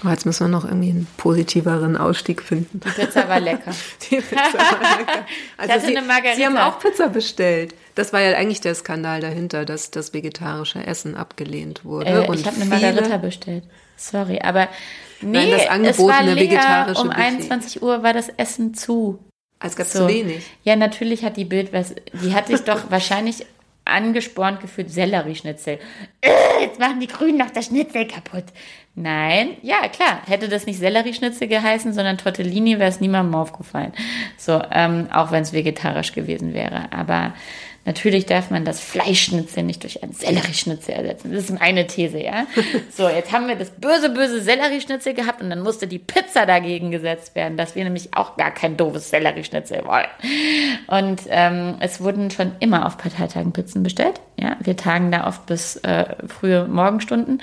Oh, 0.06 0.10
jetzt 0.10 0.26
müssen 0.26 0.44
wir 0.44 0.48
noch 0.48 0.64
irgendwie 0.64 0.90
einen 0.90 1.06
positiveren 1.16 1.96
Ausstieg 1.96 2.42
finden. 2.42 2.80
Die 2.80 2.90
Pizza 2.90 3.26
war 3.28 3.40
lecker. 3.40 3.72
Die 4.10 4.16
Pizza 4.16 4.58
war 4.58 4.98
lecker. 4.98 5.26
Also 5.56 5.86
Sie. 5.86 5.96
Sie 6.36 6.44
haben 6.44 6.58
auch 6.58 6.78
Pizza 6.78 7.08
bestellt. 7.08 7.74
Das 7.94 8.12
war 8.12 8.20
ja 8.20 8.36
eigentlich 8.36 8.60
der 8.60 8.74
Skandal 8.74 9.20
dahinter, 9.20 9.64
dass 9.64 9.90
das 9.90 10.12
vegetarische 10.12 10.84
Essen 10.84 11.16
abgelehnt 11.16 11.84
wurde. 11.84 12.10
Äh, 12.10 12.34
ich 12.34 12.46
habe 12.46 12.56
eine 12.56 12.66
Margarita 12.66 13.16
bestellt. 13.16 13.64
Sorry, 13.96 14.40
aber 14.40 14.68
Nee, 15.20 15.38
Nein, 15.38 15.50
das 15.50 15.66
angebotene 15.68 15.90
es 15.90 16.26
war 16.26 16.36
vegetarische 16.36 17.02
Um 17.02 17.10
21 17.10 17.82
Uhr 17.82 18.02
war 18.02 18.12
das 18.12 18.28
Essen 18.28 18.74
zu. 18.74 19.18
Also 19.58 19.76
gab 19.76 19.86
es 19.86 19.92
so. 19.92 20.00
zu 20.00 20.08
wenig. 20.08 20.44
Ja, 20.62 20.76
natürlich 20.76 21.24
hat 21.24 21.36
die 21.36 21.44
Bild 21.44 21.72
was, 21.72 21.94
die 22.12 22.34
hat 22.34 22.48
sich 22.48 22.60
doch 22.60 22.82
wahrscheinlich 22.90 23.46
angespornt 23.84 24.60
gefühlt, 24.60 24.90
Sellerieschnitzel. 24.90 25.78
Äh, 26.20 26.62
jetzt 26.62 26.78
machen 26.78 27.00
die 27.00 27.06
Grünen 27.06 27.38
noch 27.38 27.50
das 27.50 27.66
Schnitzel 27.66 28.06
kaputt. 28.06 28.44
Nein, 28.94 29.56
ja, 29.62 29.88
klar, 29.88 30.22
hätte 30.26 30.48
das 30.48 30.66
nicht 30.66 30.78
Sellerieschnitzel 30.78 31.48
geheißen, 31.48 31.92
sondern 31.92 32.16
Tortellini, 32.16 32.78
wäre 32.78 32.88
es 32.88 33.00
niemandem 33.00 33.34
aufgefallen. 33.34 33.92
So, 34.38 34.62
ähm, 34.70 35.08
auch 35.12 35.32
wenn 35.32 35.42
es 35.42 35.52
vegetarisch 35.52 36.12
gewesen 36.12 36.54
wäre. 36.54 36.92
Aber 36.92 37.34
Natürlich 37.86 38.24
darf 38.24 38.50
man 38.50 38.64
das 38.64 38.80
Fleischschnitzel 38.80 39.62
nicht 39.62 39.82
durch 39.82 40.02
ein 40.02 40.12
Sellerieschnitzel 40.12 40.94
ersetzen. 40.94 41.32
Das 41.32 41.44
ist 41.44 41.58
meine 41.58 41.86
These, 41.86 42.18
ja. 42.18 42.46
So, 42.90 43.08
jetzt 43.08 43.32
haben 43.32 43.48
wir 43.48 43.56
das 43.56 43.70
böse, 43.70 44.10
böse 44.10 44.40
Sellerieschnitzel 44.40 45.14
gehabt 45.14 45.42
und 45.42 45.50
dann 45.50 45.60
musste 45.60 45.86
die 45.86 45.98
Pizza 45.98 46.46
dagegen 46.46 46.90
gesetzt 46.90 47.34
werden, 47.34 47.56
dass 47.56 47.74
wir 47.74 47.84
nämlich 47.84 48.16
auch 48.16 48.36
gar 48.36 48.52
kein 48.52 48.76
doofes 48.76 49.10
Sellerieschnitzel 49.10 49.84
wollen. 49.84 50.06
Und 50.86 51.22
ähm, 51.28 51.76
es 51.80 52.00
wurden 52.00 52.30
schon 52.30 52.52
immer 52.60 52.86
auf 52.86 52.96
Parteitagen 52.96 53.52
Pizzen 53.52 53.82
bestellt. 53.82 54.20
Ja, 54.38 54.56
wir 54.60 54.76
tagen 54.76 55.10
da 55.10 55.26
oft 55.26 55.44
bis 55.46 55.76
äh, 55.76 56.06
frühe 56.26 56.66
Morgenstunden 56.66 57.42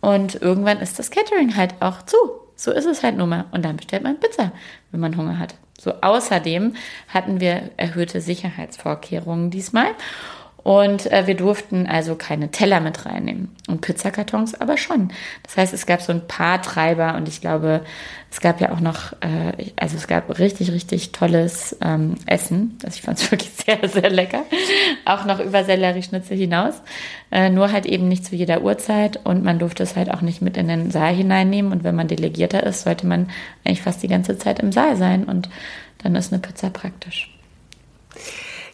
und 0.00 0.40
irgendwann 0.40 0.78
ist 0.78 0.98
das 0.98 1.10
Catering 1.10 1.56
halt 1.56 1.74
auch 1.80 2.02
zu. 2.02 2.16
So 2.56 2.72
ist 2.72 2.86
es 2.86 3.02
halt 3.02 3.16
nun 3.16 3.30
mal. 3.30 3.46
Und 3.52 3.64
dann 3.64 3.76
bestellt 3.76 4.02
man 4.02 4.20
Pizza, 4.20 4.52
wenn 4.90 5.00
man 5.00 5.16
Hunger 5.16 5.38
hat. 5.38 5.54
So, 5.80 5.94
außerdem 6.02 6.74
hatten 7.08 7.40
wir 7.40 7.70
erhöhte 7.78 8.20
Sicherheitsvorkehrungen 8.20 9.50
diesmal. 9.50 9.94
Und 10.62 11.10
äh, 11.10 11.26
wir 11.26 11.36
durften 11.36 11.86
also 11.86 12.16
keine 12.16 12.50
Teller 12.50 12.80
mit 12.80 13.06
reinnehmen 13.06 13.56
und 13.66 13.80
Pizzakartons 13.80 14.60
aber 14.60 14.76
schon. 14.76 15.10
Das 15.42 15.56
heißt, 15.56 15.72
es 15.72 15.86
gab 15.86 16.02
so 16.02 16.12
ein 16.12 16.26
paar 16.26 16.60
Treiber 16.60 17.14
und 17.16 17.28
ich 17.28 17.40
glaube, 17.40 17.82
es 18.30 18.40
gab 18.40 18.60
ja 18.60 18.70
auch 18.70 18.80
noch, 18.80 19.12
äh, 19.20 19.70
also 19.76 19.96
es 19.96 20.06
gab 20.06 20.38
richtig, 20.38 20.70
richtig 20.70 21.12
tolles 21.12 21.76
ähm, 21.80 22.14
Essen. 22.26 22.78
Also 22.84 22.96
ich 22.96 23.02
fand 23.02 23.18
es 23.18 23.30
wirklich 23.30 23.50
sehr, 23.50 23.88
sehr 23.88 24.10
lecker. 24.10 24.42
Auch 25.06 25.24
noch 25.24 25.40
über 25.40 25.64
Sellerieschnitzel 25.64 26.36
hinaus. 26.36 26.74
Äh, 27.32 27.48
nur 27.48 27.72
halt 27.72 27.86
eben 27.86 28.08
nicht 28.08 28.26
zu 28.26 28.36
jeder 28.36 28.62
Uhrzeit 28.62 29.24
und 29.24 29.42
man 29.42 29.58
durfte 29.58 29.82
es 29.82 29.96
halt 29.96 30.10
auch 30.10 30.20
nicht 30.20 30.42
mit 30.42 30.58
in 30.58 30.68
den 30.68 30.90
Saal 30.90 31.14
hineinnehmen. 31.14 31.72
Und 31.72 31.84
wenn 31.84 31.94
man 31.94 32.08
Delegierter 32.08 32.64
ist, 32.64 32.82
sollte 32.82 33.06
man 33.06 33.30
eigentlich 33.64 33.82
fast 33.82 34.02
die 34.02 34.08
ganze 34.08 34.36
Zeit 34.36 34.58
im 34.58 34.72
Saal 34.72 34.96
sein 34.96 35.24
und 35.24 35.48
dann 36.02 36.14
ist 36.16 36.32
eine 36.32 36.40
Pizza 36.40 36.70
praktisch. 36.70 37.30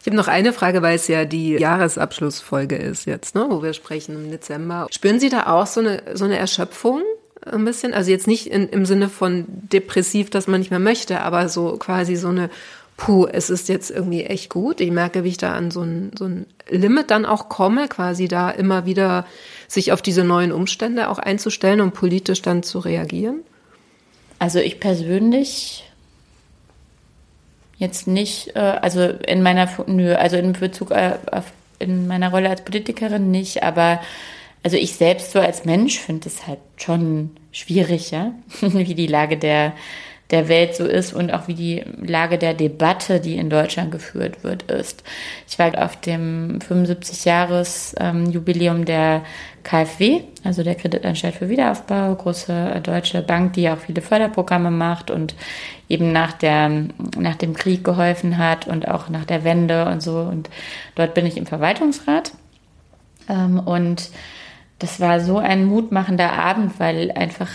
Ich 0.06 0.08
habe 0.08 0.18
noch 0.18 0.28
eine 0.28 0.52
Frage, 0.52 0.82
weil 0.82 0.94
es 0.94 1.08
ja 1.08 1.24
die 1.24 1.54
Jahresabschlussfolge 1.54 2.76
ist 2.76 3.06
jetzt, 3.06 3.34
ne, 3.34 3.44
wo 3.50 3.64
wir 3.64 3.72
sprechen 3.72 4.14
im 4.14 4.30
Dezember. 4.30 4.86
Spüren 4.92 5.18
Sie 5.18 5.30
da 5.30 5.48
auch 5.48 5.66
so 5.66 5.80
eine, 5.80 6.00
so 6.14 6.24
eine 6.24 6.38
Erschöpfung 6.38 7.02
ein 7.44 7.64
bisschen? 7.64 7.92
Also 7.92 8.12
jetzt 8.12 8.28
nicht 8.28 8.46
in, 8.46 8.68
im 8.68 8.86
Sinne 8.86 9.08
von 9.08 9.46
depressiv, 9.48 10.30
dass 10.30 10.46
man 10.46 10.60
nicht 10.60 10.70
mehr 10.70 10.78
möchte, 10.78 11.22
aber 11.22 11.48
so 11.48 11.76
quasi 11.78 12.14
so 12.14 12.28
eine, 12.28 12.50
puh, 12.96 13.26
es 13.26 13.50
ist 13.50 13.68
jetzt 13.68 13.90
irgendwie 13.90 14.22
echt 14.22 14.48
gut. 14.48 14.80
Ich 14.80 14.92
merke, 14.92 15.24
wie 15.24 15.30
ich 15.30 15.38
da 15.38 15.54
an 15.54 15.72
so 15.72 15.82
ein, 15.82 16.12
so 16.16 16.26
ein 16.26 16.46
Limit 16.68 17.10
dann 17.10 17.26
auch 17.26 17.48
komme, 17.48 17.88
quasi 17.88 18.28
da 18.28 18.48
immer 18.50 18.86
wieder 18.86 19.26
sich 19.66 19.90
auf 19.90 20.02
diese 20.02 20.22
neuen 20.22 20.52
Umstände 20.52 21.08
auch 21.08 21.18
einzustellen 21.18 21.80
und 21.80 21.94
politisch 21.94 22.42
dann 22.42 22.62
zu 22.62 22.78
reagieren. 22.78 23.40
Also 24.38 24.60
ich 24.60 24.78
persönlich 24.78 25.82
jetzt 27.78 28.06
nicht, 28.06 28.56
äh, 28.56 28.58
also 28.58 29.02
in 29.02 29.42
meiner, 29.42 29.68
nö, 29.86 30.14
also 30.14 30.36
in 30.36 30.52
Bezug 30.52 30.92
auf, 30.92 31.52
in 31.78 32.06
meiner 32.06 32.30
Rolle 32.30 32.48
als 32.48 32.62
Politikerin 32.62 33.30
nicht, 33.30 33.62
aber 33.62 34.00
also 34.62 34.76
ich 34.76 34.94
selbst 34.94 35.32
so 35.32 35.40
als 35.40 35.64
Mensch 35.64 35.98
finde 35.98 36.28
es 36.28 36.46
halt 36.46 36.58
schon 36.76 37.36
schwierig, 37.52 38.10
ja, 38.10 38.32
wie 38.60 38.94
die 38.94 39.06
Lage 39.06 39.36
der, 39.36 39.72
der 40.30 40.48
Welt 40.48 40.74
so 40.74 40.84
ist 40.84 41.12
und 41.12 41.32
auch 41.32 41.46
wie 41.46 41.54
die 41.54 41.84
Lage 42.02 42.38
der 42.38 42.54
Debatte, 42.54 43.20
die 43.20 43.36
in 43.36 43.48
Deutschland 43.48 43.92
geführt 43.92 44.42
wird, 44.42 44.64
ist. 44.64 45.04
Ich 45.48 45.56
war 45.58 45.84
auf 45.84 46.00
dem 46.00 46.58
75-Jahres-Jubiläum 46.58 48.84
der 48.84 49.22
KfW, 49.62 50.22
also 50.42 50.64
der 50.64 50.74
Kreditanstalt 50.74 51.36
für 51.36 51.48
Wiederaufbau, 51.48 52.12
große 52.14 52.80
deutsche 52.82 53.22
Bank, 53.22 53.52
die 53.52 53.68
auch 53.68 53.78
viele 53.78 54.02
Förderprogramme 54.02 54.72
macht 54.72 55.10
und 55.10 55.36
eben 55.88 56.12
nach, 56.12 56.32
der, 56.32 56.88
nach 57.16 57.36
dem 57.36 57.54
Krieg 57.54 57.84
geholfen 57.84 58.38
hat 58.38 58.66
und 58.66 58.88
auch 58.88 59.08
nach 59.08 59.24
der 59.24 59.44
Wende 59.44 59.86
und 59.86 60.02
so. 60.02 60.18
Und 60.18 60.50
dort 60.96 61.14
bin 61.14 61.26
ich 61.26 61.36
im 61.36 61.46
Verwaltungsrat. 61.46 62.32
Ähm, 63.28 63.60
und 63.60 64.10
das 64.78 65.00
war 65.00 65.20
so 65.20 65.38
ein 65.38 65.64
mutmachender 65.64 66.32
Abend, 66.32 66.78
weil 66.78 67.10
einfach 67.12 67.48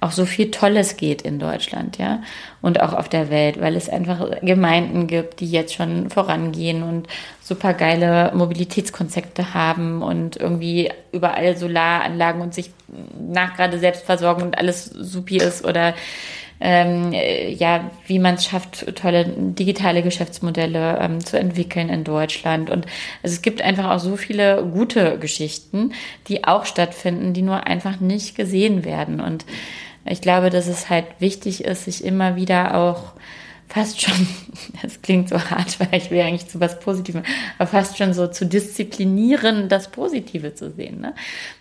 auch 0.00 0.10
so 0.10 0.26
viel 0.26 0.50
Tolles 0.50 0.96
geht 0.96 1.22
in 1.22 1.38
Deutschland, 1.38 1.98
ja, 1.98 2.22
und 2.62 2.80
auch 2.80 2.92
auf 2.92 3.08
der 3.08 3.30
Welt, 3.30 3.60
weil 3.60 3.76
es 3.76 3.88
einfach 3.88 4.40
Gemeinden 4.42 5.06
gibt, 5.06 5.40
die 5.40 5.50
jetzt 5.50 5.74
schon 5.74 6.10
vorangehen 6.10 6.82
und 6.82 7.06
super 7.40 7.74
geile 7.74 8.32
Mobilitätskonzepte 8.34 9.54
haben 9.54 10.02
und 10.02 10.36
irgendwie 10.36 10.90
überall 11.12 11.56
Solaranlagen 11.56 12.42
und 12.42 12.54
sich 12.54 12.70
nach 13.18 13.56
gerade 13.56 13.78
selbst 13.78 14.04
versorgen 14.04 14.42
und 14.42 14.58
alles 14.58 14.84
supi 14.86 15.36
ist 15.36 15.64
oder 15.64 15.94
ähm, 16.64 17.12
ja, 17.12 17.90
wie 18.06 18.18
man 18.18 18.36
es 18.36 18.46
schafft, 18.46 18.96
tolle 18.96 19.26
digitale 19.26 20.02
Geschäftsmodelle 20.02 20.98
ähm, 20.98 21.22
zu 21.22 21.38
entwickeln 21.38 21.90
in 21.90 22.04
Deutschland. 22.04 22.70
Und 22.70 22.86
also 23.22 23.34
es 23.34 23.42
gibt 23.42 23.60
einfach 23.60 23.90
auch 23.90 23.98
so 23.98 24.16
viele 24.16 24.64
gute 24.64 25.18
Geschichten, 25.18 25.92
die 26.26 26.44
auch 26.44 26.64
stattfinden, 26.64 27.34
die 27.34 27.42
nur 27.42 27.66
einfach 27.66 28.00
nicht 28.00 28.34
gesehen 28.34 28.82
werden. 28.86 29.20
Und 29.20 29.44
ich 30.06 30.22
glaube, 30.22 30.48
dass 30.48 30.66
es 30.66 30.88
halt 30.88 31.04
wichtig 31.18 31.64
ist, 31.64 31.84
sich 31.84 32.02
immer 32.02 32.34
wieder 32.34 32.74
auch 32.74 33.12
fast 33.68 34.00
schon, 34.00 34.26
das 34.82 35.02
klingt 35.02 35.28
so 35.28 35.38
hart, 35.38 35.80
weil 35.80 35.98
ich 35.98 36.10
will 36.10 36.20
eigentlich 36.20 36.48
zu 36.48 36.60
was 36.60 36.78
Positivem, 36.80 37.22
aber 37.58 37.68
fast 37.68 37.98
schon 37.98 38.12
so 38.12 38.26
zu 38.26 38.46
disziplinieren, 38.46 39.68
das 39.68 39.90
Positive 39.90 40.54
zu 40.54 40.70
sehen. 40.70 41.00
Ne? 41.00 41.14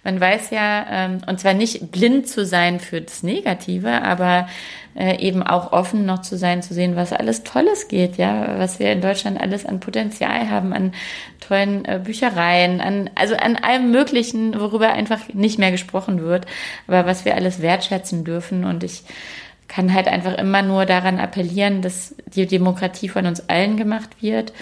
Man 0.03 0.19
weiß 0.19 0.49
ja, 0.51 0.85
ähm, 0.89 1.17
und 1.27 1.39
zwar 1.39 1.53
nicht 1.53 1.91
blind 1.91 2.27
zu 2.27 2.45
sein 2.45 2.79
für 2.79 3.01
das 3.01 3.23
Negative, 3.23 4.01
aber 4.01 4.47
äh, 4.95 5.17
eben 5.19 5.41
auch 5.41 5.71
offen 5.71 6.05
noch 6.05 6.21
zu 6.21 6.37
sein, 6.37 6.61
zu 6.61 6.73
sehen, 6.73 6.95
was 6.95 7.13
alles 7.13 7.43
Tolles 7.43 7.87
geht, 7.87 8.17
ja, 8.17 8.59
was 8.59 8.79
wir 8.79 8.91
in 8.91 9.01
Deutschland 9.01 9.41
alles 9.41 9.65
an 9.65 9.79
Potenzial 9.79 10.49
haben, 10.49 10.71
an 10.73 10.93
tollen 11.39 11.85
äh, 11.85 11.99
Büchereien, 12.03 12.79
an, 12.79 13.09
also 13.15 13.35
an 13.35 13.55
allem 13.55 13.91
Möglichen, 13.91 14.59
worüber 14.59 14.93
einfach 14.93 15.33
nicht 15.33 15.57
mehr 15.57 15.71
gesprochen 15.71 16.21
wird, 16.21 16.45
aber 16.87 17.05
was 17.05 17.25
wir 17.25 17.35
alles 17.35 17.61
wertschätzen 17.61 18.23
dürfen 18.23 18.65
und 18.65 18.83
ich 18.83 19.03
kann 19.73 19.93
halt 19.93 20.07
einfach 20.07 20.37
immer 20.37 20.61
nur 20.61 20.85
daran 20.85 21.19
appellieren, 21.19 21.81
dass 21.81 22.15
die 22.27 22.45
Demokratie 22.45 23.09
von 23.09 23.25
uns 23.25 23.49
allen 23.49 23.75
gemacht 23.75 24.21
wird 24.21 24.53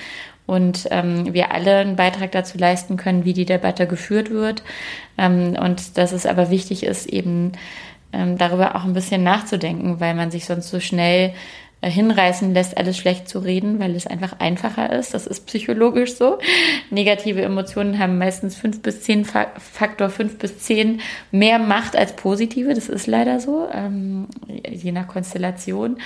und 0.45 0.87
ähm, 0.89 1.33
wir 1.33 1.51
alle 1.51 1.77
einen 1.77 1.97
Beitrag 1.97 2.31
dazu 2.31 2.57
leisten 2.57 2.95
können, 2.95 3.25
wie 3.25 3.33
die 3.33 3.45
Debatte 3.45 3.87
geführt 3.87 4.29
wird. 4.29 4.63
Ähm, 5.17 5.57
und 5.59 5.97
dass 5.97 6.13
es 6.13 6.25
aber 6.25 6.49
wichtig 6.49 6.83
ist, 6.83 7.07
eben 7.07 7.51
ähm, 8.13 8.37
darüber 8.37 8.75
auch 8.75 8.85
ein 8.85 8.93
bisschen 8.93 9.23
nachzudenken, 9.23 9.99
weil 9.99 10.13
man 10.13 10.31
sich 10.31 10.45
sonst 10.45 10.69
so 10.69 10.79
schnell 10.79 11.33
hinreißen 11.89 12.53
lässt, 12.53 12.77
alles 12.77 12.97
schlecht 12.97 13.27
zu 13.27 13.39
reden, 13.39 13.79
weil 13.79 13.95
es 13.95 14.05
einfach 14.05 14.39
einfacher 14.39 14.91
ist. 14.91 15.13
Das 15.13 15.25
ist 15.25 15.47
psychologisch 15.47 16.15
so. 16.15 16.37
Negative 16.91 17.41
Emotionen 17.41 17.97
haben 17.97 18.17
meistens 18.17 18.55
fünf 18.55 18.81
bis 18.81 19.01
zehn 19.01 19.25
Faktor 19.25 20.09
fünf 20.09 20.37
bis 20.37 20.59
zehn 20.59 21.01
mehr 21.31 21.57
Macht 21.57 21.95
als 21.95 22.15
positive. 22.15 22.73
Das 22.73 22.87
ist 22.87 23.07
leider 23.07 23.39
so, 23.39 23.67
ähm, 23.73 24.27
je 24.47 24.91
nach 24.91 25.07
Konstellation. 25.07 25.97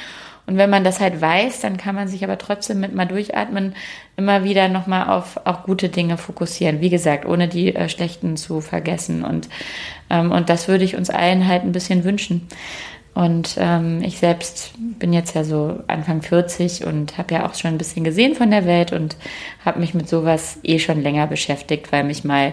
Und 0.48 0.58
wenn 0.58 0.70
man 0.70 0.84
das 0.84 1.00
halt 1.00 1.22
weiß, 1.22 1.62
dann 1.62 1.78
kann 1.78 1.96
man 1.96 2.08
sich 2.08 2.24
aber 2.24 2.38
trotzdem 2.38 2.80
mit 2.80 2.94
mal 2.94 3.06
durchatmen 3.06 3.76
immer 4.16 4.44
wieder 4.44 4.70
nochmal 4.70 5.10
auf 5.10 5.42
auch 5.46 5.64
gute 5.64 5.90
Dinge 5.90 6.18
fokussieren. 6.18 6.82
Wie 6.82 6.92
gesagt, 6.92 7.26
ohne 7.26 7.48
die 7.48 7.76
äh, 7.76 7.90
schlechten 7.90 8.38
zu 8.38 8.62
vergessen. 8.62 9.24
Und, 9.26 9.50
ähm, 10.10 10.32
und 10.32 10.50
das 10.50 10.68
würde 10.68 10.84
ich 10.84 10.96
uns 10.96 11.10
allen 11.10 11.48
halt 11.48 11.64
ein 11.64 11.72
bisschen 11.72 12.04
wünschen. 12.04 12.48
Und 13.16 13.56
ähm, 13.58 14.02
ich 14.04 14.20
selbst 14.20 14.74
bin 14.78 15.14
jetzt 15.14 15.36
ja 15.36 15.46
so 15.46 15.80
Anfang 15.88 16.22
40 16.22 16.86
und 16.86 17.18
habe 17.18 17.34
ja 17.34 17.48
auch 17.48 17.56
schon 17.56 17.72
ein 17.72 17.78
bisschen 17.78 18.04
gesehen 18.04 18.36
von 18.36 18.52
der 18.52 18.66
Welt 18.66 18.92
und 18.92 19.16
habe 19.64 19.80
mich 19.80 19.94
mit 19.94 20.10
sowas 20.10 20.60
eh 20.64 20.80
schon 20.80 21.02
länger 21.02 21.26
beschäftigt, 21.26 21.94
weil 21.94 22.04
mich 22.04 22.26
mal 22.26 22.52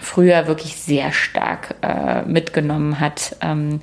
früher 0.00 0.46
wirklich 0.46 0.76
sehr 0.76 1.12
stark 1.12 1.76
äh, 1.80 2.22
mitgenommen 2.22 3.00
hat, 3.00 3.36
ähm, 3.40 3.80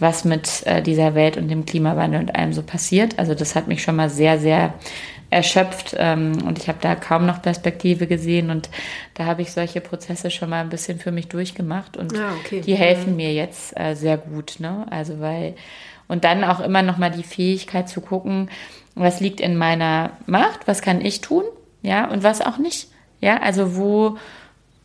was 0.00 0.24
mit 0.24 0.66
äh, 0.66 0.82
dieser 0.82 1.14
Welt 1.14 1.36
und 1.36 1.46
dem 1.46 1.64
Klimawandel 1.64 2.20
und 2.20 2.34
allem 2.34 2.52
so 2.52 2.62
passiert. 2.62 3.20
Also 3.20 3.36
das 3.36 3.54
hat 3.54 3.68
mich 3.68 3.84
schon 3.84 3.94
mal 3.94 4.10
sehr, 4.10 4.40
sehr 4.40 4.74
erschöpft 5.32 5.96
ähm, 5.98 6.42
und 6.46 6.58
ich 6.58 6.68
habe 6.68 6.78
da 6.80 6.94
kaum 6.94 7.24
noch 7.26 7.40
Perspektive 7.40 8.06
gesehen 8.06 8.50
und 8.50 8.68
da 9.14 9.24
habe 9.24 9.42
ich 9.42 9.52
solche 9.52 9.80
Prozesse 9.80 10.30
schon 10.30 10.50
mal 10.50 10.60
ein 10.60 10.68
bisschen 10.68 10.98
für 10.98 11.10
mich 11.10 11.28
durchgemacht 11.28 11.96
und 11.96 12.14
ah, 12.18 12.34
okay. 12.40 12.60
die 12.60 12.74
helfen 12.74 13.16
mir 13.16 13.32
jetzt 13.32 13.78
äh, 13.78 13.94
sehr 13.94 14.18
gut, 14.18 14.56
ne? 14.58 14.86
Also 14.90 15.20
weil 15.20 15.54
und 16.08 16.24
dann 16.24 16.44
auch 16.44 16.60
immer 16.60 16.82
noch 16.82 16.98
mal 16.98 17.10
die 17.10 17.22
Fähigkeit 17.22 17.88
zu 17.88 18.02
gucken, 18.02 18.50
was 18.94 19.20
liegt 19.20 19.40
in 19.40 19.56
meiner 19.56 20.10
Macht, 20.26 20.66
was 20.66 20.82
kann 20.82 21.00
ich 21.00 21.22
tun, 21.22 21.44
ja 21.80 22.10
und 22.10 22.22
was 22.22 22.42
auch 22.42 22.58
nicht, 22.58 22.88
ja 23.20 23.40
also 23.40 23.76
wo 23.76 24.18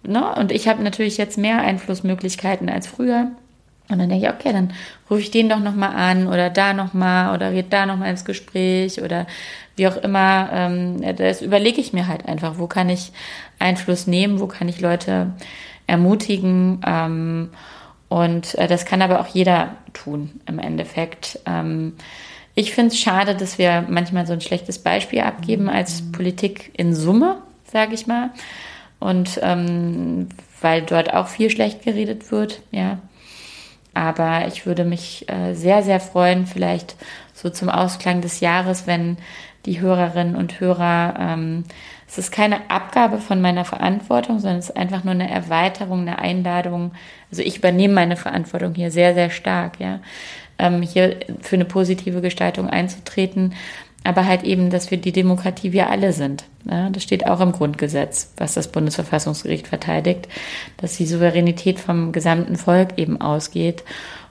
ne? 0.04 0.34
und 0.36 0.54
ich 0.54 0.68
habe 0.68 0.82
natürlich 0.82 1.18
jetzt 1.18 1.38
mehr 1.38 1.60
Einflussmöglichkeiten 1.60 2.70
als 2.70 2.88
früher. 2.88 3.32
Und 3.90 4.00
dann 4.00 4.10
denke 4.10 4.28
ich, 4.28 4.34
okay, 4.34 4.52
dann 4.52 4.74
rufe 5.10 5.22
ich 5.22 5.32
den 5.32 5.48
doch 5.48 5.60
nochmal 5.60 5.96
an 5.96 6.28
oder 6.28 6.50
da 6.50 6.74
nochmal 6.74 7.34
oder 7.34 7.52
red 7.52 7.72
da 7.72 7.86
nochmal 7.86 8.10
ins 8.10 8.26
Gespräch 8.26 9.02
oder 9.02 9.28
wie 9.78 9.88
auch 9.88 9.96
immer. 9.98 10.50
Ähm, 10.52 11.16
das 11.16 11.42
überlege 11.42 11.80
ich 11.80 11.94
mir 11.94 12.08
halt 12.08 12.28
einfach, 12.28 12.58
wo 12.58 12.68
kann 12.68 12.90
ich 12.90 13.14
Einfluss 13.60 14.06
nehmen, 14.06 14.40
wo 14.40 14.48
kann 14.48 14.68
ich 14.68 14.82
Leute 14.82 15.32
ermutigen. 15.86 16.82
Ähm, 16.86 17.50
und 18.10 18.56
äh, 18.56 18.68
das 18.68 18.86
kann 18.86 19.02
aber 19.02 19.22
auch 19.22 19.28
jeder 19.28 19.76
tun 19.94 20.42
im 20.46 20.60
Endeffekt. 20.60 21.40
Ähm, 21.46 21.94
ich 22.56 22.74
finde 22.74 22.94
es 22.94 23.00
schade, 23.00 23.36
dass 23.36 23.58
wir 23.58 23.86
manchmal 23.88 24.28
so 24.28 24.34
ein 24.34 24.42
schlechtes 24.42 24.80
Beispiel 24.80 25.22
abgeben 25.22 25.70
als 25.70 26.12
Politik 26.12 26.72
in 26.76 26.94
Summe, 26.94 27.38
sage 27.72 27.94
ich 27.94 28.08
mal. 28.08 28.32
Und 29.00 29.40
weil 30.62 30.82
dort 30.82 31.14
auch 31.14 31.28
viel 31.28 31.52
schlecht 31.52 31.84
geredet 31.84 32.32
wird, 32.32 32.62
ja. 32.72 32.98
Aber 33.98 34.48
ich 34.48 34.68
würde 34.68 34.86
mich 34.86 35.28
äh, 35.28 35.56
sehr, 35.56 35.82
sehr 35.82 36.00
freuen, 36.00 36.45
vielleicht 36.45 36.95
so 37.34 37.50
zum 37.50 37.68
Ausklang 37.68 38.22
des 38.22 38.41
Jahres, 38.41 38.86
wenn 38.86 39.18
die 39.66 39.82
Hörerinnen 39.82 40.36
und 40.36 40.60
Hörer, 40.60 41.16
ähm, 41.20 41.64
es 42.08 42.20
ist 42.20 42.32
keine 42.32 42.70
Abgabe 42.70 43.18
von 43.18 43.41
meiner 43.41 43.66
Verantwortung, 43.66 44.38
sondern 44.38 44.60
es 44.60 44.70
ist 44.70 44.78
einfach 44.78 45.04
nur 45.04 45.16
eine 45.16 45.32
Erweiterung, 45.32 46.02
eine 46.02 46.20
Einladung. 46.20 46.91
Also 47.32 47.41
ich 47.41 47.58
übernehme 47.58 47.95
meine 47.95 48.18
Verantwortung 48.18 48.76
hier 48.76 48.91
sehr, 48.91 49.16
sehr 49.16 49.32
stark, 49.32 49.80
ja. 49.80 50.00
Ähm, 50.60 50.84
hier 50.84 51.18
für 51.41 51.56
eine 51.56 51.66
positive 51.66 52.22
Gestaltung 52.22 52.70
einzutreten, 52.70 53.56
aber 54.08 54.26
halt 54.26 54.43
eben, 54.43 54.70
dass 54.70 54.89
wir 54.89 54.97
die 54.97 55.12
Demokratie 55.12 55.74
wir 55.74 55.89
alle 55.89 56.14
sind. 56.14 56.45
Ja, 56.70 56.89
das 56.89 57.03
steht 57.03 57.28
auch 57.28 57.41
im 57.41 57.51
Grundgesetz, 57.51 58.32
was 58.38 58.53
das 58.53 58.70
Bundesverfassungsgericht 58.70 59.68
verteidigt, 59.68 60.30
dass 60.78 60.95
die 60.95 61.05
Souveränität 61.05 61.78
vom 61.78 62.14
gesamten 62.14 62.55
Volk 62.55 62.97
eben 62.97 63.20
ausgeht. 63.20 63.84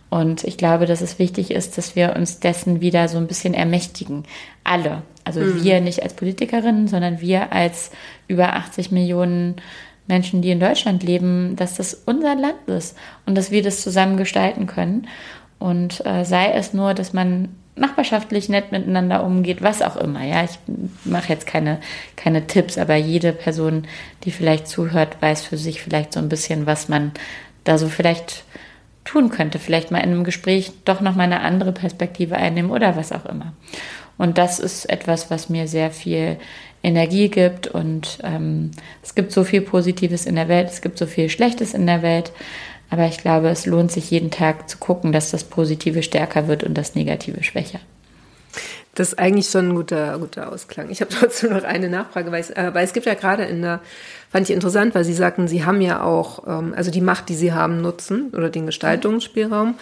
Und 0.08 0.44
ich 0.44 0.56
glaube, 0.56 0.86
dass 0.86 1.02
es 1.02 1.18
wichtig 1.18 1.50
ist, 1.50 1.76
dass 1.76 1.94
wir 1.94 2.16
uns 2.16 2.40
dessen 2.40 2.80
wieder 2.80 3.08
so 3.08 3.18
ein 3.18 3.26
bisschen 3.26 3.52
ermächtigen. 3.52 4.22
Alle. 4.64 5.02
Also 5.24 5.40
mhm. 5.40 5.62
wir 5.62 5.82
nicht 5.82 6.02
als 6.02 6.14
Politikerinnen, 6.14 6.88
sondern 6.88 7.20
wir 7.20 7.52
als 7.52 7.90
über 8.28 8.54
80 8.54 8.92
Millionen 8.92 9.56
Menschen, 10.06 10.40
die 10.40 10.52
in 10.52 10.60
Deutschland 10.60 11.02
leben, 11.02 11.54
dass 11.54 11.74
das 11.74 11.92
unser 12.06 12.34
Land 12.34 12.66
ist 12.66 12.96
und 13.26 13.36
dass 13.36 13.50
wir 13.50 13.62
das 13.62 13.82
zusammen 13.82 14.16
gestalten 14.16 14.66
können. 14.66 15.06
Und 15.58 16.04
äh, 16.06 16.24
sei 16.24 16.52
es 16.52 16.72
nur, 16.72 16.94
dass 16.94 17.12
man 17.12 17.50
nachbarschaftlich 17.76 18.48
nett 18.48 18.72
miteinander 18.72 19.22
umgeht, 19.22 19.62
was 19.62 19.82
auch 19.82 19.96
immer. 19.96 20.24
Ja, 20.24 20.44
ich 20.44 20.58
mache 21.04 21.28
jetzt 21.28 21.46
keine, 21.46 21.78
keine 22.16 22.46
Tipps, 22.46 22.78
aber 22.78 22.96
jede 22.96 23.32
Person, 23.32 23.86
die 24.24 24.30
vielleicht 24.30 24.66
zuhört, 24.66 25.20
weiß 25.20 25.42
für 25.42 25.58
sich 25.58 25.82
vielleicht 25.82 26.14
so 26.14 26.20
ein 26.20 26.28
bisschen, 26.28 26.66
was 26.66 26.88
man 26.88 27.12
da 27.64 27.78
so 27.78 27.88
vielleicht 27.88 28.44
tun 29.04 29.28
könnte. 29.30 29.58
Vielleicht 29.58 29.90
mal 29.90 29.98
in 29.98 30.10
einem 30.10 30.24
Gespräch 30.24 30.72
doch 30.84 31.00
noch 31.00 31.14
mal 31.14 31.24
eine 31.24 31.40
andere 31.40 31.72
Perspektive 31.72 32.36
einnehmen 32.36 32.70
oder 32.70 32.96
was 32.96 33.12
auch 33.12 33.26
immer. 33.26 33.52
Und 34.18 34.38
das 34.38 34.58
ist 34.58 34.88
etwas, 34.88 35.30
was 35.30 35.50
mir 35.50 35.68
sehr 35.68 35.90
viel 35.90 36.38
Energie 36.82 37.28
gibt. 37.28 37.66
Und 37.66 38.18
ähm, 38.22 38.70
es 39.02 39.14
gibt 39.14 39.32
so 39.32 39.44
viel 39.44 39.60
Positives 39.60 40.24
in 40.24 40.36
der 40.36 40.48
Welt, 40.48 40.68
es 40.70 40.80
gibt 40.80 40.98
so 40.98 41.06
viel 41.06 41.28
Schlechtes 41.28 41.74
in 41.74 41.86
der 41.86 42.02
Welt. 42.02 42.32
Aber 42.90 43.06
ich 43.06 43.18
glaube, 43.18 43.48
es 43.48 43.66
lohnt 43.66 43.90
sich 43.90 44.10
jeden 44.10 44.30
Tag 44.30 44.68
zu 44.68 44.78
gucken, 44.78 45.12
dass 45.12 45.30
das 45.30 45.44
Positive 45.44 46.02
stärker 46.02 46.48
wird 46.48 46.64
und 46.64 46.74
das 46.74 46.94
Negative 46.94 47.42
schwächer. 47.42 47.80
Das 48.94 49.08
ist 49.08 49.18
eigentlich 49.18 49.48
schon 49.48 49.68
ein 49.68 49.74
guter, 49.74 50.18
guter 50.18 50.50
Ausklang. 50.50 50.90
Ich 50.90 51.00
habe 51.02 51.10
trotzdem 51.14 51.52
noch 51.52 51.64
eine 51.64 51.90
Nachfrage, 51.90 52.32
weil 52.32 52.40
es, 52.40 52.50
äh, 52.50 52.70
weil 52.72 52.84
es 52.84 52.94
gibt 52.94 53.06
ja 53.06 53.14
gerade 53.14 53.44
in 53.44 53.60
der, 53.60 53.80
fand 54.30 54.48
ich 54.48 54.54
interessant, 54.54 54.94
weil 54.94 55.04
Sie 55.04 55.14
sagten, 55.14 55.48
Sie 55.48 55.64
haben 55.64 55.80
ja 55.80 56.02
auch, 56.02 56.46
ähm, 56.46 56.74
also 56.76 56.90
die 56.90 57.00
Macht, 57.00 57.28
die 57.28 57.34
Sie 57.34 57.52
haben, 57.52 57.80
nutzen 57.80 58.32
oder 58.36 58.50
den 58.50 58.66
Gestaltungsspielraum. 58.66 59.74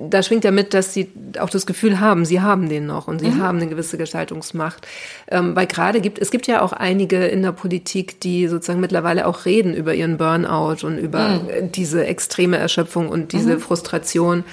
Da 0.00 0.22
schwingt 0.22 0.44
ja 0.44 0.50
mit, 0.50 0.74
dass 0.74 0.92
Sie 0.92 1.10
auch 1.38 1.50
das 1.50 1.66
Gefühl 1.66 2.00
haben, 2.00 2.24
Sie 2.24 2.40
haben 2.40 2.68
den 2.68 2.86
noch 2.86 3.08
und 3.08 3.20
Sie 3.20 3.28
mhm. 3.28 3.42
haben 3.42 3.58
eine 3.58 3.68
gewisse 3.68 3.98
Gestaltungsmacht. 3.98 4.86
Ähm, 5.28 5.56
weil 5.56 5.66
gerade 5.66 6.00
gibt, 6.00 6.18
es 6.18 6.30
gibt 6.30 6.46
ja 6.46 6.62
auch 6.62 6.72
einige 6.72 7.26
in 7.26 7.42
der 7.42 7.52
Politik, 7.52 8.20
die 8.20 8.48
sozusagen 8.48 8.80
mittlerweile 8.80 9.26
auch 9.26 9.44
reden 9.44 9.74
über 9.74 9.94
ihren 9.94 10.18
Burnout 10.18 10.86
und 10.86 10.98
über 10.98 11.28
mhm. 11.28 11.72
diese 11.72 12.06
extreme 12.06 12.58
Erschöpfung 12.58 13.08
und 13.08 13.32
diese 13.32 13.54
mhm. 13.54 13.60
Frustration 13.60 14.44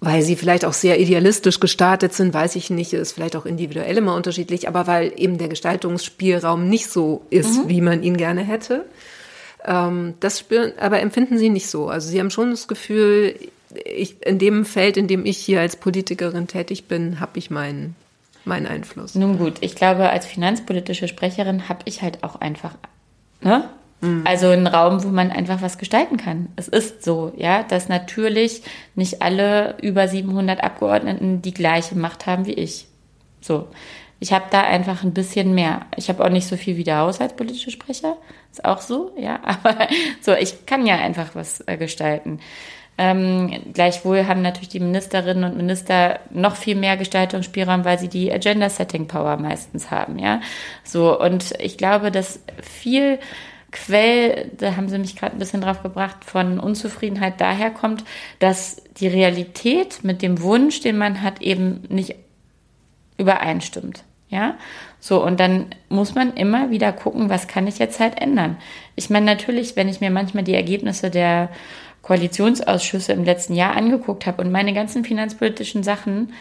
weil 0.00 0.22
sie 0.22 0.36
vielleicht 0.36 0.64
auch 0.64 0.72
sehr 0.72 0.98
idealistisch 0.98 1.60
gestartet 1.60 2.14
sind, 2.14 2.32
weiß 2.32 2.56
ich 2.56 2.70
nicht, 2.70 2.92
ist 2.94 3.12
vielleicht 3.12 3.36
auch 3.36 3.44
individuell 3.44 3.96
immer 3.98 4.14
unterschiedlich, 4.14 4.66
aber 4.66 4.86
weil 4.86 5.12
eben 5.16 5.36
der 5.36 5.48
Gestaltungsspielraum 5.48 6.68
nicht 6.68 6.88
so 6.88 7.22
ist, 7.28 7.64
mhm. 7.64 7.68
wie 7.68 7.80
man 7.82 8.02
ihn 8.02 8.16
gerne 8.16 8.42
hätte. 8.42 8.86
Ähm, 9.64 10.14
das 10.20 10.38
spüren, 10.38 10.72
aber 10.78 11.00
empfinden 11.00 11.36
Sie 11.36 11.50
nicht 11.50 11.68
so. 11.68 11.88
Also 11.88 12.08
Sie 12.08 12.18
haben 12.18 12.30
schon 12.30 12.50
das 12.50 12.66
Gefühl, 12.66 13.34
ich, 13.84 14.26
in 14.26 14.38
dem 14.38 14.64
Feld, 14.64 14.96
in 14.96 15.06
dem 15.06 15.26
ich 15.26 15.36
hier 15.36 15.60
als 15.60 15.76
Politikerin 15.76 16.46
tätig 16.46 16.84
bin, 16.84 17.20
habe 17.20 17.38
ich 17.38 17.50
meinen 17.50 17.94
meinen 18.46 18.66
Einfluss. 18.66 19.14
Nun 19.14 19.36
gut, 19.36 19.54
ich 19.60 19.74
glaube, 19.74 20.08
als 20.08 20.24
finanzpolitische 20.24 21.08
Sprecherin 21.08 21.68
habe 21.68 21.80
ich 21.84 22.00
halt 22.00 22.24
auch 22.24 22.36
einfach, 22.36 22.74
ne? 23.42 23.68
Mhm. 24.00 24.22
Also 24.26 24.48
einen 24.48 24.66
Raum, 24.66 25.02
wo 25.04 25.08
man 25.08 25.30
einfach 25.30 25.62
was 25.62 25.78
gestalten 25.78 26.16
kann. 26.16 26.48
Es 26.56 26.68
ist 26.68 27.04
so, 27.04 27.32
ja, 27.36 27.62
dass 27.62 27.88
natürlich 27.88 28.62
nicht 28.94 29.22
alle 29.22 29.76
über 29.82 30.08
700 30.08 30.62
Abgeordneten 30.62 31.42
die 31.42 31.54
gleiche 31.54 31.96
Macht 31.96 32.26
haben 32.26 32.46
wie 32.46 32.54
ich. 32.54 32.86
So. 33.40 33.68
Ich 34.22 34.34
habe 34.34 34.44
da 34.50 34.60
einfach 34.60 35.02
ein 35.02 35.14
bisschen 35.14 35.54
mehr. 35.54 35.86
Ich 35.96 36.10
habe 36.10 36.22
auch 36.22 36.28
nicht 36.28 36.46
so 36.46 36.58
viel 36.58 36.76
wie 36.76 36.84
der 36.84 36.98
haushaltspolitische 36.98 37.70
Sprecher. 37.70 38.18
Ist 38.52 38.64
auch 38.64 38.80
so, 38.82 39.12
ja. 39.18 39.40
Aber 39.44 39.88
so, 40.20 40.34
ich 40.34 40.66
kann 40.66 40.86
ja 40.86 40.96
einfach 40.96 41.34
was 41.34 41.62
äh, 41.66 41.78
gestalten. 41.78 42.40
Ähm, 42.98 43.72
gleichwohl 43.72 44.26
haben 44.26 44.42
natürlich 44.42 44.68
die 44.68 44.80
Ministerinnen 44.80 45.44
und 45.44 45.56
Minister 45.56 46.20
noch 46.28 46.54
viel 46.56 46.76
mehr 46.76 46.98
Gestaltungsspielraum, 46.98 47.86
weil 47.86 47.98
sie 47.98 48.08
die 48.08 48.30
Agenda-Setting-Power 48.30 49.38
meistens 49.38 49.90
haben, 49.90 50.18
ja. 50.18 50.42
So, 50.84 51.18
und 51.18 51.54
ich 51.58 51.78
glaube, 51.78 52.10
dass 52.10 52.40
viel 52.60 53.18
Quell, 53.72 54.50
da 54.58 54.76
haben 54.76 54.88
sie 54.88 54.98
mich 54.98 55.16
gerade 55.16 55.36
ein 55.36 55.38
bisschen 55.38 55.60
drauf 55.60 55.82
gebracht, 55.82 56.24
von 56.24 56.58
Unzufriedenheit 56.58 57.40
daher 57.40 57.70
kommt, 57.70 58.04
dass 58.38 58.82
die 58.96 59.08
Realität 59.08 60.02
mit 60.02 60.22
dem 60.22 60.42
Wunsch, 60.42 60.80
den 60.80 60.98
man 60.98 61.22
hat, 61.22 61.40
eben 61.40 61.82
nicht 61.88 62.16
übereinstimmt. 63.16 64.04
Ja, 64.28 64.56
so 65.00 65.24
und 65.24 65.40
dann 65.40 65.66
muss 65.88 66.14
man 66.14 66.34
immer 66.34 66.70
wieder 66.70 66.92
gucken, 66.92 67.30
was 67.30 67.48
kann 67.48 67.66
ich 67.66 67.78
jetzt 67.78 67.98
halt 67.98 68.20
ändern. 68.20 68.58
Ich 68.94 69.10
meine, 69.10 69.26
natürlich, 69.26 69.74
wenn 69.74 69.88
ich 69.88 70.00
mir 70.00 70.10
manchmal 70.10 70.44
die 70.44 70.54
Ergebnisse 70.54 71.10
der 71.10 71.48
Koalitionsausschüsse 72.02 73.12
im 73.12 73.24
letzten 73.24 73.54
Jahr 73.54 73.76
angeguckt 73.76 74.26
habe 74.26 74.42
und 74.42 74.52
meine 74.52 74.72
ganzen 74.72 75.04
finanzpolitischen 75.04 75.82
Sachen 75.82 76.32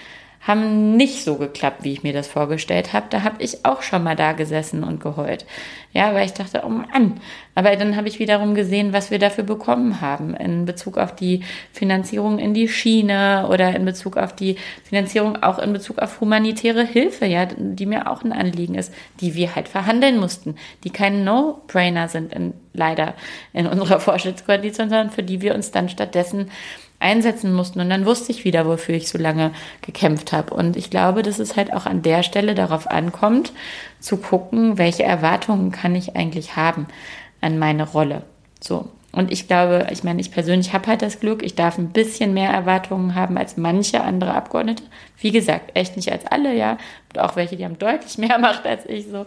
haben 0.42 0.96
nicht 0.96 1.24
so 1.24 1.36
geklappt, 1.36 1.84
wie 1.84 1.92
ich 1.92 2.04
mir 2.04 2.14
das 2.14 2.28
vorgestellt 2.28 2.94
habe. 2.94 3.08
Da 3.10 3.24
habe 3.24 3.44
ich 3.44 3.66
auch 3.66 3.82
schon 3.82 4.04
mal 4.04 4.16
da 4.16 4.32
gesessen 4.32 4.84
und 4.84 5.02
geheult. 5.02 5.46
Ja, 5.92 6.14
weil 6.14 6.26
ich 6.26 6.34
dachte, 6.34 6.62
oh 6.66 6.70
Mann. 6.70 7.20
Aber 7.56 7.76
dann 7.76 7.96
habe 7.98 8.08
ich 8.08 8.20
wiederum 8.20 8.56
gesehen, 8.56 8.94
was 8.94 9.12
wir 9.12 9.20
dafür 9.20 9.44
bekommen 9.44 10.00
haben 10.00 10.34
in 10.36 10.66
Bezug 10.66 10.98
auf 10.98 11.14
die 11.14 11.44
Finanzierung 11.74 12.40
in 12.40 12.54
die 12.54 12.70
Schiene 12.70 13.48
oder 13.50 13.76
in 13.76 13.84
Bezug 13.84 14.16
auf 14.16 14.34
die 14.34 14.56
Finanzierung 14.84 15.44
auch 15.44 15.60
in 15.60 15.74
Bezug 15.74 16.00
auf 16.00 16.22
humanitäre 16.22 16.86
Hilfe, 16.86 17.26
ja, 17.26 17.46
die 17.46 17.86
mir 17.86 18.10
auch 18.10 18.24
ein 18.24 18.32
Anliegen 18.32 18.76
ist, 18.76 18.94
die 19.20 19.36
wir 19.36 19.56
halt 19.56 19.68
verhandeln 19.68 20.20
mussten, 20.20 20.56
die 20.86 20.90
kein 20.90 21.26
No-Brainer 21.26 22.08
sind 22.08 22.32
in, 22.32 22.54
leider 22.74 23.16
in 23.52 23.68
unserer 23.68 24.00
Vorschrittskoalition, 24.00 24.90
sondern 24.90 25.10
für 25.10 25.24
die 25.24 25.42
wir 25.42 25.54
uns 25.54 25.72
dann 25.72 25.90
stattdessen 25.90 26.50
einsetzen 27.00 27.54
mussten. 27.54 27.80
Und 27.80 27.90
dann 27.90 28.06
wusste 28.06 28.32
ich 28.32 28.44
wieder, 28.44 28.66
wofür 28.66 28.96
ich 28.96 29.10
so 29.10 29.18
lange 29.18 29.52
gekämpft 29.82 30.32
habe. 30.34 30.54
Und 30.54 30.76
ich 30.76 30.90
glaube, 30.90 31.24
dass 31.24 31.40
es 31.40 31.56
halt 31.56 31.74
auch 31.74 31.86
an 31.86 32.02
der 32.02 32.24
Stelle 32.24 32.56
darauf 32.56 32.88
ankommt, 32.88 33.54
zu 34.00 34.18
gucken, 34.18 34.78
welche 34.78 35.04
Erwartungen 35.04 35.72
kann 35.72 35.96
ich 35.96 36.16
eigentlich 36.16 36.56
haben 36.56 36.88
an 37.42 37.58
meine 37.58 37.84
Rolle. 37.84 38.24
So. 38.60 38.90
Und 39.12 39.32
ich 39.32 39.48
glaube, 39.48 39.88
ich 39.92 40.04
meine, 40.04 40.22
ich 40.22 40.32
persönlich 40.32 40.72
habe 40.72 40.88
halt 40.88 41.02
das 41.02 41.20
Glück, 41.20 41.42
ich 41.42 41.56
darf 41.56 41.80
ein 41.80 41.90
bisschen 41.90 42.34
mehr 42.34 42.52
Erwartungen 42.52 43.16
haben 43.16 43.38
als 43.38 43.58
manche 43.58 44.02
andere 44.04 44.36
Abgeordnete. 44.36 44.84
Wie 45.20 45.32
gesagt, 45.32 45.72
echt 45.76 45.96
nicht 45.96 46.12
als 46.12 46.28
alle, 46.28 46.56
ja. 46.56 46.78
Und 47.14 47.20
auch 47.20 47.36
welche, 47.36 47.58
die 47.58 47.66
haben 47.66 47.80
deutlich 47.80 48.20
mehr 48.20 48.38
Macht 48.40 48.68
als 48.68 48.86
ich 48.86 49.08
so. 49.08 49.26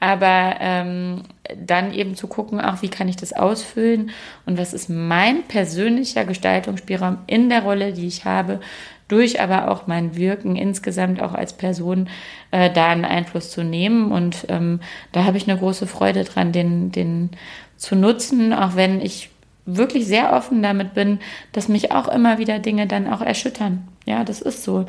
Aber 0.00 0.54
ähm, 0.60 1.24
dann 1.56 1.92
eben 1.92 2.14
zu 2.14 2.26
gucken, 2.26 2.60
auch 2.60 2.80
wie 2.80 2.88
kann 2.88 3.08
ich 3.08 3.16
das 3.16 3.34
ausfüllen 3.34 4.10
und 4.46 4.58
was 4.58 4.72
ist 4.72 4.88
mein 4.88 5.42
persönlicher 5.42 6.24
Gestaltungsspielraum 6.24 7.18
in 7.26 7.50
der 7.50 7.62
Rolle, 7.62 7.92
die 7.92 8.06
ich 8.06 8.24
habe, 8.24 8.60
durch 9.08 9.40
aber 9.40 9.70
auch 9.70 9.86
mein 9.86 10.16
Wirken 10.16 10.56
insgesamt 10.56 11.22
auch 11.22 11.34
als 11.34 11.54
Person 11.54 12.08
äh, 12.50 12.70
da 12.70 12.88
einen 12.88 13.06
Einfluss 13.06 13.50
zu 13.50 13.64
nehmen. 13.64 14.12
Und 14.12 14.46
ähm, 14.48 14.80
da 15.12 15.24
habe 15.24 15.38
ich 15.38 15.48
eine 15.48 15.58
große 15.58 15.86
Freude 15.86 16.24
dran, 16.24 16.52
den, 16.52 16.92
den 16.92 17.30
zu 17.78 17.96
nutzen, 17.96 18.52
auch 18.52 18.76
wenn 18.76 19.00
ich 19.00 19.30
wirklich 19.64 20.06
sehr 20.06 20.32
offen 20.32 20.62
damit 20.62 20.94
bin, 20.94 21.20
dass 21.52 21.68
mich 21.68 21.92
auch 21.92 22.08
immer 22.08 22.38
wieder 22.38 22.58
Dinge 22.58 22.86
dann 22.86 23.10
auch 23.10 23.20
erschüttern. 23.20 23.86
Ja, 24.04 24.24
das 24.24 24.40
ist 24.40 24.64
so. 24.64 24.86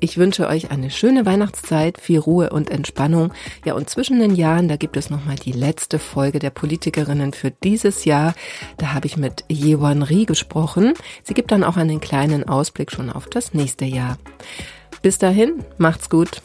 Ich 0.00 0.16
wünsche 0.16 0.48
euch 0.48 0.70
eine 0.70 0.90
schöne 0.90 1.26
Weihnachtszeit, 1.26 2.00
viel 2.00 2.18
Ruhe 2.18 2.48
und 2.48 2.70
Entspannung. 2.70 3.34
Ja, 3.66 3.74
und 3.74 3.90
zwischen 3.90 4.20
den 4.20 4.36
Jahren, 4.36 4.68
da 4.68 4.76
gibt 4.76 4.96
es 4.96 5.10
nochmal 5.10 5.36
die 5.36 5.52
letzte 5.52 5.98
Folge 5.98 6.38
der 6.38 6.48
Politikerinnen 6.48 7.34
für 7.34 7.50
dieses 7.50 8.06
Jahr. 8.06 8.32
Da 8.78 8.94
habe 8.94 9.06
ich 9.06 9.18
mit 9.18 9.44
Yewan 9.50 10.02
Ri 10.02 10.24
gesprochen. 10.24 10.94
Sie 11.22 11.41
gibt 11.42 11.50
dann 11.50 11.64
auch 11.64 11.76
einen 11.76 12.00
kleinen 12.00 12.48
Ausblick 12.48 12.92
schon 12.92 13.10
auf 13.10 13.26
das 13.26 13.52
nächste 13.52 13.84
Jahr. 13.84 14.16
Bis 15.02 15.18
dahin, 15.18 15.64
macht's 15.76 16.08
gut. 16.08 16.40